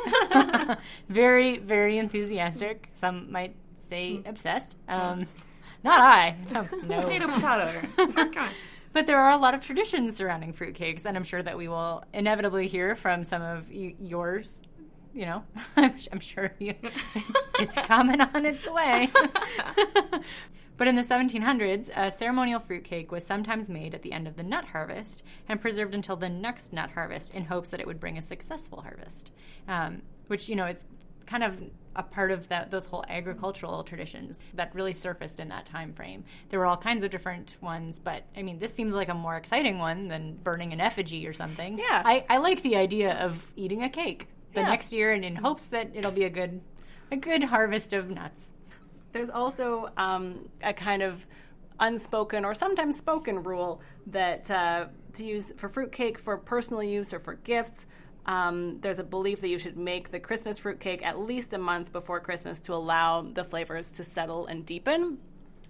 very, 1.08 1.58
very 1.58 1.98
enthusiastic. 1.98 2.88
Some 2.94 3.30
might 3.30 3.54
say 3.76 4.20
obsessed. 4.26 4.76
Um, 4.88 5.20
not 5.84 6.00
I. 6.00 6.36
No. 6.50 6.68
no. 6.84 7.02
Potato, 7.02 7.26
potato. 7.28 8.48
But 8.96 9.06
there 9.06 9.20
are 9.20 9.32
a 9.32 9.36
lot 9.36 9.52
of 9.52 9.60
traditions 9.60 10.16
surrounding 10.16 10.54
fruitcakes, 10.54 11.04
and 11.04 11.18
I'm 11.18 11.22
sure 11.22 11.42
that 11.42 11.58
we 11.58 11.68
will 11.68 12.02
inevitably 12.14 12.66
hear 12.66 12.96
from 12.96 13.24
some 13.24 13.42
of 13.42 13.68
y- 13.68 13.94
yours. 14.00 14.62
You 15.12 15.26
know, 15.26 15.44
I'm, 15.76 15.94
I'm 16.12 16.18
sure 16.18 16.52
you, 16.58 16.72
it's, 17.14 17.46
it's 17.58 17.76
coming 17.86 18.22
on 18.22 18.46
its 18.46 18.66
way. 18.66 19.10
but 20.78 20.88
in 20.88 20.96
the 20.96 21.02
1700s, 21.02 21.90
a 21.94 22.10
ceremonial 22.10 22.58
fruitcake 22.58 23.12
was 23.12 23.26
sometimes 23.26 23.68
made 23.68 23.94
at 23.94 24.00
the 24.00 24.12
end 24.12 24.26
of 24.26 24.36
the 24.36 24.42
nut 24.42 24.64
harvest 24.64 25.22
and 25.46 25.60
preserved 25.60 25.94
until 25.94 26.16
the 26.16 26.30
next 26.30 26.72
nut 26.72 26.92
harvest 26.92 27.34
in 27.34 27.44
hopes 27.44 27.72
that 27.72 27.80
it 27.80 27.86
would 27.86 28.00
bring 28.00 28.16
a 28.16 28.22
successful 28.22 28.80
harvest. 28.80 29.30
Um, 29.68 30.00
which, 30.28 30.48
you 30.48 30.56
know, 30.56 30.64
is 30.64 30.86
kind 31.26 31.44
of 31.44 31.60
a 31.96 32.02
part 32.02 32.30
of 32.30 32.46
that 32.48 32.70
those 32.70 32.86
whole 32.86 33.04
agricultural 33.08 33.82
traditions 33.82 34.38
that 34.54 34.72
really 34.74 34.92
surfaced 34.92 35.40
in 35.40 35.48
that 35.48 35.64
time 35.64 35.92
frame. 35.92 36.22
There 36.50 36.60
were 36.60 36.66
all 36.66 36.76
kinds 36.76 37.02
of 37.02 37.10
different 37.10 37.56
ones, 37.60 37.98
but 37.98 38.22
I 38.36 38.42
mean, 38.42 38.58
this 38.60 38.72
seems 38.72 38.94
like 38.94 39.08
a 39.08 39.14
more 39.14 39.36
exciting 39.36 39.78
one 39.78 40.08
than 40.08 40.36
burning 40.36 40.72
an 40.72 40.80
effigy 40.80 41.26
or 41.26 41.32
something. 41.32 41.78
Yeah. 41.86 42.02
I, 42.04 42.24
I 42.28 42.38
like 42.38 42.62
the 42.62 42.76
idea 42.76 43.14
of 43.18 43.50
eating 43.56 43.82
a 43.82 43.88
cake 43.88 44.28
the 44.52 44.60
Yeah. 44.60 44.68
next 44.68 44.92
year 44.92 45.12
and 45.12 45.24
in 45.24 45.36
hopes 45.36 45.68
that 45.68 45.90
it'll 45.94 46.10
be 46.10 46.24
a 46.24 46.30
good 46.30 46.60
a 47.10 47.16
good 47.16 47.44
harvest 47.44 47.92
of 47.92 48.10
nuts. 48.10 48.50
There's 49.12 49.30
also 49.30 49.90
um, 49.96 50.48
a 50.62 50.72
kind 50.72 51.02
of 51.02 51.26
unspoken 51.78 52.44
or 52.44 52.54
sometimes 52.54 52.96
spoken 52.96 53.42
rule 53.42 53.80
that 54.08 54.50
uh, 54.50 54.86
to 55.14 55.24
use 55.24 55.52
for 55.56 55.68
fruitcake 55.68 56.18
for 56.18 56.36
personal 56.38 56.82
use 56.82 57.12
or 57.12 57.20
for 57.20 57.34
gifts. 57.34 57.86
Um, 58.26 58.80
there's 58.80 58.98
a 58.98 59.04
belief 59.04 59.40
that 59.40 59.48
you 59.48 59.58
should 59.58 59.76
make 59.76 60.10
the 60.10 60.20
Christmas 60.20 60.58
fruitcake 60.58 61.04
at 61.06 61.18
least 61.18 61.52
a 61.52 61.58
month 61.58 61.92
before 61.92 62.20
Christmas 62.20 62.60
to 62.62 62.74
allow 62.74 63.22
the 63.22 63.44
flavors 63.44 63.92
to 63.92 64.04
settle 64.04 64.46
and 64.46 64.66
deepen. 64.66 65.18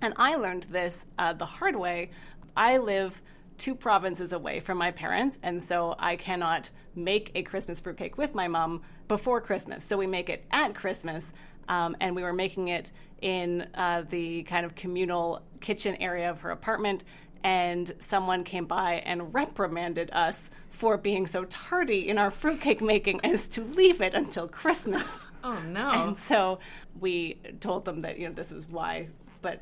And 0.01 0.14
I 0.16 0.37
learned 0.37 0.64
this 0.71 1.05
uh, 1.19 1.35
the 1.35 1.47
hard 1.47 1.77
way. 1.77 2.11
I 2.57 2.79
live 2.79 3.23
two 3.59 3.75
provinces 3.75 4.33
away 4.33 4.61
from 4.61 4.79
my 4.79 4.90
parents, 4.90 5.38
and 5.42 5.62
so 5.62 5.95
I 5.99 6.16
cannot 6.16 6.71
make 6.95 7.31
a 7.35 7.42
Christmas 7.42 7.81
fruitcake 7.81 8.19
with 8.19 8.35
my 8.35 8.49
mom 8.49 8.83
before 9.09 9.40
Christmas. 9.40 9.85
So 9.85 9.97
we 9.97 10.07
make 10.07 10.29
it 10.29 10.45
at 10.51 10.75
Christmas, 10.75 11.33
um, 11.69 11.97
and 12.01 12.16
we 12.16 12.23
were 12.23 12.33
making 12.33 12.69
it 12.69 12.90
in 13.21 13.66
uh, 13.75 14.05
the 14.09 14.42
kind 14.45 14.66
of 14.66 14.75
communal 14.75 15.42
kitchen 15.61 15.97
area 15.97 16.31
of 16.31 16.40
her 16.40 16.51
apartment. 16.51 17.05
And 17.42 17.95
someone 18.01 18.45
came 18.45 18.66
by 18.66 18.95
and 19.05 19.33
reprimanded 19.33 20.11
us 20.12 20.51
for 20.77 20.99
being 20.99 21.27
so 21.27 21.45
tardy 21.47 22.07
in 22.07 22.19
our 22.19 22.31
fruitcake 22.31 22.83
making 22.83 23.19
as 23.25 23.49
to 23.49 23.62
leave 23.62 24.01
it 24.03 24.15
until 24.15 24.47
Christmas. 24.47 25.07
Oh 25.45 25.62
no. 25.69 25.91
And 25.91 26.19
so 26.19 26.59
we 26.99 27.39
told 27.61 27.85
them 27.85 28.01
that 28.01 28.19
you 28.19 28.27
know 28.27 28.35
this 28.35 28.51
was 28.51 28.67
why 28.69 29.07
but 29.43 29.61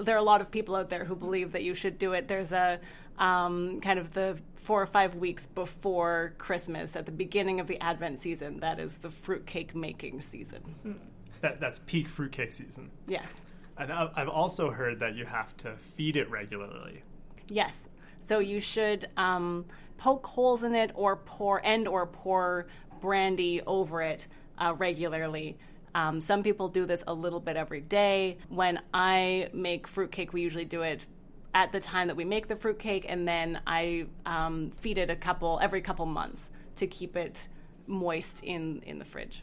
there 0.00 0.14
are 0.14 0.18
a 0.18 0.22
lot 0.22 0.40
of 0.40 0.50
people 0.50 0.74
out 0.74 0.88
there 0.88 1.04
who 1.04 1.14
believe 1.14 1.52
that 1.52 1.62
you 1.62 1.74
should 1.74 1.98
do 1.98 2.14
it. 2.14 2.26
There's 2.26 2.52
a 2.52 2.80
um, 3.18 3.80
kind 3.82 3.98
of 3.98 4.14
the 4.14 4.38
four 4.54 4.80
or 4.80 4.86
five 4.86 5.16
weeks 5.16 5.46
before 5.46 6.32
Christmas, 6.38 6.96
at 6.96 7.04
the 7.04 7.12
beginning 7.12 7.60
of 7.60 7.66
the 7.66 7.78
Advent 7.82 8.18
season, 8.20 8.60
that 8.60 8.80
is 8.80 8.98
the 8.98 9.10
fruitcake 9.10 9.74
making 9.74 10.22
season. 10.22 10.98
That, 11.42 11.60
that's 11.60 11.80
peak 11.80 12.08
fruitcake 12.08 12.52
season. 12.54 12.90
Yes. 13.06 13.42
And 13.76 13.92
I- 13.92 14.10
I've 14.16 14.28
also 14.28 14.70
heard 14.70 15.00
that 15.00 15.16
you 15.16 15.26
have 15.26 15.54
to 15.58 15.76
feed 15.76 16.16
it 16.16 16.30
regularly. 16.30 17.02
Yes. 17.48 17.88
So 18.20 18.38
you 18.38 18.60
should 18.60 19.08
um, 19.16 19.64
poke 19.98 20.26
holes 20.26 20.62
in 20.62 20.74
it 20.74 20.92
or 20.94 21.16
pour 21.16 21.64
and 21.64 21.88
or 21.88 22.06
pour 22.06 22.66
brandy 23.00 23.62
over 23.66 24.02
it 24.02 24.26
uh, 24.58 24.74
regularly. 24.76 25.58
Um, 25.94 26.20
some 26.20 26.42
people 26.42 26.68
do 26.68 26.86
this 26.86 27.02
a 27.06 27.14
little 27.14 27.40
bit 27.40 27.56
every 27.56 27.80
day. 27.80 28.38
When 28.48 28.80
I 28.94 29.48
make 29.52 29.86
fruitcake, 29.86 30.32
we 30.32 30.42
usually 30.42 30.64
do 30.64 30.82
it 30.82 31.06
at 31.52 31.72
the 31.72 31.80
time 31.80 32.06
that 32.06 32.16
we 32.16 32.24
make 32.24 32.46
the 32.46 32.54
fruitcake, 32.54 33.06
and 33.08 33.26
then 33.26 33.60
I 33.66 34.06
um, 34.24 34.70
feed 34.70 34.98
it 34.98 35.10
a 35.10 35.16
couple 35.16 35.58
every 35.60 35.80
couple 35.80 36.06
months 36.06 36.50
to 36.76 36.86
keep 36.86 37.16
it 37.16 37.48
moist 37.86 38.44
in 38.44 38.82
in 38.86 38.98
the 38.98 39.04
fridge. 39.04 39.42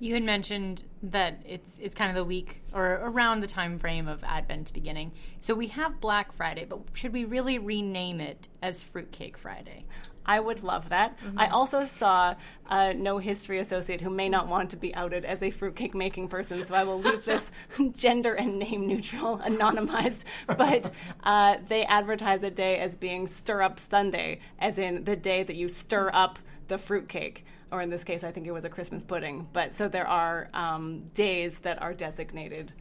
You 0.00 0.14
had 0.14 0.22
mentioned 0.22 0.84
that 1.02 1.42
it's 1.44 1.78
it's 1.80 1.94
kind 1.94 2.10
of 2.10 2.16
the 2.16 2.24
week 2.24 2.62
or 2.72 2.84
around 2.84 3.40
the 3.40 3.48
time 3.48 3.78
frame 3.78 4.06
of 4.06 4.22
Advent 4.22 4.72
beginning. 4.72 5.12
So 5.40 5.54
we 5.54 5.68
have 5.68 6.00
Black 6.00 6.32
Friday, 6.32 6.64
but 6.68 6.80
should 6.92 7.12
we 7.12 7.24
really 7.24 7.58
rename 7.58 8.20
it 8.20 8.48
as 8.62 8.82
Fruitcake 8.82 9.36
Friday? 9.36 9.86
I 10.28 10.40
would 10.40 10.62
love 10.62 10.90
that. 10.90 11.18
I 11.38 11.46
also 11.46 11.86
saw 11.86 12.34
a 12.68 12.92
no 12.92 13.16
history 13.16 13.60
associate 13.60 14.02
who 14.02 14.10
may 14.10 14.28
not 14.28 14.46
want 14.46 14.68
to 14.70 14.76
be 14.76 14.94
outed 14.94 15.24
as 15.24 15.42
a 15.42 15.50
fruitcake 15.50 15.94
making 15.94 16.28
person, 16.28 16.62
so 16.66 16.74
I 16.74 16.84
will 16.84 17.00
leave 17.00 17.24
this 17.24 17.42
gender 17.96 18.34
and 18.34 18.58
name 18.58 18.86
neutral, 18.86 19.38
anonymized. 19.38 20.24
But 20.46 20.92
uh, 21.24 21.56
they 21.68 21.86
advertise 21.86 22.42
a 22.42 22.50
day 22.50 22.78
as 22.78 22.94
being 22.94 23.26
Stir 23.26 23.62
Up 23.62 23.80
Sunday, 23.80 24.40
as 24.58 24.76
in 24.76 25.04
the 25.04 25.16
day 25.16 25.44
that 25.44 25.56
you 25.56 25.70
stir 25.70 26.10
up 26.12 26.38
the 26.68 26.76
fruitcake. 26.76 27.46
Or 27.70 27.82
in 27.82 27.90
this 27.90 28.04
case, 28.04 28.24
I 28.24 28.32
think 28.32 28.46
it 28.46 28.52
was 28.52 28.64
a 28.64 28.70
Christmas 28.70 29.04
pudding. 29.04 29.48
But 29.52 29.74
so 29.74 29.88
there 29.88 30.06
are 30.06 30.48
um, 30.54 31.04
days 31.14 31.58
that 31.60 31.80
are 31.82 31.92
designated 31.92 32.72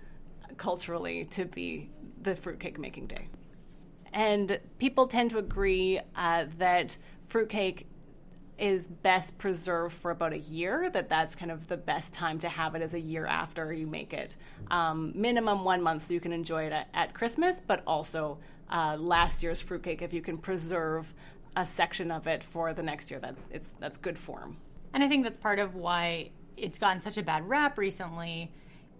culturally 0.57 1.25
to 1.25 1.45
be 1.45 1.89
the 2.21 2.35
fruitcake 2.35 2.79
making 2.79 3.07
day. 3.07 3.27
And 4.13 4.59
people 4.79 5.07
tend 5.07 5.31
to 5.31 5.37
agree 5.37 5.99
uh, 6.15 6.45
that 6.57 6.97
fruitcake 7.27 7.87
is 8.57 8.87
best 8.87 9.37
preserved 9.37 9.93
for 9.93 10.09
about 10.11 10.33
a 10.33 10.39
year, 10.39 10.89
that 10.89 11.09
that's 11.09 11.35
kind 11.35 11.51
of 11.51 11.67
the 11.67 11.77
best 11.77 12.13
time 12.13 12.39
to 12.39 12.49
have 12.49 12.73
it 12.73 12.81
as 12.81 12.93
a 12.93 12.99
year 12.99 13.25
after 13.25 13.71
you 13.71 13.85
make 13.85 14.13
it. 14.13 14.35
Um, 14.71 15.11
minimum 15.15 15.63
one 15.63 15.81
month 15.83 16.07
so 16.07 16.13
you 16.13 16.19
can 16.19 16.33
enjoy 16.33 16.63
it 16.63 16.73
at, 16.73 16.87
at 16.93 17.13
Christmas, 17.13 17.61
but 17.67 17.83
also 17.85 18.39
uh, 18.71 18.97
last 18.99 19.43
year's 19.43 19.61
fruitcake, 19.61 20.01
if 20.01 20.13
you 20.13 20.21
can 20.21 20.37
preserve 20.37 21.13
a 21.55 21.65
section 21.65 22.11
of 22.11 22.27
it 22.27 22.43
for 22.43 22.73
the 22.73 22.83
next 22.83 23.11
year, 23.11 23.19
that's, 23.19 23.43
it's, 23.51 23.75
that's 23.79 23.97
good 23.97 24.17
form. 24.17 24.57
And 24.97 25.03
I 25.03 25.09
think 25.09 25.23
that's 25.23 25.37
part 25.37 25.59
of 25.59 25.75
why 25.75 26.31
it's 26.57 26.79
gotten 26.79 26.99
such 26.99 27.19
a 27.19 27.21
bad 27.21 27.47
rap 27.47 27.77
recently. 27.77 28.51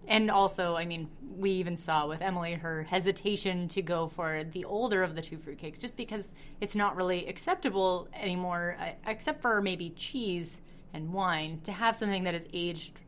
And 0.06 0.30
also, 0.30 0.76
I 0.76 0.84
mean, 0.84 1.08
we 1.36 1.50
even 1.50 1.76
saw 1.76 2.06
with 2.06 2.22
Emily 2.22 2.54
her 2.54 2.84
hesitation 2.84 3.66
to 3.66 3.82
go 3.82 4.06
for 4.06 4.44
the 4.44 4.64
older 4.64 5.02
of 5.02 5.16
the 5.16 5.22
two 5.22 5.38
fruitcakes, 5.38 5.80
just 5.80 5.96
because 5.96 6.36
it's 6.60 6.76
not 6.76 6.94
really 6.94 7.26
acceptable 7.26 8.06
anymore, 8.14 8.76
uh, 8.80 8.90
except 9.08 9.42
for 9.42 9.60
maybe 9.60 9.90
cheese 9.90 10.58
and 10.94 11.12
wine, 11.12 11.58
to 11.64 11.72
have 11.72 11.96
something 11.96 12.22
that 12.22 12.34
is 12.36 12.46
aged 12.52 13.00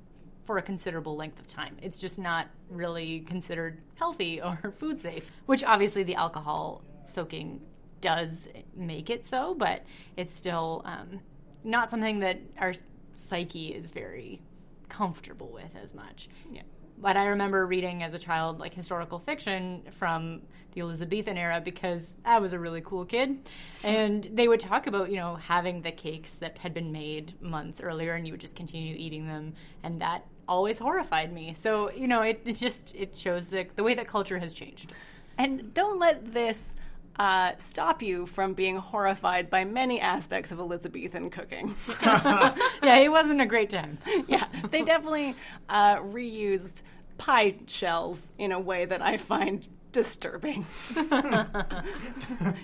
for 0.44 0.58
a 0.58 0.62
considerable 0.62 1.14
length 1.14 1.38
of 1.38 1.46
time. 1.46 1.76
It's 1.80 2.00
just 2.00 2.18
not 2.18 2.48
really 2.68 3.20
considered 3.20 3.82
healthy 3.94 4.42
or 4.42 4.74
food 4.80 4.98
safe, 4.98 5.30
which 5.46 5.62
obviously 5.62 6.02
the 6.02 6.16
alcohol 6.16 6.82
soaking 7.04 7.60
does 8.00 8.48
make 8.74 9.10
it 9.10 9.24
so, 9.24 9.54
but 9.54 9.84
it's 10.16 10.34
still 10.34 10.82
um, 10.84 11.20
not 11.64 11.90
something 11.90 12.20
that 12.20 12.40
our 12.58 12.74
psyche 13.16 13.68
is 13.68 13.92
very 13.92 14.40
comfortable 14.88 15.48
with 15.48 15.74
as 15.80 15.94
much. 15.94 16.28
Yeah. 16.50 16.62
But 16.98 17.16
I 17.16 17.26
remember 17.26 17.66
reading 17.66 18.02
as 18.02 18.12
a 18.12 18.18
child 18.18 18.58
like 18.58 18.74
historical 18.74 19.18
fiction 19.18 19.82
from 19.92 20.42
the 20.72 20.82
Elizabethan 20.82 21.38
era 21.38 21.60
because 21.60 22.14
I 22.24 22.38
was 22.38 22.52
a 22.52 22.58
really 22.58 22.82
cool 22.82 23.06
kid. 23.06 23.48
And 23.82 24.28
they 24.32 24.46
would 24.46 24.60
talk 24.60 24.86
about, 24.86 25.10
you 25.10 25.16
know, 25.16 25.36
having 25.36 25.82
the 25.82 25.92
cakes 25.92 26.34
that 26.36 26.58
had 26.58 26.74
been 26.74 26.92
made 26.92 27.40
months 27.40 27.80
earlier 27.80 28.14
and 28.14 28.26
you 28.26 28.34
would 28.34 28.40
just 28.40 28.54
continue 28.54 28.94
eating 28.96 29.26
them. 29.26 29.54
And 29.82 30.00
that 30.02 30.26
always 30.46 30.78
horrified 30.78 31.32
me. 31.32 31.54
So, 31.54 31.90
you 31.90 32.06
know, 32.06 32.22
it, 32.22 32.42
it 32.44 32.56
just 32.56 32.94
it 32.94 33.16
shows 33.16 33.48
the, 33.48 33.66
the 33.76 33.82
way 33.82 33.94
that 33.94 34.06
culture 34.06 34.38
has 34.38 34.52
changed. 34.52 34.92
And 35.38 35.72
don't 35.72 35.98
let 35.98 36.32
this 36.34 36.74
uh, 37.20 37.52
stop 37.58 38.00
you 38.00 38.24
from 38.24 38.54
being 38.54 38.76
horrified 38.76 39.50
by 39.50 39.62
many 39.62 40.00
aspects 40.00 40.50
of 40.52 40.58
Elizabethan 40.58 41.28
cooking. 41.28 41.76
yeah, 42.02 42.96
it 42.96 43.10
wasn't 43.12 43.38
a 43.42 43.46
great 43.46 43.68
time. 43.68 43.98
yeah, 44.26 44.46
they 44.70 44.82
definitely 44.82 45.34
uh, 45.68 45.96
reused 45.96 46.80
pie 47.18 47.54
shells 47.66 48.32
in 48.38 48.52
a 48.52 48.58
way 48.58 48.86
that 48.86 49.02
I 49.02 49.18
find 49.18 49.68
disturbing. 49.92 50.64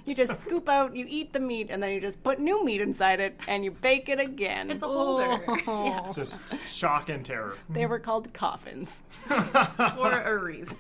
you 0.07 0.15
just 0.15 0.41
scoop 0.41 0.71
out, 0.71 0.97
you 0.97 1.05
eat 1.07 1.35
the 1.35 1.41
meat, 1.41 1.67
and 1.69 1.83
then 1.83 1.93
you 1.93 2.01
just 2.01 2.23
put 2.23 2.41
new 2.41 2.65
meat 2.65 2.81
inside 2.81 3.21
it, 3.21 3.39
and 3.49 3.63
you 3.63 3.73
bake 3.73 4.09
it 4.09 4.21
again. 4.21 4.71
It's 4.71 4.83
a 4.83 4.89
holder 4.89 5.39
Oh. 5.67 6.13
Just 6.15 6.41
shock 6.71 7.11
and 7.11 7.23
terror. 7.23 7.59
they 7.69 7.85
were 7.85 7.99
called 7.99 8.33
coffins. 8.33 8.97
for 9.27 10.19
a 10.19 10.39
reason. 10.39 10.77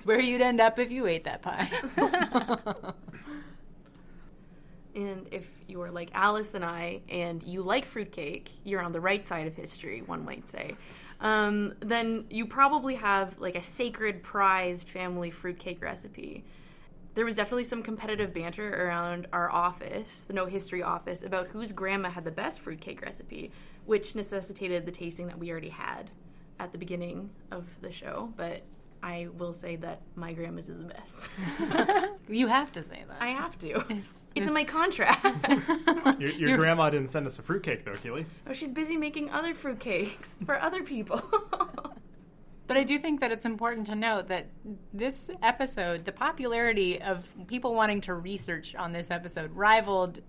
It's 0.00 0.06
where 0.06 0.18
you'd 0.18 0.40
end 0.40 0.62
up 0.62 0.78
if 0.78 0.90
you 0.90 1.06
ate 1.06 1.24
that 1.24 1.42
pie. 1.42 1.70
And 4.92 5.28
if 5.30 5.48
you're 5.68 5.90
like 5.90 6.10
Alice 6.14 6.54
and 6.54 6.64
I, 6.64 7.00
and 7.08 7.42
you 7.44 7.62
like 7.62 7.84
fruitcake, 7.84 8.50
you're 8.64 8.82
on 8.82 8.90
the 8.90 9.00
right 9.00 9.24
side 9.24 9.46
of 9.46 9.54
history, 9.54 10.02
one 10.02 10.24
might 10.24 10.48
say. 10.48 10.74
Um, 11.20 11.74
then 11.78 12.24
you 12.28 12.44
probably 12.44 12.96
have 12.96 13.38
like 13.38 13.54
a 13.54 13.62
sacred, 13.62 14.20
prized 14.20 14.88
family 14.88 15.30
fruitcake 15.30 15.80
recipe. 15.80 16.44
There 17.14 17.24
was 17.24 17.36
definitely 17.36 17.64
some 17.64 17.84
competitive 17.84 18.34
banter 18.34 18.84
around 18.84 19.28
our 19.32 19.48
office, 19.48 20.24
the 20.26 20.32
Know 20.32 20.46
History 20.46 20.82
office, 20.82 21.22
about 21.22 21.46
whose 21.46 21.70
grandma 21.70 22.10
had 22.10 22.24
the 22.24 22.32
best 22.32 22.58
fruitcake 22.58 23.00
recipe, 23.00 23.52
which 23.86 24.16
necessitated 24.16 24.86
the 24.86 24.92
tasting 24.92 25.28
that 25.28 25.38
we 25.38 25.52
already 25.52 25.68
had 25.68 26.10
at 26.58 26.72
the 26.72 26.78
beginning 26.78 27.30
of 27.52 27.64
the 27.80 27.92
show. 27.92 28.32
But 28.36 28.62
I 29.02 29.28
will 29.38 29.52
say 29.52 29.76
that 29.76 30.02
my 30.14 30.32
grandma's 30.32 30.68
is 30.68 30.78
the 30.78 30.84
best. 30.84 31.30
you 32.28 32.48
have 32.48 32.70
to 32.72 32.82
say 32.82 33.02
that. 33.08 33.16
I 33.20 33.28
have 33.28 33.58
to. 33.58 33.84
It's, 34.36 34.46
in 34.46 34.52
my 34.52 34.64
contract. 34.64 35.48
Your, 36.20 36.30
your 36.30 36.56
grandma 36.56 36.90
didn't 36.90 37.08
send 37.08 37.26
us 37.26 37.38
a 37.38 37.42
fruitcake, 37.42 37.84
though, 37.84 37.94
Keely. 37.94 38.26
oh, 38.46 38.52
she's 38.52 38.68
busy 38.68 38.96
making 38.96 39.30
other 39.30 39.54
fruitcakes 39.54 40.44
for 40.44 40.60
other 40.60 40.82
people. 40.82 41.22
But 42.70 42.76
I 42.76 42.84
do 42.84 43.00
think 43.00 43.18
that 43.18 43.32
it's 43.32 43.44
important 43.44 43.88
to 43.88 43.96
note 43.96 44.28
that 44.28 44.46
this 44.94 45.28
episode, 45.42 46.04
the 46.04 46.12
popularity 46.12 47.02
of 47.02 47.28
people 47.48 47.74
wanting 47.74 48.00
to 48.02 48.14
research 48.14 48.76
on 48.76 48.92
this 48.92 49.10
episode 49.10 49.50
rivaled 49.56 50.20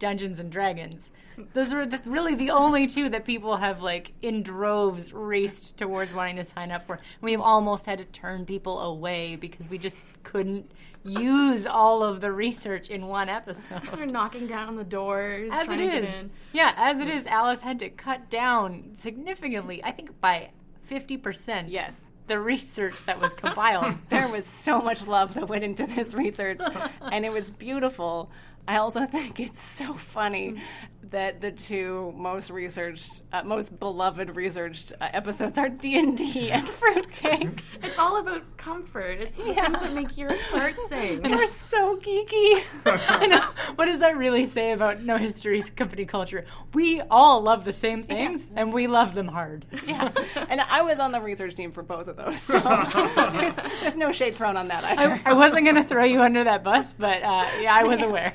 Dungeons 0.00 0.40
and 0.40 0.50
Dragons. 0.50 1.12
Those 1.54 1.72
are 1.72 1.86
the, 1.86 2.00
really 2.04 2.34
the 2.34 2.50
only 2.50 2.88
two 2.88 3.08
that 3.10 3.24
people 3.24 3.58
have 3.58 3.80
like 3.80 4.12
in 4.20 4.42
droves 4.42 5.12
raced 5.12 5.76
towards 5.76 6.12
wanting 6.12 6.36
to 6.36 6.44
sign 6.44 6.72
up 6.72 6.86
for. 6.86 6.98
We've 7.20 7.40
almost 7.40 7.86
had 7.86 7.98
to 7.98 8.04
turn 8.06 8.44
people 8.44 8.80
away 8.80 9.36
because 9.36 9.70
we 9.70 9.78
just 9.78 10.22
couldn't 10.24 10.70
use 11.04 11.66
all 11.66 12.02
of 12.02 12.20
the 12.20 12.32
research 12.32 12.90
in 12.90 13.06
one 13.06 13.28
episode. 13.28 13.82
They're 13.94 14.06
knocking 14.06 14.46
down 14.46 14.76
the 14.76 14.84
doors, 14.84 15.50
As 15.52 15.62
it 15.62 15.66
trying 15.66 15.78
to 15.78 15.86
get 15.86 16.04
is. 16.04 16.18
in. 16.18 16.30
Yeah, 16.52 16.74
as 16.76 16.98
it 16.98 17.08
is, 17.08 17.26
Alice 17.26 17.60
had 17.60 17.78
to 17.78 17.88
cut 17.88 18.28
down 18.28 18.90
significantly, 18.94 19.82
I 19.84 19.92
think 19.92 20.20
by 20.20 20.50
50%. 20.90 21.66
Yes. 21.68 21.96
The 22.26 22.38
research 22.38 23.04
that 23.06 23.20
was 23.20 23.34
compiled. 23.34 23.94
There 24.08 24.28
was 24.28 24.46
so 24.46 24.80
much 24.80 25.06
love 25.06 25.34
that 25.34 25.48
went 25.48 25.64
into 25.64 25.86
this 25.86 26.14
research, 26.14 26.60
and 27.00 27.24
it 27.24 27.32
was 27.32 27.48
beautiful. 27.50 28.30
I 28.68 28.76
also 28.76 29.06
think 29.06 29.40
it's 29.40 29.62
so 29.62 29.94
funny 29.94 30.52
mm. 30.52 30.60
That 31.04 31.40
the 31.40 31.50
two 31.50 32.12
most 32.14 32.50
researched, 32.50 33.22
uh, 33.32 33.42
most 33.42 33.80
beloved 33.80 34.36
researched 34.36 34.92
uh, 35.00 35.08
episodes 35.12 35.56
are 35.56 35.68
D 35.70 35.98
and 35.98 36.16
D 36.16 36.50
and 36.52 36.68
fruitcake. 36.68 37.62
It's 37.82 37.98
all 37.98 38.18
about 38.18 38.42
comfort. 38.58 39.18
It's 39.18 39.34
the 39.34 39.46
Yeah. 39.46 39.64
things 39.64 39.80
that 39.80 39.92
make 39.94 40.18
your 40.18 40.36
heart 40.50 40.74
sing. 40.88 41.22
They're 41.22 41.46
so 41.46 41.96
geeky. 41.96 42.62
I 42.86 43.26
know. 43.26 43.40
What 43.76 43.86
does 43.86 44.00
that 44.00 44.16
really 44.18 44.44
say 44.44 44.72
about 44.72 45.02
Know 45.02 45.16
History's 45.16 45.70
company 45.70 46.04
culture? 46.04 46.44
We 46.74 47.00
all 47.10 47.40
love 47.40 47.64
the 47.64 47.72
same 47.72 48.02
things, 48.02 48.50
and 48.54 48.72
we 48.72 48.86
love 48.86 49.14
them 49.14 49.28
hard. 49.28 49.64
Yeah, 49.86 50.12
and 50.50 50.60
I 50.60 50.82
was 50.82 50.98
on 50.98 51.12
the 51.12 51.20
research 51.20 51.54
team 51.54 51.72
for 51.72 51.82
both 51.82 52.08
of 52.08 52.16
those, 52.16 52.40
so 52.42 52.58
there's, 52.60 53.54
there's 53.80 53.96
no 53.96 54.12
shade 54.12 54.34
thrown 54.36 54.56
on 54.58 54.68
that 54.68 54.84
either. 54.84 55.20
I, 55.24 55.30
I 55.30 55.32
wasn't 55.32 55.64
going 55.64 55.76
to 55.76 55.84
throw 55.84 56.04
you 56.04 56.20
under 56.20 56.44
that 56.44 56.62
bus, 56.62 56.92
but 56.92 57.22
uh, 57.22 57.46
yeah, 57.60 57.74
I 57.74 57.84
was 57.84 58.02
aware. 58.02 58.34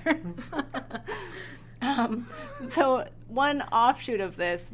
Um, 1.85 2.27
so 2.69 3.07
one 3.27 3.61
offshoot 3.61 4.19
of 4.21 4.35
this 4.35 4.71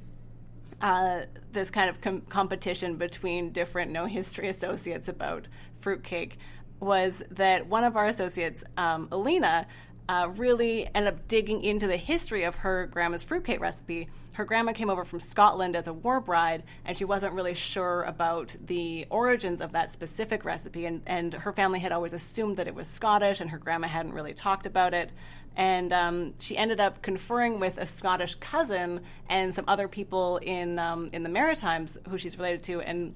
uh, 0.82 1.22
this 1.52 1.70
kind 1.70 1.90
of 1.90 2.02
com- 2.02 2.22
competition 2.22 2.96
between 2.96 3.52
different 3.52 3.92
no 3.92 4.06
history 4.06 4.48
associates 4.48 5.08
about 5.08 5.48
fruitcake 5.80 6.38
was 6.80 7.22
that 7.30 7.68
one 7.68 7.84
of 7.84 7.96
our 7.96 8.08
associates, 8.08 8.64
um, 8.78 9.08
Alina, 9.12 9.68
uh, 10.10 10.28
really 10.36 10.90
ended 10.96 11.14
up 11.14 11.28
digging 11.28 11.64
into 11.64 11.88
the 11.88 11.98
history 11.98 12.44
of 12.44 12.56
her 12.56 12.88
grandma's 12.88 13.24
fruitcake 13.24 13.62
recipe. 13.62 14.10
Her 14.34 14.46
grandma 14.46 14.74
came 14.74 14.90
over 14.90 15.06
from 15.06 15.20
Scotland 15.20 15.76
as 15.76 15.88
a 15.88 15.94
war 15.94 16.20
bride, 16.20 16.64
and 16.84 16.98
she 16.98 17.06
wasn't 17.06 17.34
really 17.34 17.54
sure 17.54 18.04
about 18.04 18.56
the 18.66 19.06
origins 19.10 19.62
of 19.62 19.74
that 19.74 19.92
specific 19.92 20.44
recipe. 20.44 20.86
And, 20.86 21.02
and 21.06 21.34
her 21.34 21.52
family 21.52 21.80
had 21.80 21.92
always 21.92 22.14
assumed 22.14 22.58
that 22.58 22.68
it 22.68 22.74
was 22.74 22.88
Scottish, 22.88 23.40
and 23.40 23.50
her 23.52 23.60
grandma 23.60 23.88
hadn't 23.88 24.14
really 24.14 24.34
talked 24.34 24.66
about 24.66 24.94
it. 24.94 25.12
And 25.56 25.92
um, 25.92 26.34
she 26.40 26.58
ended 26.58 26.80
up 26.80 27.02
conferring 27.02 27.60
with 27.60 27.78
a 27.78 27.86
Scottish 27.86 28.36
cousin 28.36 29.02
and 29.30 29.54
some 29.54 29.66
other 29.68 29.88
people 29.88 30.38
in 30.38 30.80
um, 30.80 31.10
in 31.12 31.24
the 31.24 31.30
Maritimes 31.30 31.98
who 32.10 32.18
she's 32.18 32.38
related 32.38 32.64
to, 32.64 32.82
and 32.82 33.14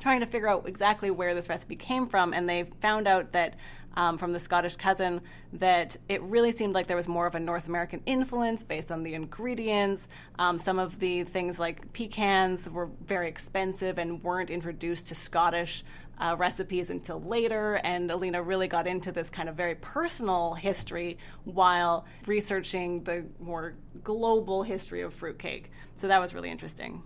trying 0.00 0.20
to 0.20 0.26
figure 0.26 0.48
out 0.48 0.68
exactly 0.68 1.10
where 1.10 1.34
this 1.34 1.48
recipe 1.48 1.76
came 1.76 2.06
from, 2.06 2.32
and 2.32 2.48
they 2.48 2.64
found 2.80 3.08
out 3.08 3.32
that 3.32 3.54
um, 3.94 4.18
from 4.18 4.32
the 4.32 4.40
Scottish 4.40 4.76
cousin 4.76 5.20
that 5.52 5.96
it 6.08 6.22
really 6.22 6.52
seemed 6.52 6.74
like 6.74 6.86
there 6.86 6.96
was 6.96 7.08
more 7.08 7.26
of 7.26 7.34
a 7.34 7.40
North 7.40 7.68
American 7.68 8.02
influence 8.06 8.64
based 8.64 8.90
on 8.90 9.02
the 9.02 9.14
ingredients. 9.14 10.08
Um, 10.38 10.58
some 10.58 10.78
of 10.78 10.98
the 10.98 11.24
things 11.24 11.58
like 11.58 11.92
pecans 11.92 12.68
were 12.70 12.88
very 13.04 13.28
expensive 13.28 13.98
and 13.98 14.22
weren't 14.22 14.50
introduced 14.50 15.08
to 15.08 15.14
Scottish 15.14 15.84
uh, 16.22 16.36
recipes 16.36 16.88
until 16.88 17.20
later, 17.20 17.80
and 17.82 18.10
Alina 18.10 18.40
really 18.40 18.68
got 18.68 18.86
into 18.86 19.10
this 19.10 19.28
kind 19.28 19.48
of 19.48 19.56
very 19.56 19.74
personal 19.74 20.54
history 20.54 21.18
while 21.44 22.06
researching 22.26 23.02
the 23.02 23.24
more 23.40 23.74
global 24.04 24.62
history 24.62 25.02
of 25.02 25.12
fruitcake. 25.12 25.72
So 25.96 26.06
that 26.08 26.20
was 26.20 26.32
really 26.32 26.50
interesting 26.50 27.02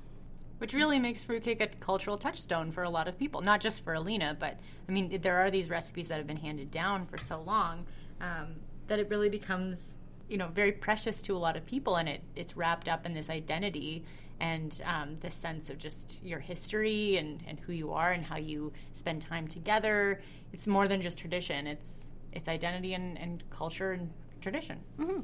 which 0.59 0.73
really 0.73 0.99
makes 0.99 1.23
fruitcake 1.23 1.61
a 1.61 1.67
cultural 1.67 2.17
touchstone 2.17 2.71
for 2.73 2.83
a 2.85 2.91
lot 2.91 3.09
of 3.09 3.19
people, 3.19 3.43
not 3.43 3.61
just 3.61 3.85
for 3.85 3.95
Alina, 3.95 4.37
but 4.39 4.59
I 4.89 4.93
mean, 4.93 5.21
there 5.21 5.37
are 5.45 5.51
these 5.51 5.69
recipes 5.69 6.09
that 6.09 6.17
have 6.17 6.27
been 6.27 6.39
handed 6.39 6.71
down 6.71 7.07
for 7.07 7.19
so 7.19 7.43
long 7.43 7.85
um, 8.21 8.57
that 8.87 8.99
it 8.99 9.11
really 9.11 9.29
becomes, 9.29 9.99
you 10.29 10.37
know, 10.37 10.49
very 10.49 10.73
precious 10.73 11.23
to 11.23 11.37
a 11.37 11.39
lot 11.39 11.57
of 11.57 11.65
people, 11.67 11.97
and 11.97 12.09
it 12.09 12.23
it's 12.35 12.57
wrapped 12.57 12.89
up 12.89 13.07
in 13.07 13.13
this 13.13 13.31
identity 13.31 14.05
and 14.41 14.83
um, 14.85 15.17
this 15.21 15.35
sense 15.35 15.71
of 15.71 15.79
just 15.79 16.23
your 16.23 16.41
history 16.41 17.17
and, 17.17 17.43
and 17.47 17.59
who 17.61 17.73
you 17.73 17.93
are 17.93 18.13
and 18.13 18.25
how 18.25 18.37
you 18.37 18.73
spend 18.93 19.23
time 19.23 19.49
together. 19.49 20.21
It's 20.53 20.67
more 20.67 20.89
than 20.89 21.01
just 21.01 21.19
tradition; 21.19 21.67
it's 21.67 22.13
it's 22.33 22.49
identity 22.49 22.95
and, 22.95 23.19
and 23.19 23.43
culture 23.51 23.93
and 23.93 24.11
tradition. 24.41 24.81
Mm-hmm. 24.99 25.21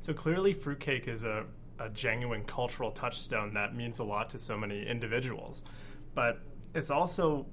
So 0.00 0.12
clearly, 0.12 0.52
fruitcake 0.52 1.06
is 1.06 1.24
a 1.24 1.44
a 1.80 1.88
genuine 1.88 2.44
cultural 2.44 2.90
touchstone 2.90 3.54
that 3.54 3.74
means 3.74 3.98
a 3.98 4.04
lot 4.04 4.28
to 4.30 4.38
so 4.38 4.56
many 4.56 4.86
individuals. 4.86 5.64
But 6.14 6.40
it's 6.74 6.90
also 6.90 7.46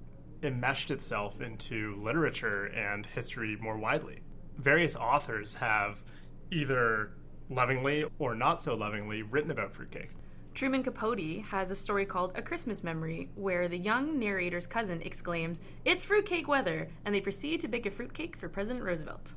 enmeshed 0.43 0.91
itself 0.91 1.41
into 1.41 1.99
literature 2.03 2.65
and 2.65 3.05
history 3.05 3.57
more 3.59 3.77
widely. 3.77 4.19
Various 4.57 4.95
authors 4.95 5.55
have 5.55 6.03
either 6.51 7.11
lovingly 7.49 8.05
or 8.19 8.35
not 8.35 8.61
so 8.61 8.75
lovingly 8.75 9.21
written 9.23 9.51
about 9.51 9.73
fruitcake. 9.73 10.09
Truman 10.53 10.81
Capote 10.81 11.43
has 11.45 11.69
a 11.69 11.75
story 11.75 12.03
called 12.03 12.31
A 12.33 12.41
Christmas 12.41 12.83
Memory, 12.83 13.29
where 13.35 13.67
the 13.67 13.77
young 13.77 14.17
narrator's 14.17 14.65
cousin 14.65 15.01
exclaims, 15.03 15.61
It's 15.85 16.03
fruitcake 16.03 16.47
weather! 16.47 16.87
And 17.05 17.13
they 17.13 17.21
proceed 17.21 17.61
to 17.61 17.67
bake 17.67 17.85
a 17.85 17.91
fruitcake 17.91 18.35
for 18.37 18.49
President 18.49 18.83
Roosevelt. 18.83 19.33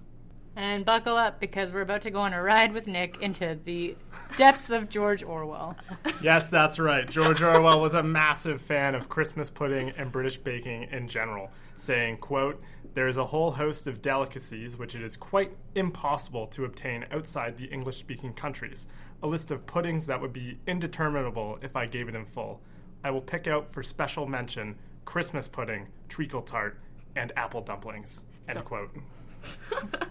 And 0.57 0.85
buckle 0.85 1.17
up 1.17 1.39
because 1.39 1.73
we're 1.73 1.83
about 1.83 2.01
to 2.03 2.11
go 2.11 2.21
on 2.21 2.33
a 2.33 2.43
ride 2.43 2.73
with 2.73 2.87
Nick 2.87 3.21
into 3.21 3.59
the 3.65 3.97
depths 4.37 4.71
of 4.71 4.89
George 4.89 5.23
Orwell. 5.23 5.77
yes, 6.23 6.49
that's 6.49 6.79
right. 6.79 7.09
George 7.09 7.43
Orwell 7.43 7.83
was 7.83 7.93
a 7.93 8.03
massive 8.03 8.63
fan 8.63 8.95
of 8.95 9.11
Christmas 9.11 9.51
pudding 9.51 9.91
and 9.99 10.11
British 10.11 10.39
baking 10.39 10.89
in 10.91 11.07
general, 11.07 11.51
saying, 11.77 12.17
quote, 12.17 12.61
there 12.95 13.09
is 13.09 13.17
a 13.17 13.25
whole 13.25 13.53
host 13.53 13.87
of 13.87 14.03
delicacies 14.03 14.77
which 14.77 14.95
it 14.95 15.03
is 15.03 15.17
quite 15.17 15.53
impossible 15.75 16.47
to 16.49 16.65
obtain 16.65 17.07
outside 17.13 17.57
the 17.57 17.67
English 17.67 17.97
speaking 17.99 18.33
countries. 18.33 18.87
A 19.23 19.27
list 19.27 19.51
of 19.51 19.67
puddings 19.67 20.07
that 20.07 20.21
would 20.21 20.33
be 20.33 20.59
indeterminable 20.67 21.59
if 21.63 21.77
I 21.77 21.87
gave 21.87 22.09
it 22.09 22.15
in 22.15 22.25
full. 22.25 22.61
I 23.05 23.11
will 23.11 23.21
pick 23.21 23.47
out 23.47 23.73
for 23.73 23.83
special 23.83 24.27
mention 24.27 24.77
Christmas 25.05 25.49
pudding, 25.49 25.89
treacle 26.09 26.43
tart, 26.43 26.79
and 27.17 27.33
apple 27.37 27.61
dumplings. 27.61 28.25
End 28.49 28.57
So- 28.57 28.63
quote. 28.63 28.91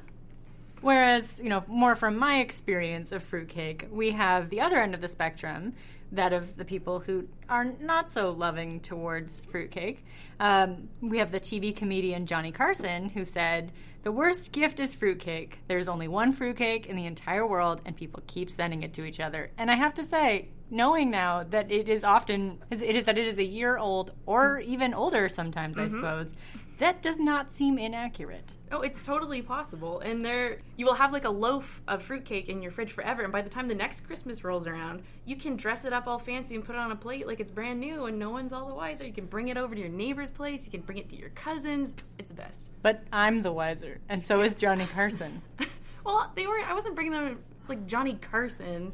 Whereas, 0.81 1.41
you 1.43 1.49
know, 1.49 1.63
more 1.67 1.95
from 1.95 2.17
my 2.17 2.39
experience 2.39 3.11
of 3.11 3.21
fruitcake, 3.21 3.87
we 3.91 4.11
have 4.11 4.49
the 4.49 4.61
other 4.61 4.77
end 4.77 4.95
of 4.95 5.01
the 5.01 5.09
spectrum, 5.09 5.73
that 6.11 6.33
of 6.33 6.57
the 6.57 6.65
people 6.65 6.99
who 6.99 7.27
are 7.47 7.65
not 7.65 8.11
so 8.11 8.31
loving 8.31 8.79
towards 8.79 9.43
fruitcake. 9.45 10.03
Um, 10.39 10.89
we 11.01 11.19
have 11.19 11.31
the 11.31 11.39
TV 11.39 11.75
comedian 11.75 12.25
Johnny 12.25 12.51
Carson 12.51 13.09
who 13.09 13.25
said, 13.25 13.71
The 14.03 14.11
worst 14.11 14.51
gift 14.51 14.79
is 14.79 14.95
fruitcake. 14.95 15.59
There's 15.67 15.87
only 15.87 16.07
one 16.07 16.31
fruitcake 16.31 16.87
in 16.87 16.95
the 16.95 17.05
entire 17.05 17.45
world, 17.45 17.81
and 17.85 17.95
people 17.95 18.23
keep 18.27 18.49
sending 18.49 18.83
it 18.83 18.93
to 18.93 19.05
each 19.05 19.19
other. 19.19 19.51
And 19.57 19.69
I 19.69 19.75
have 19.75 19.93
to 19.95 20.03
say, 20.03 20.49
knowing 20.71 21.09
now 21.09 21.43
that 21.43 21.71
it 21.71 21.89
is 21.89 22.03
often 22.03 22.59
it 22.69 22.81
is, 22.81 23.05
that 23.05 23.17
it 23.17 23.27
is 23.27 23.39
a 23.39 23.43
year 23.43 23.77
old 23.77 24.11
or 24.25 24.59
even 24.59 24.93
older 24.93 25.29
sometimes, 25.29 25.77
I 25.77 25.87
suppose, 25.87 26.35
that 26.79 27.01
does 27.01 27.19
not 27.19 27.51
seem 27.51 27.77
inaccurate. 27.77 28.53
Oh, 28.71 28.81
it's 28.81 29.01
totally 29.01 29.41
possible. 29.41 29.99
And 29.99 30.23
there, 30.25 30.57
you 30.77 30.85
will 30.85 30.93
have 30.93 31.11
like 31.11 31.25
a 31.25 31.29
loaf 31.29 31.81
of 31.87 32.01
fruitcake 32.01 32.49
in 32.49 32.61
your 32.61 32.71
fridge 32.71 32.91
forever. 32.91 33.23
And 33.23 33.31
by 33.31 33.41
the 33.41 33.49
time 33.49 33.67
the 33.67 33.75
next 33.75 34.01
Christmas 34.01 34.43
rolls 34.43 34.67
around, 34.67 35.03
you 35.25 35.35
can 35.35 35.55
dress 35.55 35.85
it 35.85 35.93
up 35.93 36.07
all 36.07 36.19
fancy 36.19 36.55
and 36.55 36.63
put 36.63 36.75
it 36.75 36.79
on 36.79 36.91
a 36.91 36.95
plate 36.95 37.27
like 37.27 37.39
it's 37.39 37.51
brand 37.51 37.79
new, 37.79 38.05
and 38.05 38.17
no 38.17 38.29
one's 38.29 38.53
all 38.53 38.67
the 38.67 38.73
wiser. 38.73 39.05
You 39.05 39.13
can 39.13 39.25
bring 39.25 39.49
it 39.49 39.57
over 39.57 39.75
to 39.75 39.79
your 39.79 39.89
neighbor's 39.89 40.31
place. 40.31 40.65
You 40.65 40.71
can 40.71 40.81
bring 40.81 40.97
it 40.97 41.09
to 41.09 41.15
your 41.15 41.29
cousins. 41.29 41.93
It's 42.17 42.29
the 42.29 42.35
best. 42.35 42.67
But 42.81 43.03
I'm 43.11 43.41
the 43.41 43.51
wiser, 43.51 43.99
and 44.09 44.25
so 44.25 44.41
is 44.41 44.55
Johnny 44.55 44.85
Carson. 44.85 45.41
Well, 46.05 46.31
they 46.33 46.47
were. 46.47 46.59
I 46.65 46.73
wasn't 46.73 46.95
bringing 46.95 47.13
them 47.13 47.39
like 47.67 47.85
Johnny 47.85 48.15
Carson 48.15 48.93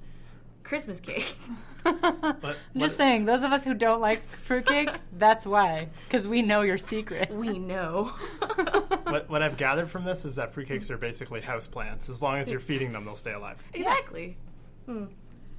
Christmas 0.65 0.99
cake. 0.99 1.37
I'm 1.85 2.55
just 2.75 2.97
saying, 2.97 3.25
those 3.25 3.43
of 3.43 3.51
us 3.51 3.63
who 3.63 3.75
don't 3.75 4.01
like 4.01 4.27
fruitcake, 4.43 4.89
that's 5.17 5.45
why, 5.45 5.89
because 6.07 6.27
we 6.27 6.41
know 6.41 6.61
your 6.61 6.79
secret. 6.79 7.29
we 7.31 7.59
know. 7.59 8.05
what, 9.03 9.29
what 9.29 9.43
I've 9.43 9.57
gathered 9.57 9.89
from 9.89 10.03
this 10.03 10.25
is 10.25 10.35
that 10.35 10.53
fruitcakes 10.53 10.89
are 10.89 10.97
basically 10.97 11.41
house 11.41 11.67
plants. 11.67 12.09
As 12.09 12.21
long 12.21 12.39
as 12.39 12.49
you're 12.49 12.59
feeding 12.59 12.91
them, 12.91 13.05
they'll 13.05 13.15
stay 13.15 13.33
alive. 13.33 13.63
exactly. 13.73 14.35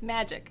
Magic. 0.02 0.50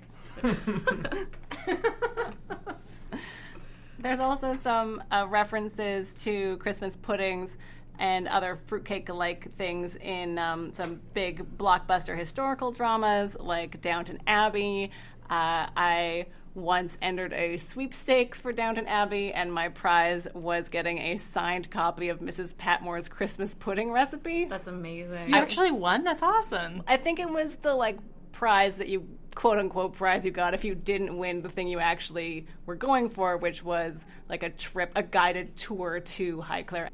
There's 3.98 4.20
also 4.20 4.56
some 4.56 5.02
uh, 5.10 5.26
references 5.28 6.22
to 6.24 6.56
Christmas 6.58 6.96
puddings 6.96 7.56
and 7.98 8.28
other 8.28 8.58
fruitcake-like 8.66 9.52
things 9.52 9.96
in 9.96 10.38
um, 10.38 10.72
some 10.72 11.00
big 11.14 11.58
blockbuster 11.58 12.16
historical 12.16 12.72
dramas 12.72 13.36
like 13.38 13.80
Downton 13.80 14.18
Abbey. 14.26 14.90
Uh, 15.28 15.66
I 15.76 16.26
once 16.56 16.96
entered 17.02 17.32
a 17.34 17.58
sweepstakes 17.58 18.40
for 18.40 18.52
Downton 18.52 18.86
Abbey, 18.86 19.32
and 19.32 19.52
my 19.52 19.68
prize 19.68 20.26
was 20.34 20.68
getting 20.68 20.98
a 20.98 21.18
signed 21.18 21.70
copy 21.70 22.08
of 22.08 22.20
Mrs. 22.20 22.54
Patmore's 22.54 23.08
Christmas 23.08 23.54
pudding 23.54 23.92
recipe. 23.92 24.46
That's 24.46 24.66
amazing. 24.66 25.28
You 25.28 25.36
actually 25.36 25.70
won? 25.70 26.02
That's 26.02 26.22
awesome. 26.22 26.82
I 26.86 26.96
think 26.96 27.20
it 27.20 27.30
was 27.30 27.56
the 27.56 27.74
like 27.74 27.98
prize 28.32 28.76
that 28.76 28.88
you 28.88 29.06
quote 29.34 29.58
unquote 29.58 29.94
prize 29.94 30.24
you 30.24 30.30
got 30.30 30.54
if 30.54 30.64
you 30.64 30.74
didn't 30.74 31.16
win 31.16 31.42
the 31.42 31.48
thing 31.48 31.68
you 31.68 31.78
actually 31.78 32.46
were 32.64 32.74
going 32.74 33.10
for, 33.10 33.36
which 33.36 33.62
was 33.62 33.94
like 34.28 34.42
a 34.42 34.50
trip, 34.50 34.92
a 34.96 35.02
guided 35.02 35.56
tour 35.56 36.00
to 36.00 36.38
Highclere. 36.38 36.88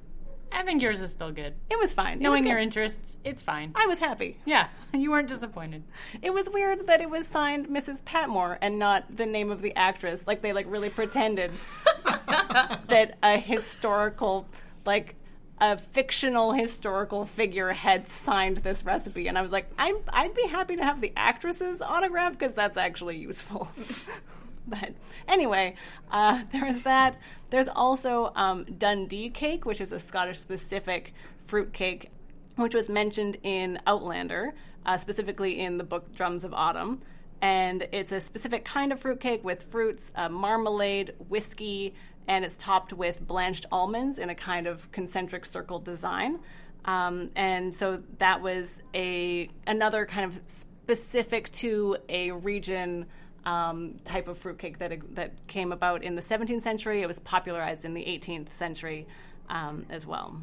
I 0.54 0.62
think 0.62 0.82
yours 0.82 1.00
is 1.00 1.12
still 1.12 1.32
good. 1.32 1.54
It 1.70 1.78
was 1.78 1.92
fine. 1.92 2.18
It 2.18 2.22
Knowing 2.22 2.44
was 2.44 2.50
your 2.50 2.58
interests, 2.58 3.18
it's 3.24 3.42
fine. 3.42 3.72
I 3.74 3.86
was 3.86 3.98
happy. 3.98 4.38
Yeah, 4.44 4.68
you 4.94 5.10
weren't 5.10 5.28
disappointed. 5.28 5.82
It 6.20 6.32
was 6.32 6.48
weird 6.50 6.86
that 6.86 7.00
it 7.00 7.10
was 7.10 7.26
signed 7.26 7.68
Mrs. 7.68 8.04
Patmore 8.04 8.58
and 8.60 8.78
not 8.78 9.16
the 9.16 9.26
name 9.26 9.50
of 9.50 9.62
the 9.62 9.74
actress. 9.76 10.26
Like 10.26 10.42
they 10.42 10.52
like 10.52 10.66
really 10.68 10.90
pretended 10.90 11.52
that 12.04 13.18
a 13.22 13.38
historical 13.38 14.46
like 14.84 15.16
a 15.60 15.78
fictional 15.78 16.52
historical 16.52 17.24
figure 17.24 17.72
had 17.72 18.08
signed 18.08 18.58
this 18.58 18.84
recipe 18.84 19.28
and 19.28 19.38
I 19.38 19.42
was 19.42 19.52
like 19.52 19.70
I'm 19.78 19.96
I'd 20.12 20.34
be 20.34 20.48
happy 20.48 20.76
to 20.76 20.84
have 20.84 21.00
the 21.00 21.12
actress's 21.16 21.80
autograph 21.80 22.32
because 22.32 22.54
that's 22.54 22.76
actually 22.76 23.16
useful. 23.18 23.70
but 24.66 24.90
anyway, 25.28 25.74
uh, 26.10 26.42
there's 26.52 26.82
that. 26.82 27.16
There's 27.50 27.68
also 27.68 28.32
um, 28.34 28.64
Dundee 28.64 29.30
cake, 29.30 29.64
which 29.64 29.80
is 29.80 29.92
a 29.92 30.00
Scottish 30.00 30.38
specific 30.38 31.14
fruit 31.46 31.72
cake 31.72 32.10
which 32.56 32.74
was 32.74 32.88
mentioned 32.88 33.38
in 33.42 33.78
Outlander, 33.86 34.54
uh, 34.84 34.96
specifically 34.98 35.60
in 35.60 35.78
the 35.78 35.84
book 35.84 36.14
Drums 36.14 36.44
of 36.44 36.52
Autumn. 36.52 37.00
And 37.40 37.88
it's 37.92 38.12
a 38.12 38.20
specific 38.20 38.64
kind 38.64 38.92
of 38.92 39.00
fruit 39.00 39.20
cake 39.20 39.42
with 39.42 39.64
fruits, 39.64 40.12
uh, 40.14 40.28
marmalade, 40.28 41.14
whiskey, 41.28 41.94
and 42.28 42.44
it's 42.44 42.56
topped 42.56 42.92
with 42.92 43.26
blanched 43.26 43.66
almonds 43.72 44.18
in 44.18 44.30
a 44.30 44.34
kind 44.34 44.66
of 44.66 44.90
concentric 44.92 45.44
circle 45.44 45.80
design. 45.80 46.38
Um, 46.84 47.30
and 47.34 47.74
so 47.74 48.02
that 48.18 48.42
was 48.42 48.80
a 48.94 49.48
another 49.66 50.06
kind 50.06 50.32
of 50.32 50.40
specific 50.46 51.50
to 51.52 51.96
a 52.08 52.32
region 52.32 53.06
um, 53.44 53.96
type 54.04 54.28
of 54.28 54.38
fruitcake 54.38 54.78
that 54.78 55.14
that 55.14 55.46
came 55.46 55.72
about 55.72 56.02
in 56.02 56.14
the 56.14 56.22
17th 56.22 56.62
century. 56.62 57.02
It 57.02 57.08
was 57.08 57.18
popularized 57.20 57.84
in 57.84 57.94
the 57.94 58.04
18th 58.04 58.52
century 58.54 59.06
um, 59.48 59.86
as 59.90 60.06
well. 60.06 60.40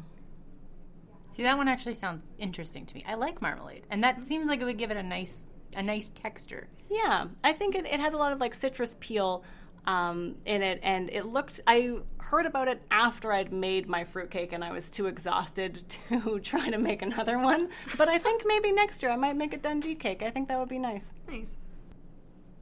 See, 1.32 1.42
that 1.44 1.56
one 1.56 1.68
actually 1.68 1.94
sounds 1.94 2.22
interesting 2.38 2.84
to 2.86 2.94
me. 2.94 3.04
I 3.06 3.14
like 3.14 3.40
marmalade, 3.40 3.86
and 3.90 4.02
that 4.02 4.24
seems 4.24 4.48
like 4.48 4.60
it 4.60 4.64
would 4.64 4.78
give 4.78 4.90
it 4.90 4.96
a 4.96 5.02
nice, 5.02 5.46
a 5.74 5.82
nice 5.82 6.10
texture. 6.10 6.68
Yeah, 6.88 7.28
I 7.44 7.52
think 7.52 7.76
it, 7.76 7.86
it 7.86 8.00
has 8.00 8.14
a 8.14 8.16
lot 8.16 8.32
of 8.32 8.40
like 8.40 8.52
citrus 8.52 8.96
peel 9.00 9.44
um, 9.86 10.36
in 10.44 10.62
it, 10.62 10.80
and 10.82 11.08
it 11.10 11.26
looked. 11.26 11.60
I 11.66 11.98
heard 12.18 12.46
about 12.46 12.68
it 12.68 12.82
after 12.90 13.32
I'd 13.32 13.52
made 13.52 13.88
my 13.88 14.04
fruitcake, 14.04 14.52
and 14.52 14.64
I 14.64 14.72
was 14.72 14.90
too 14.90 15.06
exhausted 15.06 15.84
to 16.08 16.40
try 16.40 16.68
to 16.68 16.78
make 16.78 17.00
another 17.00 17.38
one. 17.38 17.68
But 17.96 18.08
I 18.08 18.18
think 18.18 18.42
maybe 18.44 18.72
next 18.72 19.02
year 19.02 19.12
I 19.12 19.16
might 19.16 19.36
make 19.36 19.54
a 19.54 19.58
Dundee 19.58 19.94
cake. 19.94 20.22
I 20.22 20.30
think 20.30 20.48
that 20.48 20.58
would 20.58 20.68
be 20.68 20.78
nice. 20.78 21.12
Nice. 21.28 21.56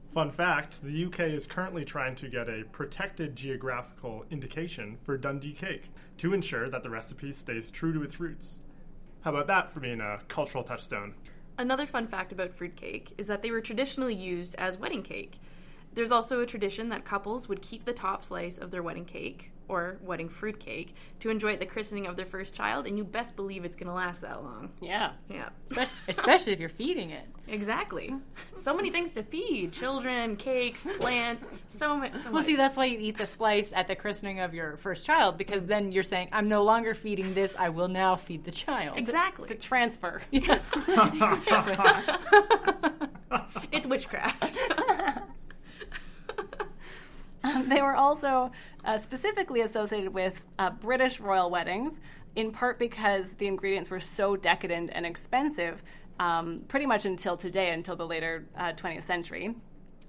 Fun 0.09 0.31
fact 0.31 0.77
the 0.81 1.05
UK 1.05 1.19
is 1.19 1.45
currently 1.45 1.85
trying 1.85 2.15
to 2.15 2.27
get 2.27 2.49
a 2.49 2.63
protected 2.71 3.35
geographical 3.35 4.25
indication 4.31 4.97
for 5.03 5.17
Dundee 5.17 5.53
cake 5.53 5.91
to 6.17 6.33
ensure 6.33 6.67
that 6.67 6.81
the 6.81 6.89
recipe 6.89 7.31
stays 7.31 7.69
true 7.69 7.93
to 7.93 8.01
its 8.01 8.19
roots. 8.19 8.57
How 9.21 9.29
about 9.29 9.45
that 9.47 9.71
for 9.71 9.79
being 9.79 10.01
a 10.01 10.19
cultural 10.27 10.63
touchstone? 10.63 11.13
Another 11.59 11.85
fun 11.85 12.07
fact 12.07 12.31
about 12.31 12.55
fruitcake 12.55 13.13
is 13.19 13.27
that 13.27 13.43
they 13.43 13.51
were 13.51 13.61
traditionally 13.61 14.15
used 14.15 14.55
as 14.55 14.79
wedding 14.79 15.03
cake. 15.03 15.39
There's 15.93 16.11
also 16.11 16.39
a 16.41 16.45
tradition 16.45 16.89
that 16.89 17.03
couples 17.03 17.49
would 17.49 17.61
keep 17.61 17.83
the 17.83 17.93
top 17.93 18.23
slice 18.23 18.57
of 18.57 18.71
their 18.71 18.83
wedding 18.83 19.05
cake 19.05 19.51
or 19.67 19.97
wedding 20.01 20.29
fruitcake 20.29 20.95
to 21.19 21.29
enjoy 21.29 21.53
at 21.53 21.59
the 21.59 21.65
christening 21.65 22.07
of 22.07 22.15
their 22.15 22.25
first 22.25 22.53
child, 22.55 22.87
and 22.87 22.97
you 22.97 23.03
best 23.03 23.35
believe 23.35 23.65
it's 23.65 23.75
going 23.75 23.87
to 23.87 23.93
last 23.93 24.21
that 24.21 24.43
long. 24.43 24.69
Yeah. 24.81 25.11
Yeah, 25.29 25.49
Especially, 25.69 25.97
especially 26.07 26.53
if 26.53 26.59
you're 26.59 26.69
feeding 26.69 27.09
it. 27.11 27.25
exactly. 27.47 28.15
So 28.55 28.75
many 28.75 28.89
things 28.91 29.11
to 29.13 29.23
feed 29.23 29.73
children, 29.73 30.37
cakes, 30.37 30.87
plants, 30.97 31.45
so 31.67 31.95
much. 31.97 32.15
So 32.17 32.23
Well, 32.25 32.33
much. 32.33 32.45
see, 32.45 32.55
that's 32.55 32.77
why 32.77 32.85
you 32.85 32.97
eat 32.99 33.17
the 33.17 33.27
slice 33.27 33.71
at 33.73 33.87
the 33.87 33.95
christening 33.95 34.39
of 34.39 34.53
your 34.55 34.77
first 34.77 35.05
child, 35.05 35.37
because 35.37 35.65
then 35.65 35.91
you're 35.91 36.03
saying, 36.03 36.29
I'm 36.31 36.47
no 36.49 36.63
longer 36.63 36.95
feeding 36.95 37.33
this, 37.35 37.55
I 37.57 37.69
will 37.69 37.89
now 37.89 38.15
feed 38.15 38.45
the 38.45 38.51
child. 38.51 38.97
exactly. 38.97 39.49
It's 39.51 39.65
a 39.65 39.67
transfer. 39.67 40.21
Yes. 40.31 40.61
It's 43.71 43.85
witchcraft. 43.85 44.59
They 47.65 47.81
were 47.81 47.95
also 47.95 48.51
uh, 48.83 48.97
specifically 48.97 49.61
associated 49.61 50.13
with 50.13 50.47
uh, 50.57 50.69
British 50.71 51.19
royal 51.19 51.49
weddings, 51.49 51.99
in 52.35 52.51
part 52.51 52.79
because 52.79 53.31
the 53.33 53.47
ingredients 53.47 53.89
were 53.89 53.99
so 53.99 54.35
decadent 54.35 54.91
and 54.93 55.05
expensive, 55.05 55.81
um, 56.19 56.63
pretty 56.67 56.85
much 56.85 57.05
until 57.05 57.37
today, 57.37 57.71
until 57.71 57.95
the 57.95 58.05
later 58.05 58.45
uh, 58.57 58.73
20th 58.73 59.03
century. 59.03 59.55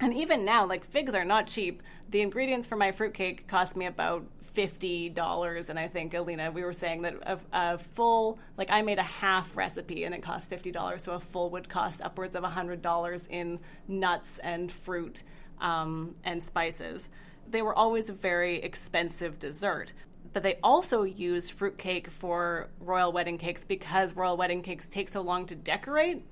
And 0.00 0.14
even 0.14 0.46
now, 0.46 0.66
like 0.66 0.84
figs 0.84 1.14
are 1.14 1.26
not 1.26 1.46
cheap. 1.46 1.82
The 2.08 2.22
ingredients 2.22 2.66
for 2.66 2.74
my 2.74 2.90
fruitcake 2.90 3.46
cost 3.46 3.76
me 3.76 3.84
about 3.84 4.24
fifty 4.40 5.10
dollars, 5.10 5.68
and 5.68 5.78
I 5.78 5.88
think 5.88 6.14
Alina, 6.14 6.50
we 6.50 6.64
were 6.64 6.72
saying 6.72 7.02
that 7.02 7.16
a, 7.22 7.38
a 7.52 7.78
full, 7.78 8.38
like 8.56 8.70
I 8.70 8.80
made 8.80 8.98
a 8.98 9.02
half 9.02 9.54
recipe, 9.56 10.04
and 10.04 10.14
it 10.14 10.22
cost 10.22 10.48
fifty 10.48 10.72
dollars. 10.72 11.02
So 11.02 11.12
a 11.12 11.20
full 11.20 11.50
would 11.50 11.68
cost 11.68 12.00
upwards 12.00 12.34
of 12.34 12.44
hundred 12.44 12.80
dollars 12.80 13.26
in 13.30 13.60
nuts 13.86 14.38
and 14.42 14.72
fruit 14.72 15.22
um, 15.60 16.14
and 16.24 16.42
spices. 16.42 17.08
They 17.48 17.62
were 17.62 17.74
always 17.74 18.08
a 18.08 18.12
very 18.12 18.62
expensive 18.62 19.38
dessert. 19.38 19.92
But 20.32 20.42
they 20.42 20.58
also 20.62 21.02
used 21.02 21.52
fruitcake 21.52 22.08
for 22.08 22.68
royal 22.78 23.10
wedding 23.10 23.38
cakes 23.38 23.64
because 23.64 24.14
royal 24.14 24.36
wedding 24.36 24.62
cakes 24.62 24.88
take 24.88 25.08
so 25.08 25.22
long 25.22 25.46
to 25.46 25.56
decorate. 25.56 26.24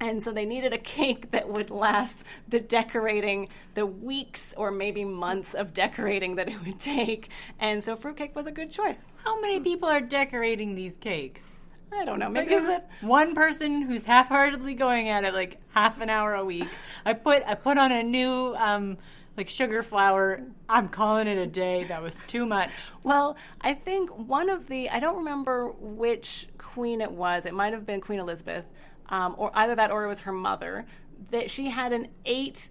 And 0.00 0.24
so 0.24 0.32
they 0.32 0.44
needed 0.44 0.72
a 0.72 0.78
cake 0.78 1.30
that 1.32 1.48
would 1.48 1.70
last 1.70 2.24
the 2.48 2.60
decorating, 2.60 3.48
the 3.74 3.86
weeks 3.86 4.54
or 4.56 4.70
maybe 4.70 5.04
months 5.04 5.54
of 5.54 5.74
decorating 5.74 6.36
that 6.36 6.48
it 6.48 6.64
would 6.64 6.80
take. 6.80 7.28
And 7.58 7.84
so 7.84 7.96
fruitcake 7.96 8.34
was 8.34 8.46
a 8.46 8.52
good 8.52 8.70
choice. 8.70 9.02
How 9.24 9.40
many 9.40 9.60
people 9.60 9.88
are 9.88 10.00
decorating 10.00 10.74
these 10.74 10.96
cakes? 10.96 11.58
I 11.96 12.04
don't 12.04 12.18
know. 12.18 12.28
Maybe 12.28 12.54
it's 12.54 12.86
one 13.00 13.34
person 13.34 13.82
who's 13.82 14.04
half-heartedly 14.04 14.74
going 14.74 15.08
at 15.08 15.24
it 15.24 15.34
like 15.34 15.60
half 15.70 16.00
an 16.00 16.10
hour 16.10 16.34
a 16.34 16.44
week. 16.44 16.68
I 17.06 17.12
put 17.12 17.42
I 17.46 17.54
put 17.54 17.78
on 17.78 17.92
a 17.92 18.02
new 18.02 18.54
um, 18.56 18.98
like 19.36 19.48
sugar 19.48 19.82
flour. 19.82 20.42
I'm 20.68 20.88
calling 20.88 21.26
it 21.26 21.38
a 21.38 21.46
day. 21.46 21.84
That 21.84 22.02
was 22.02 22.22
too 22.26 22.46
much. 22.46 22.70
Well, 23.02 23.36
I 23.60 23.74
think 23.74 24.10
one 24.10 24.48
of 24.48 24.68
the, 24.68 24.88
I 24.90 25.00
don't 25.00 25.16
remember 25.16 25.70
which 25.78 26.48
queen 26.58 27.00
it 27.00 27.12
was. 27.12 27.46
It 27.46 27.54
might 27.54 27.72
have 27.72 27.86
been 27.86 28.00
Queen 28.00 28.20
Elizabeth, 28.20 28.70
um, 29.08 29.34
or 29.38 29.50
either 29.54 29.74
that 29.74 29.90
or 29.90 30.04
it 30.04 30.08
was 30.08 30.20
her 30.20 30.32
mother, 30.32 30.86
that 31.30 31.50
she 31.50 31.70
had 31.70 31.92
an 31.92 32.08
eight 32.24 32.68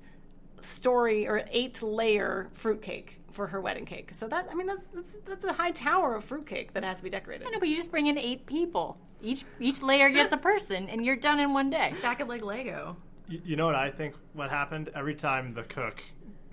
story 0.61 1.27
or 1.27 1.43
eight 1.51 1.81
layer 1.81 2.49
fruitcake 2.53 3.19
for 3.33 3.47
her 3.47 3.59
wedding 3.59 3.85
cake. 3.85 4.13
So 4.13 4.27
that, 4.27 4.47
I 4.51 4.55
mean, 4.55 4.67
that's, 4.67 4.87
that's, 4.87 5.17
that's 5.25 5.43
a 5.45 5.53
high 5.53 5.71
tower 5.71 6.15
of 6.15 6.23
fruitcake 6.23 6.73
that 6.73 6.83
has 6.83 6.97
to 6.97 7.03
be 7.03 7.09
decorated. 7.09 7.47
I 7.47 7.49
know, 7.49 7.59
but 7.59 7.67
you 7.67 7.75
just 7.75 7.91
bring 7.91 8.07
in 8.07 8.17
eight 8.17 8.45
people. 8.45 8.97
Each 9.21 9.43
each 9.59 9.81
layer 9.81 10.09
gets 10.09 10.31
a 10.33 10.37
person, 10.37 10.89
and 10.89 11.05
you're 11.05 11.15
done 11.15 11.39
in 11.39 11.53
one 11.53 11.69
day. 11.69 11.93
Stack 11.99 12.19
it 12.19 12.27
like 12.27 12.41
Lego. 12.43 12.95
Y- 13.29 13.39
You 13.45 13.55
know 13.55 13.65
what 13.65 13.75
I 13.75 13.89
think? 13.89 14.15
What 14.33 14.49
happened 14.49 14.89
every 14.95 15.15
time 15.15 15.51
the 15.51 15.63
cook 15.63 16.03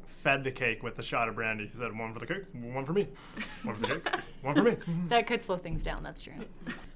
fed 0.07 0.45
the 0.45 0.53
cake 0.53 0.83
with 0.83 0.99
a 0.99 1.03
shot 1.03 1.29
of 1.29 1.35
brandy? 1.35 1.67
He 1.67 1.73
said, 1.77 1.97
"One 1.99 2.13
for 2.13 2.21
the 2.21 2.27
cake, 2.27 2.45
one 2.53 2.85
for 2.85 2.93
me, 2.93 3.09
one 3.65 3.75
for 3.75 3.81
the 3.81 3.87
cake, 3.89 4.09
one 4.43 4.55
for 4.55 4.63
me." 4.63 4.77
That 5.09 5.27
could 5.27 5.43
slow 5.43 5.57
things 5.57 5.83
down, 5.83 6.03
that's 6.05 6.23
true. 6.23 6.35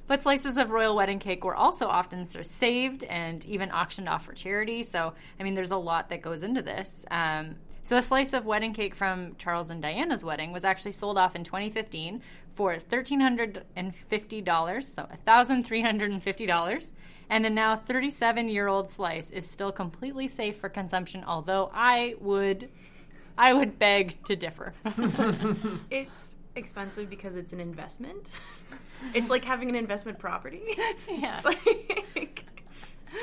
But 0.06 0.22
slices 0.22 0.56
of 0.58 0.70
royal 0.70 0.94
wedding 0.94 1.18
cake 1.18 1.44
were 1.44 1.56
also 1.56 1.88
often 1.88 2.24
sort 2.24 2.44
of 2.44 2.50
saved 2.50 3.02
and 3.04 3.44
even 3.46 3.70
auctioned 3.72 4.08
off 4.08 4.24
for 4.26 4.32
charity. 4.34 4.82
So, 4.82 5.14
I 5.40 5.42
mean, 5.42 5.54
there's 5.54 5.70
a 5.72 5.76
lot 5.78 6.10
that 6.10 6.20
goes 6.22 6.42
into 6.42 6.60
this. 6.62 7.04
Um, 7.10 7.56
so, 7.84 7.98
a 7.98 8.02
slice 8.02 8.32
of 8.32 8.46
wedding 8.46 8.72
cake 8.72 8.94
from 8.94 9.36
Charles 9.36 9.68
and 9.68 9.82
Diana's 9.82 10.24
wedding 10.24 10.52
was 10.52 10.64
actually 10.64 10.92
sold 10.92 11.18
off 11.18 11.36
in 11.36 11.44
2015 11.44 12.22
for 12.48 12.74
$1,350, 12.76 14.82
so 14.82 15.06
$1,350. 15.26 16.94
And 17.28 17.46
a 17.46 17.50
now 17.50 17.76
37 17.76 18.48
year 18.48 18.68
old 18.68 18.88
slice 18.88 19.30
is 19.30 19.46
still 19.48 19.70
completely 19.70 20.28
safe 20.28 20.56
for 20.56 20.70
consumption, 20.70 21.24
although 21.26 21.70
I 21.74 22.14
would. 22.20 22.70
I 23.36 23.52
would 23.52 23.78
beg 23.78 24.24
to 24.24 24.36
differ. 24.36 24.72
It's 25.90 26.36
expensive 26.54 27.10
because 27.10 27.36
it's 27.36 27.52
an 27.52 27.60
investment. 27.60 28.28
It's 29.12 29.28
like 29.28 29.44
having 29.44 29.68
an 29.68 29.74
investment 29.74 30.18
property. 30.18 30.62
yeah. 31.08 31.40
It's 31.44 31.44
like, 32.16 32.44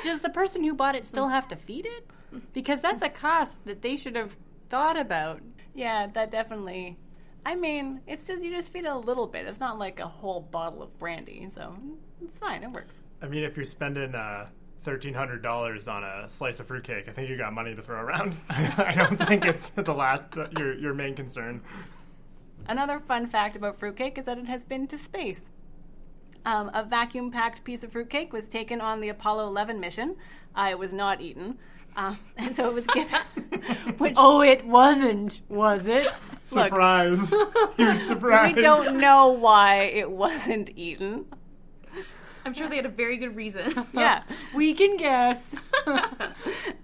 Does 0.04 0.20
the 0.20 0.30
person 0.30 0.62
who 0.62 0.74
bought 0.74 0.94
it 0.94 1.06
still 1.06 1.28
have 1.28 1.48
to 1.48 1.56
feed 1.56 1.86
it? 1.86 2.06
Because 2.52 2.80
that's 2.80 3.02
a 3.02 3.08
cost 3.08 3.64
that 3.64 3.82
they 3.82 3.96
should 3.96 4.16
have 4.16 4.36
thought 4.72 4.98
about. 4.98 5.42
Yeah, 5.74 6.06
that 6.14 6.30
definitely. 6.30 6.98
I 7.44 7.54
mean, 7.54 8.00
it's 8.06 8.26
just, 8.26 8.42
you 8.42 8.50
just 8.50 8.72
feed 8.72 8.86
it 8.86 8.90
a 8.90 8.96
little 8.96 9.26
bit. 9.26 9.46
It's 9.46 9.60
not 9.60 9.78
like 9.78 10.00
a 10.00 10.08
whole 10.08 10.40
bottle 10.40 10.82
of 10.82 10.98
brandy. 10.98 11.46
So 11.54 11.76
it's 12.24 12.38
fine. 12.38 12.64
It 12.64 12.70
works. 12.72 12.94
I 13.20 13.26
mean, 13.26 13.44
if 13.44 13.54
you're 13.54 13.66
spending 13.66 14.14
uh, 14.14 14.46
thirteen 14.82 15.12
hundred 15.12 15.42
dollars 15.42 15.88
on 15.88 16.02
a 16.02 16.26
slice 16.26 16.58
of 16.58 16.68
fruitcake, 16.68 17.06
I 17.06 17.12
think 17.12 17.28
you 17.28 17.36
got 17.36 17.52
money 17.52 17.74
to 17.74 17.82
throw 17.82 18.00
around. 18.00 18.34
I 18.48 18.94
don't 18.96 19.18
think 19.18 19.44
it's 19.44 19.70
the 19.76 19.92
last 19.92 20.24
your 20.58 20.72
your 20.78 20.94
main 20.94 21.14
concern. 21.14 21.60
Another 22.66 22.98
fun 22.98 23.28
fact 23.28 23.56
about 23.56 23.78
fruitcake 23.78 24.16
is 24.16 24.24
that 24.24 24.38
it 24.38 24.46
has 24.46 24.64
been 24.64 24.86
to 24.86 24.96
space. 24.96 25.50
Um, 26.46 26.70
a 26.72 26.82
vacuum 26.82 27.30
packed 27.30 27.62
piece 27.62 27.82
of 27.82 27.92
fruitcake 27.92 28.32
was 28.32 28.48
taken 28.48 28.80
on 28.80 29.00
the 29.00 29.08
Apollo 29.08 29.46
11 29.48 29.78
mission. 29.78 30.16
Uh, 30.56 30.68
it 30.70 30.78
was 30.78 30.92
not 30.92 31.20
eaten. 31.20 31.58
Uh, 31.96 32.14
and 32.36 32.54
so 32.54 32.68
it 32.68 32.74
was 32.74 32.86
given. 32.86 33.20
which 33.98 34.14
Oh, 34.16 34.42
it 34.42 34.64
wasn't, 34.66 35.40
was 35.48 35.86
it? 35.86 36.04
Look. 36.04 36.20
Surprise! 36.44 37.32
you're 37.78 37.98
surprised. 37.98 38.56
we 38.56 38.62
don't 38.62 38.98
know 38.98 39.28
why 39.28 39.82
it 39.84 40.10
wasn't 40.10 40.70
eaten. 40.76 41.26
I'm 42.44 42.54
sure 42.54 42.68
they 42.68 42.76
had 42.76 42.86
a 42.86 42.90
very 42.90 43.18
good 43.18 43.36
reason. 43.36 43.86
Yeah. 43.92 44.24
We 44.54 44.74
can 44.74 44.96
guess. 44.96 45.54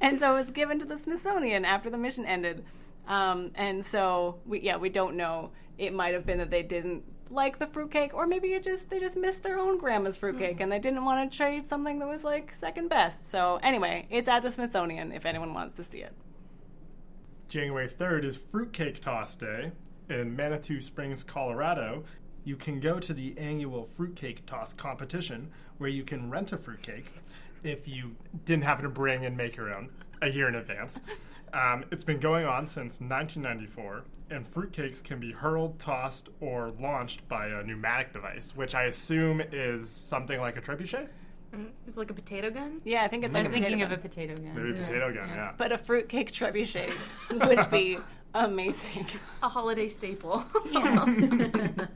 and 0.00 0.16
so 0.18 0.36
it 0.36 0.40
was 0.40 0.50
given 0.52 0.78
to 0.78 0.84
the 0.84 0.98
Smithsonian 0.98 1.64
after 1.64 1.90
the 1.90 1.98
mission 1.98 2.24
ended. 2.24 2.64
Um, 3.08 3.50
and 3.56 3.84
so 3.84 4.38
we 4.46 4.60
yeah 4.60 4.76
we 4.76 4.88
don't 4.88 5.16
know. 5.16 5.50
It 5.76 5.92
might 5.92 6.14
have 6.14 6.24
been 6.26 6.38
that 6.38 6.50
they 6.50 6.62
didn't 6.62 7.02
like 7.30 7.58
the 7.58 7.66
fruitcake, 7.66 8.14
or 8.14 8.26
maybe 8.26 8.48
it 8.54 8.62
just 8.62 8.90
they 8.90 9.00
just 9.00 9.16
missed 9.16 9.42
their 9.42 9.58
own 9.58 9.78
grandma's 9.78 10.16
fruitcake 10.16 10.54
mm-hmm. 10.54 10.62
and 10.62 10.72
they 10.72 10.78
didn't 10.78 11.04
want 11.04 11.30
to 11.30 11.36
trade 11.36 11.66
something 11.66 11.98
that 11.98 12.08
was 12.08 12.24
like 12.24 12.52
second 12.54 12.88
best. 12.88 13.30
So 13.30 13.58
anyway, 13.62 14.06
it's 14.10 14.28
at 14.28 14.42
the 14.42 14.52
Smithsonian 14.52 15.12
if 15.12 15.26
anyone 15.26 15.54
wants 15.54 15.76
to 15.76 15.84
see 15.84 15.98
it. 15.98 16.12
January 17.48 17.88
3rd 17.88 18.24
is 18.24 18.36
Fruitcake 18.36 19.00
Toss 19.00 19.34
Day 19.34 19.72
in 20.10 20.36
Manitou 20.36 20.80
Springs, 20.80 21.22
Colorado. 21.22 22.04
You 22.44 22.56
can 22.56 22.80
go 22.80 22.98
to 22.98 23.14
the 23.14 23.36
annual 23.38 23.88
Fruitcake 23.96 24.44
Toss 24.46 24.72
competition 24.74 25.50
where 25.78 25.90
you 25.90 26.04
can 26.04 26.30
rent 26.30 26.52
a 26.52 26.58
fruitcake 26.58 27.06
if 27.62 27.88
you 27.88 28.16
didn't 28.44 28.64
happen 28.64 28.84
to 28.84 28.90
bring 28.90 29.24
and 29.24 29.36
make 29.36 29.56
your 29.56 29.72
own 29.72 29.90
a 30.20 30.28
year 30.28 30.48
in 30.48 30.54
advance. 30.54 31.00
Um, 31.52 31.84
it's 31.90 32.04
been 32.04 32.20
going 32.20 32.44
on 32.46 32.66
since 32.66 33.00
1994, 33.00 34.04
and 34.30 34.50
fruitcakes 34.52 35.02
can 35.02 35.18
be 35.20 35.32
hurled, 35.32 35.78
tossed, 35.78 36.28
or 36.40 36.72
launched 36.80 37.26
by 37.28 37.46
a 37.46 37.62
pneumatic 37.62 38.12
device, 38.12 38.54
which 38.54 38.74
I 38.74 38.84
assume 38.84 39.40
is 39.52 39.90
something 39.90 40.40
like 40.40 40.56
a 40.56 40.60
trebuchet. 40.60 41.08
It's 41.86 41.96
like 41.96 42.10
a 42.10 42.14
potato 42.14 42.50
gun. 42.50 42.80
Yeah, 42.84 43.02
I 43.04 43.08
think 43.08 43.24
it's 43.24 43.34
I 43.34 43.38
like 43.38 43.48
was 43.50 43.56
a 43.58 43.60
thinking 43.60 43.78
potato 43.80 43.86
of 43.86 43.92
a 43.92 43.96
gun. 43.96 44.02
potato 44.02 44.34
gun. 44.36 44.54
Maybe 44.54 44.78
potato 44.78 45.14
gun, 45.14 45.28
yeah. 45.30 45.52
But 45.56 45.72
a 45.72 45.78
fruitcake 45.78 46.30
trebuchet 46.32 46.92
would 47.30 47.70
be 47.70 47.98
amazing. 48.34 49.06
A 49.42 49.48
holiday 49.48 49.88
staple. 49.88 50.44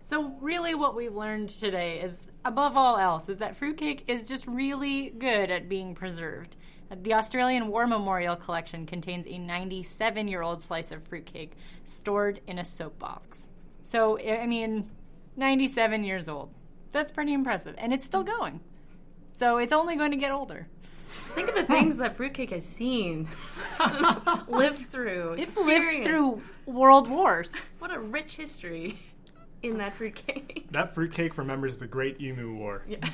So, 0.00 0.36
really, 0.42 0.74
what 0.74 0.94
we've 0.94 1.14
learned 1.14 1.48
today 1.48 2.00
is, 2.02 2.18
above 2.44 2.76
all 2.76 2.98
else, 2.98 3.30
is 3.30 3.38
that 3.38 3.56
fruitcake 3.56 4.04
is 4.06 4.28
just 4.28 4.46
really 4.46 5.08
good 5.08 5.50
at 5.50 5.66
being 5.66 5.94
preserved. 5.94 6.56
The 7.02 7.14
Australian 7.14 7.68
War 7.68 7.86
Memorial 7.86 8.36
Collection 8.36 8.86
contains 8.86 9.26
a 9.26 9.38
97 9.38 10.28
year 10.28 10.42
old 10.42 10.62
slice 10.62 10.92
of 10.92 11.02
fruitcake 11.04 11.52
stored 11.84 12.40
in 12.46 12.58
a 12.58 12.64
soap 12.64 12.98
box. 12.98 13.50
So, 13.82 14.18
I 14.18 14.42
I 14.42 14.46
mean, 14.46 14.90
97 15.36 16.04
years 16.04 16.28
old. 16.28 16.50
That's 16.92 17.10
pretty 17.10 17.32
impressive. 17.32 17.74
And 17.78 17.92
it's 17.92 18.04
still 18.04 18.22
going. 18.22 18.60
So, 19.30 19.58
it's 19.58 19.72
only 19.72 19.96
going 19.96 20.12
to 20.12 20.16
get 20.16 20.30
older. 20.30 20.68
Think 21.34 21.48
of 21.48 21.54
the 21.54 21.64
things 21.64 21.96
that 21.98 22.16
fruitcake 22.16 22.50
has 22.50 22.64
seen, 22.64 23.28
lived 24.48 24.82
through, 24.82 25.36
It's 25.38 25.56
lived 25.58 26.04
through 26.04 26.42
world 26.66 27.08
wars. 27.08 27.54
What 27.78 27.94
a 27.94 28.00
rich 28.00 28.36
history 28.36 28.98
in 29.62 29.78
that 29.78 29.94
fruitcake. 29.94 30.66
That 30.72 30.94
fruitcake 30.94 31.38
remembers 31.38 31.78
the 31.78 31.86
Great 31.86 32.20
Emu 32.20 32.54
War. 32.56 32.84
Yeah. 32.88 32.98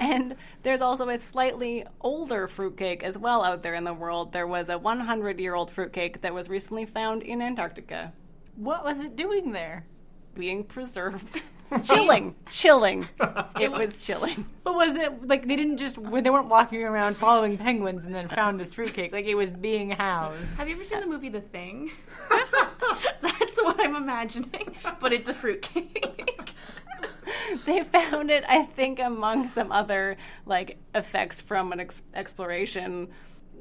And 0.10 0.36
there's 0.62 0.80
also 0.80 1.08
a 1.10 1.18
slightly 1.18 1.84
older 2.00 2.48
fruitcake 2.48 3.02
as 3.02 3.18
well 3.18 3.44
out 3.44 3.62
there 3.62 3.74
in 3.74 3.84
the 3.84 3.92
world. 3.92 4.32
There 4.32 4.46
was 4.46 4.70
a 4.70 4.78
100 4.78 5.38
year 5.38 5.54
old 5.54 5.70
fruitcake 5.70 6.22
that 6.22 6.32
was 6.32 6.48
recently 6.48 6.86
found 6.86 7.22
in 7.22 7.42
Antarctica, 7.42 8.12
What 8.56 8.82
was 8.82 9.00
it 9.00 9.14
doing 9.14 9.52
there? 9.52 9.84
being 10.34 10.64
preserved. 10.64 11.42
chilling, 11.84 12.34
chilling. 12.48 13.08
It 13.60 13.70
was 13.70 14.06
chilling. 14.06 14.46
But 14.64 14.74
was 14.74 14.96
it 14.96 15.26
like 15.28 15.46
they 15.46 15.56
didn't 15.56 15.76
just 15.76 15.96
they 15.96 16.30
weren't 16.30 16.48
walking 16.48 16.82
around 16.82 17.18
following 17.18 17.58
penguins 17.58 18.04
and 18.06 18.14
then 18.14 18.26
found 18.28 18.58
this 18.58 18.72
fruitcake? 18.72 19.12
Like 19.12 19.26
it 19.26 19.34
was 19.34 19.52
being 19.52 19.90
housed. 19.90 20.54
Have 20.56 20.66
you 20.66 20.76
ever 20.76 20.84
seen 20.84 21.00
the 21.00 21.06
movie 21.06 21.28
The 21.28 21.42
Thing? 21.42 21.90
That's 23.20 23.60
what 23.62 23.78
I'm 23.80 23.96
imagining, 23.96 24.74
but 24.98 25.12
it's 25.12 25.28
a 25.28 25.34
fruitcake. 25.34 26.54
They 27.66 27.82
found 27.82 28.30
it, 28.30 28.44
I 28.48 28.64
think, 28.64 28.98
among 28.98 29.48
some 29.48 29.72
other 29.72 30.16
like 30.46 30.78
effects 30.94 31.40
from 31.40 31.72
an 31.72 31.80
ex- 31.80 32.02
exploration. 32.14 33.08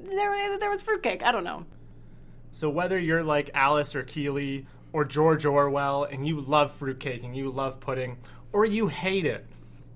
There, 0.04 0.58
there 0.60 0.70
was 0.70 0.82
fruitcake. 0.82 1.24
I 1.24 1.32
don't 1.32 1.44
know. 1.44 1.66
So 2.52 2.70
whether 2.70 2.98
you're 2.98 3.24
like 3.24 3.52
Alice 3.54 3.96
or 3.96 4.04
Keeley 4.04 4.66
or 4.94 5.06
George 5.06 5.46
Orwell 5.46 6.04
and 6.04 6.28
you 6.28 6.42
love 6.42 6.72
fruitcake 6.72 7.24
and 7.24 7.36
you 7.36 7.52
love 7.52 7.80
pudding, 7.80 8.18
or 8.52 8.66
you 8.66 8.88
hate 8.88 9.26
it, 9.26 9.46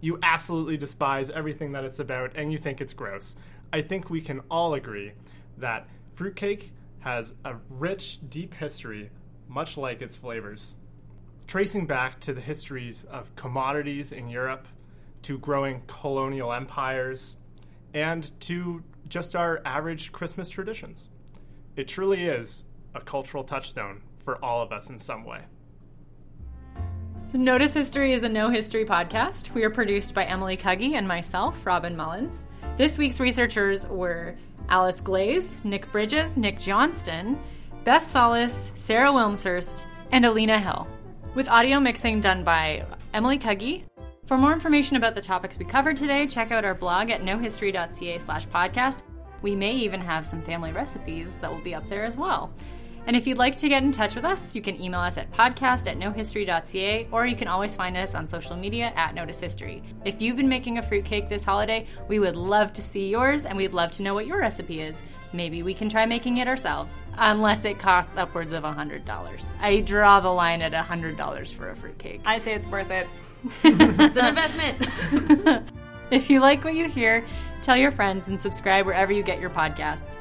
you 0.01 0.19
absolutely 0.21 0.77
despise 0.77 1.29
everything 1.29 1.71
that 1.71 1.83
it's 1.83 1.99
about 1.99 2.33
and 2.35 2.51
you 2.51 2.57
think 2.57 2.81
it's 2.81 2.93
gross, 2.93 3.35
I 3.71 3.81
think 3.81 4.09
we 4.09 4.21
can 4.21 4.41
all 4.51 4.73
agree 4.73 5.13
that 5.57 5.87
fruitcake 6.13 6.71
has 6.99 7.33
a 7.43 7.55
rich, 7.69 8.19
deep 8.29 8.53
history, 8.53 9.09
much 9.47 9.77
like 9.77 10.01
its 10.01 10.15
flavors. 10.15 10.75
Tracing 11.53 11.85
back 11.85 12.19
to 12.21 12.33
the 12.33 12.41
histories 12.41 13.03
of 13.11 13.35
commodities 13.35 14.11
in 14.11 14.27
Europe, 14.27 14.67
to 15.21 15.37
growing 15.37 15.83
colonial 15.85 16.51
empires, 16.51 17.35
and 17.93 18.31
to 18.41 18.81
just 19.07 19.35
our 19.35 19.61
average 19.63 20.11
Christmas 20.11 20.49
traditions. 20.49 21.09
It 21.75 21.87
truly 21.87 22.23
is 22.23 22.63
a 22.95 23.01
cultural 23.01 23.43
touchstone 23.43 24.01
for 24.25 24.43
all 24.43 24.63
of 24.63 24.71
us 24.71 24.89
in 24.89 24.97
some 24.97 25.25
way. 25.25 25.41
Notice 27.33 27.73
History 27.73 28.13
is 28.13 28.23
a 28.23 28.29
Know 28.29 28.49
History 28.49 28.83
podcast. 28.83 29.53
We 29.53 29.63
are 29.63 29.69
produced 29.69 30.15
by 30.15 30.23
Emily 30.23 30.57
Cuggy 30.57 30.93
and 30.93 31.07
myself, 31.07 31.67
Robin 31.67 31.95
Mullins. 31.95 32.47
This 32.77 32.97
week's 32.97 33.19
researchers 33.19 33.87
were 33.89 34.33
Alice 34.69 35.01
Glaze, 35.01 35.55
Nick 35.63 35.91
Bridges, 35.91 36.35
Nick 36.35 36.57
Johnston, 36.57 37.39
Beth 37.83 38.07
Solis, 38.07 38.71
Sarah 38.73 39.13
Wilmshurst, 39.13 39.85
and 40.11 40.25
Alina 40.25 40.59
Hill. 40.59 40.87
With 41.35 41.49
audio 41.49 41.79
mixing 41.79 42.21
done 42.21 42.43
by 42.43 42.85
Emily 43.11 43.39
Cuggy. 43.39 43.85
For 44.27 44.37
more 44.37 44.53
information 44.53 44.97
about 44.97 45.15
the 45.15 45.21
topics 45.21 45.57
we 45.57 45.65
covered 45.65 45.97
today, 45.97 46.27
check 46.27 46.51
out 46.51 46.63
our 46.63 46.75
blog 46.75 47.09
at 47.09 47.23
knowhistory.ca 47.23 48.19
slash 48.19 48.47
podcast. 48.47 48.99
We 49.41 49.55
may 49.55 49.73
even 49.73 49.99
have 49.99 50.27
some 50.27 50.43
family 50.43 50.71
recipes 50.71 51.37
that 51.37 51.51
will 51.51 51.63
be 51.63 51.73
up 51.73 51.89
there 51.89 52.05
as 52.05 52.17
well. 52.17 52.53
And 53.07 53.15
if 53.15 53.25
you'd 53.25 53.39
like 53.39 53.57
to 53.57 53.67
get 53.67 53.81
in 53.81 53.91
touch 53.91 54.13
with 54.13 54.25
us, 54.25 54.53
you 54.53 54.61
can 54.61 54.79
email 54.79 54.99
us 54.99 55.17
at 55.17 55.31
podcast 55.31 55.87
at 55.87 55.97
knowhistory.ca 55.97 57.07
or 57.11 57.25
you 57.25 57.35
can 57.35 57.47
always 57.47 57.75
find 57.75 57.97
us 57.97 58.13
on 58.13 58.27
social 58.27 58.55
media 58.55 58.93
at 58.95 59.15
Notice 59.15 59.39
History. 59.39 59.81
If 60.05 60.21
you've 60.21 60.37
been 60.37 60.47
making 60.47 60.77
a 60.77 60.83
fruitcake 60.83 61.29
this 61.29 61.43
holiday, 61.43 61.87
we 62.07 62.19
would 62.19 62.35
love 62.35 62.71
to 62.73 62.83
see 62.83 63.09
yours 63.09 63.47
and 63.47 63.57
we'd 63.57 63.73
love 63.73 63.89
to 63.93 64.03
know 64.03 64.13
what 64.13 64.27
your 64.27 64.39
recipe 64.39 64.81
is. 64.81 65.01
Maybe 65.33 65.63
we 65.63 65.73
can 65.73 65.89
try 65.89 66.05
making 66.05 66.37
it 66.37 66.47
ourselves, 66.47 66.99
unless 67.17 67.65
it 67.65 67.79
costs 67.79 68.17
upwards 68.17 68.53
of 68.53 68.63
$100. 68.63 69.55
I 69.59 69.79
draw 69.79 70.19
the 70.19 70.29
line 70.29 70.61
at 70.61 70.71
$100 70.71 71.53
for 71.53 71.71
a 71.71 71.75
fruitcake. 71.75 72.21
I 72.25 72.39
say 72.39 72.53
it's 72.53 72.67
worth 72.67 72.91
it. 72.91 73.07
It's 73.63 74.15
an 74.17 74.25
investment. 74.25 75.69
If 76.11 76.29
you 76.29 76.41
like 76.41 76.63
what 76.63 76.75
you 76.75 76.87
hear, 76.87 77.25
tell 77.63 77.75
your 77.75 77.91
friends 77.91 78.27
and 78.27 78.39
subscribe 78.39 78.85
wherever 78.85 79.11
you 79.11 79.23
get 79.23 79.39
your 79.39 79.49
podcasts. 79.49 80.17